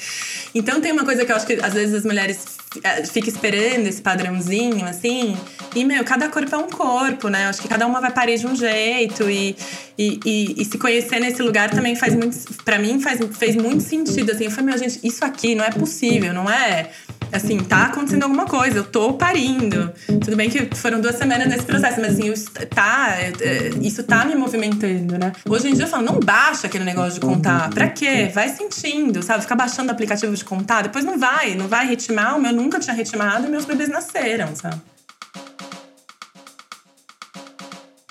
Então 0.54 0.78
tem 0.78 0.92
uma 0.92 1.06
coisa 1.06 1.24
que 1.24 1.32
eu 1.32 1.36
acho 1.36 1.46
que 1.46 1.54
às 1.54 1.72
vezes 1.72 1.94
as 1.94 2.04
mulheres 2.04 2.58
é, 2.82 3.04
ficam 3.04 3.28
esperando 3.28 3.86
esse 3.86 4.02
padrãozinho, 4.02 4.84
assim. 4.84 5.38
E, 5.74 5.84
meu, 5.84 6.04
cada 6.04 6.28
corpo 6.28 6.54
é 6.54 6.58
um 6.58 6.68
corpo, 6.68 7.28
né? 7.28 7.46
Eu 7.46 7.48
acho 7.48 7.62
que 7.62 7.68
cada 7.68 7.86
uma 7.86 8.00
vai 8.00 8.10
parir 8.10 8.38
de 8.38 8.46
um 8.46 8.54
jeito. 8.54 9.28
E, 9.30 9.56
e, 9.96 10.20
e, 10.24 10.62
e 10.62 10.64
se 10.64 10.76
conhecer 10.76 11.20
nesse 11.20 11.40
lugar 11.42 11.70
também 11.70 11.94
faz 11.94 12.14
muito. 12.14 12.36
para 12.64 12.78
mim, 12.78 13.00
faz, 13.00 13.20
fez 13.38 13.56
muito 13.56 13.82
sentido, 13.82 14.32
assim. 14.32 14.44
Eu 14.44 14.50
falei, 14.50 14.70
meu, 14.70 14.78
gente, 14.78 15.00
isso 15.02 15.24
aqui 15.24 15.54
não 15.54 15.64
é 15.64 15.70
possível, 15.70 16.32
não 16.32 16.50
é 16.50 16.90
assim, 17.36 17.58
tá 17.58 17.86
acontecendo 17.86 18.22
alguma 18.22 18.46
coisa, 18.46 18.78
eu 18.78 18.84
tô 18.84 19.14
parindo. 19.14 19.92
Tudo 20.06 20.36
bem 20.36 20.48
que 20.48 20.74
foram 20.76 21.00
duas 21.00 21.16
semanas 21.16 21.48
nesse 21.48 21.64
processo, 21.64 22.00
mas 22.00 22.18
assim, 22.18 22.32
tá, 22.66 23.16
é, 23.18 23.32
é, 23.40 23.70
isso 23.80 24.04
tá 24.04 24.24
me 24.24 24.34
movimentando, 24.34 25.18
né? 25.18 25.32
Hoje 25.48 25.68
em 25.68 25.74
dia 25.74 25.84
eu 25.84 25.88
falo, 25.88 26.04
não 26.04 26.20
baixa 26.20 26.66
aquele 26.66 26.84
negócio 26.84 27.14
de 27.14 27.20
contar. 27.20 27.70
Pra 27.70 27.88
quê? 27.88 28.30
Vai 28.32 28.48
sentindo, 28.48 29.22
sabe? 29.22 29.42
Ficar 29.42 29.56
baixando 29.56 29.88
o 29.88 29.92
aplicativo 29.92 30.34
de 30.34 30.44
contar, 30.44 30.82
depois 30.82 31.04
não 31.04 31.18
vai, 31.18 31.54
não 31.54 31.66
vai 31.66 31.86
ritmar. 31.88 32.36
O 32.36 32.40
meu 32.40 32.52
nunca 32.52 32.78
tinha 32.78 32.94
ritmado 32.94 33.46
e 33.46 33.50
meus 33.50 33.64
bebês 33.64 33.88
nasceram, 33.88 34.54
sabe? 34.54 34.80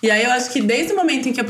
E 0.02 0.12
aí 0.12 0.26
eu 0.26 0.32
acho 0.32 0.50
que 0.50 0.62
desde 0.62 0.92
o 0.92 0.98
momento 0.98 1.30
em 1.30 1.34
que 1.34 1.40
eu 1.40 1.46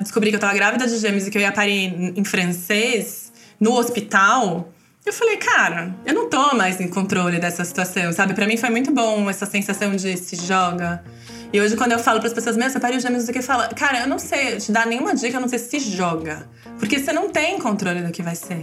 descobri 0.00 0.30
que 0.30 0.36
eu 0.36 0.40
tava 0.40 0.54
grávida 0.54 0.86
de 0.86 0.96
gêmeos 0.96 1.26
e 1.26 1.30
que 1.30 1.36
eu 1.36 1.42
ia 1.42 1.52
parir 1.52 2.14
em 2.16 2.24
francês, 2.24 3.30
no 3.60 3.74
hospital, 3.74 4.72
eu 5.04 5.12
falei, 5.12 5.36
cara, 5.36 5.94
eu 6.06 6.14
não 6.14 6.30
tô 6.30 6.54
mais 6.54 6.80
em 6.80 6.88
controle 6.88 7.38
dessa 7.38 7.64
situação, 7.64 8.12
sabe? 8.12 8.32
Para 8.32 8.46
mim 8.46 8.56
foi 8.56 8.70
muito 8.70 8.90
bom 8.90 9.28
essa 9.28 9.44
sensação 9.44 9.94
de 9.94 10.16
se 10.16 10.34
joga. 10.36 11.04
E 11.52 11.60
hoje, 11.60 11.76
quando 11.76 11.92
eu 11.92 11.98
falo 11.98 12.18
para 12.18 12.28
as 12.28 12.32
pessoas, 12.32 12.56
meu, 12.56 12.68
você 12.68 12.80
pariu 12.80 12.98
gêmeos, 12.98 13.28
o 13.28 13.32
que 13.32 13.42
fala, 13.42 13.68
cara, 13.68 14.00
eu 14.00 14.08
não 14.08 14.18
sei 14.18 14.56
te 14.56 14.72
dar 14.72 14.86
nenhuma 14.86 15.14
dica, 15.14 15.36
eu 15.36 15.40
não 15.40 15.48
sei 15.48 15.58
se 15.58 15.78
joga. 15.78 16.48
Porque 16.78 16.98
você 16.98 17.12
não 17.12 17.28
tem 17.28 17.58
controle 17.58 18.02
do 18.02 18.10
que 18.10 18.22
vai 18.22 18.34
ser. 18.34 18.62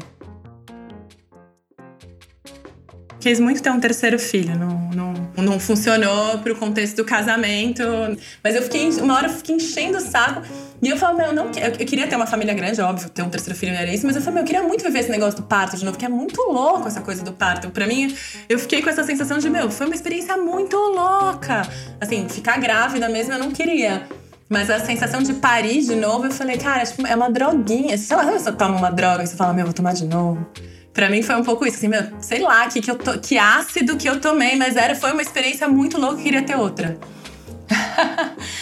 Quis 3.21 3.39
muito 3.39 3.61
ter 3.61 3.69
um 3.69 3.79
terceiro 3.79 4.19
filho. 4.19 4.57
Não, 4.57 4.89
não, 4.93 5.43
não 5.43 5.59
funcionou 5.59 6.39
pro 6.39 6.55
contexto 6.55 6.97
do 6.97 7.05
casamento. 7.05 7.83
Mas 8.43 8.55
eu 8.55 8.63
fiquei, 8.63 8.89
uma 8.99 9.15
hora 9.15 9.27
eu 9.27 9.33
fiquei 9.33 9.55
enchendo 9.55 9.99
o 9.99 10.01
saco. 10.01 10.41
E 10.81 10.89
eu 10.89 10.97
falei, 10.97 11.25
meu, 11.25 11.33
não, 11.33 11.45
eu, 11.45 11.67
eu 11.79 11.85
queria 11.85 12.07
ter 12.07 12.15
uma 12.15 12.25
família 12.25 12.55
grande, 12.55 12.81
óbvio, 12.81 13.07
ter 13.09 13.21
um 13.21 13.29
terceiro 13.29 13.57
filho 13.57 13.71
era 13.71 13.93
isso, 13.93 14.03
mas 14.03 14.15
eu 14.15 14.21
falei, 14.21 14.33
meu, 14.33 14.41
eu 14.41 14.47
queria 14.47 14.63
muito 14.63 14.83
viver 14.83 14.99
esse 14.99 15.11
negócio 15.11 15.39
do 15.39 15.45
parto 15.45 15.77
de 15.77 15.85
novo, 15.85 15.95
que 15.95 16.03
é 16.03 16.09
muito 16.09 16.41
louco 16.41 16.87
essa 16.87 17.01
coisa 17.01 17.23
do 17.23 17.31
parto. 17.31 17.69
Pra 17.69 17.85
mim, 17.85 18.15
eu 18.49 18.57
fiquei 18.57 18.81
com 18.81 18.89
essa 18.89 19.03
sensação 19.03 19.37
de, 19.37 19.47
meu, 19.47 19.69
foi 19.69 19.85
uma 19.85 19.93
experiência 19.93 20.35
muito 20.37 20.75
louca. 20.75 21.61
Assim, 22.01 22.27
ficar 22.27 22.59
grávida 22.59 23.07
mesmo 23.07 23.33
eu 23.33 23.39
não 23.39 23.51
queria. 23.51 24.07
Mas 24.49 24.71
a 24.71 24.79
sensação 24.79 25.21
de 25.21 25.35
parir 25.35 25.81
de 25.81 25.95
novo, 25.95 26.25
eu 26.25 26.31
falei, 26.31 26.57
cara, 26.57 26.83
tipo, 26.83 27.05
é 27.05 27.15
uma 27.15 27.29
droguinha. 27.29 27.95
Sei 27.97 28.17
lá, 28.17 28.23
você 28.23 28.51
toma 28.51 28.75
uma 28.75 28.89
droga 28.91 29.23
e 29.23 29.27
você 29.27 29.35
fala, 29.35 29.53
meu, 29.53 29.65
vou 29.65 29.73
tomar 29.73 29.93
de 29.93 30.05
novo. 30.05 30.45
Pra 30.93 31.09
mim 31.09 31.21
foi 31.21 31.35
um 31.35 31.43
pouco 31.43 31.65
isso, 31.65 31.77
assim, 31.77 31.87
meu, 31.87 32.03
sei 32.19 32.41
lá, 32.41 32.67
que, 32.67 32.81
que, 32.81 32.91
eu 32.91 32.97
to, 32.97 33.17
que 33.19 33.37
ácido 33.37 33.95
que 33.95 34.09
eu 34.09 34.19
tomei, 34.19 34.57
mas 34.57 34.75
era, 34.75 34.93
foi 34.93 35.13
uma 35.13 35.21
experiência 35.21 35.67
muito 35.67 35.97
louca, 35.99 36.17
eu 36.17 36.23
queria 36.23 36.43
ter 36.43 36.57
outra. 36.57 36.99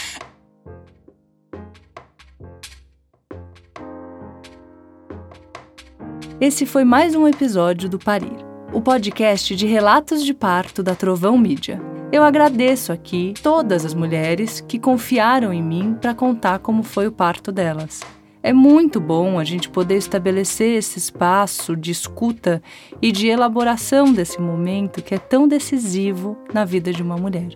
Esse 6.40 6.66
foi 6.66 6.84
mais 6.86 7.16
um 7.16 7.28
episódio 7.28 7.90
do 7.90 7.98
Parir, 8.00 8.38
o 8.72 8.80
podcast 8.80 9.56
de 9.56 9.66
relatos 9.66 10.24
de 10.24 10.34
parto 10.34 10.84
da 10.84 10.96
Trovão 10.96 11.38
Mídia. 11.38 11.82
Eu 12.12 12.24
agradeço 12.24 12.94
aqui 12.94 13.34
todas 13.42 13.84
as 13.86 13.94
mulheres 13.94 14.62
que 14.62 14.80
confiaram 14.80 15.52
em 15.52 15.62
mim 15.62 15.98
para 16.00 16.14
contar 16.14 16.60
como 16.60 16.84
foi 16.84 17.08
o 17.08 17.12
parto 17.12 17.52
delas. 17.52 18.02
É 18.42 18.54
muito 18.54 19.02
bom 19.02 19.38
a 19.38 19.44
gente 19.44 19.70
poder 19.70 19.98
estabelecer 19.98 20.78
esse 20.78 20.98
espaço 20.98 21.76
de 21.76 21.92
escuta 21.92 22.64
e 23.02 23.12
de 23.12 23.28
elaboração 23.28 24.14
desse 24.14 24.40
momento 24.40 25.02
que 25.02 25.14
é 25.14 25.18
tão 25.18 25.46
decisivo 25.46 26.38
na 26.54 26.64
vida 26.64 26.94
de 26.94 27.04
uma 27.04 27.18
mulher. 27.18 27.50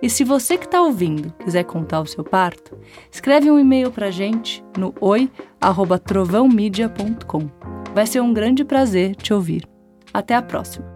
E 0.00 0.08
se 0.08 0.22
você 0.22 0.56
que 0.56 0.66
está 0.66 0.80
ouvindo 0.80 1.34
quiser 1.42 1.64
contar 1.64 2.00
o 2.00 2.06
seu 2.06 2.22
parto, 2.22 2.78
escreve 3.10 3.50
um 3.50 3.58
e-mail 3.58 3.90
para 3.90 4.06
a 4.06 4.10
gente 4.10 4.64
no 4.78 4.94
oi@trovãomedia.com. 5.00 7.50
Vai 7.92 8.06
ser 8.06 8.20
um 8.20 8.32
grande 8.32 8.64
prazer 8.64 9.16
te 9.16 9.34
ouvir. 9.34 9.68
Até 10.12 10.36
a 10.36 10.42
próxima. 10.42 10.93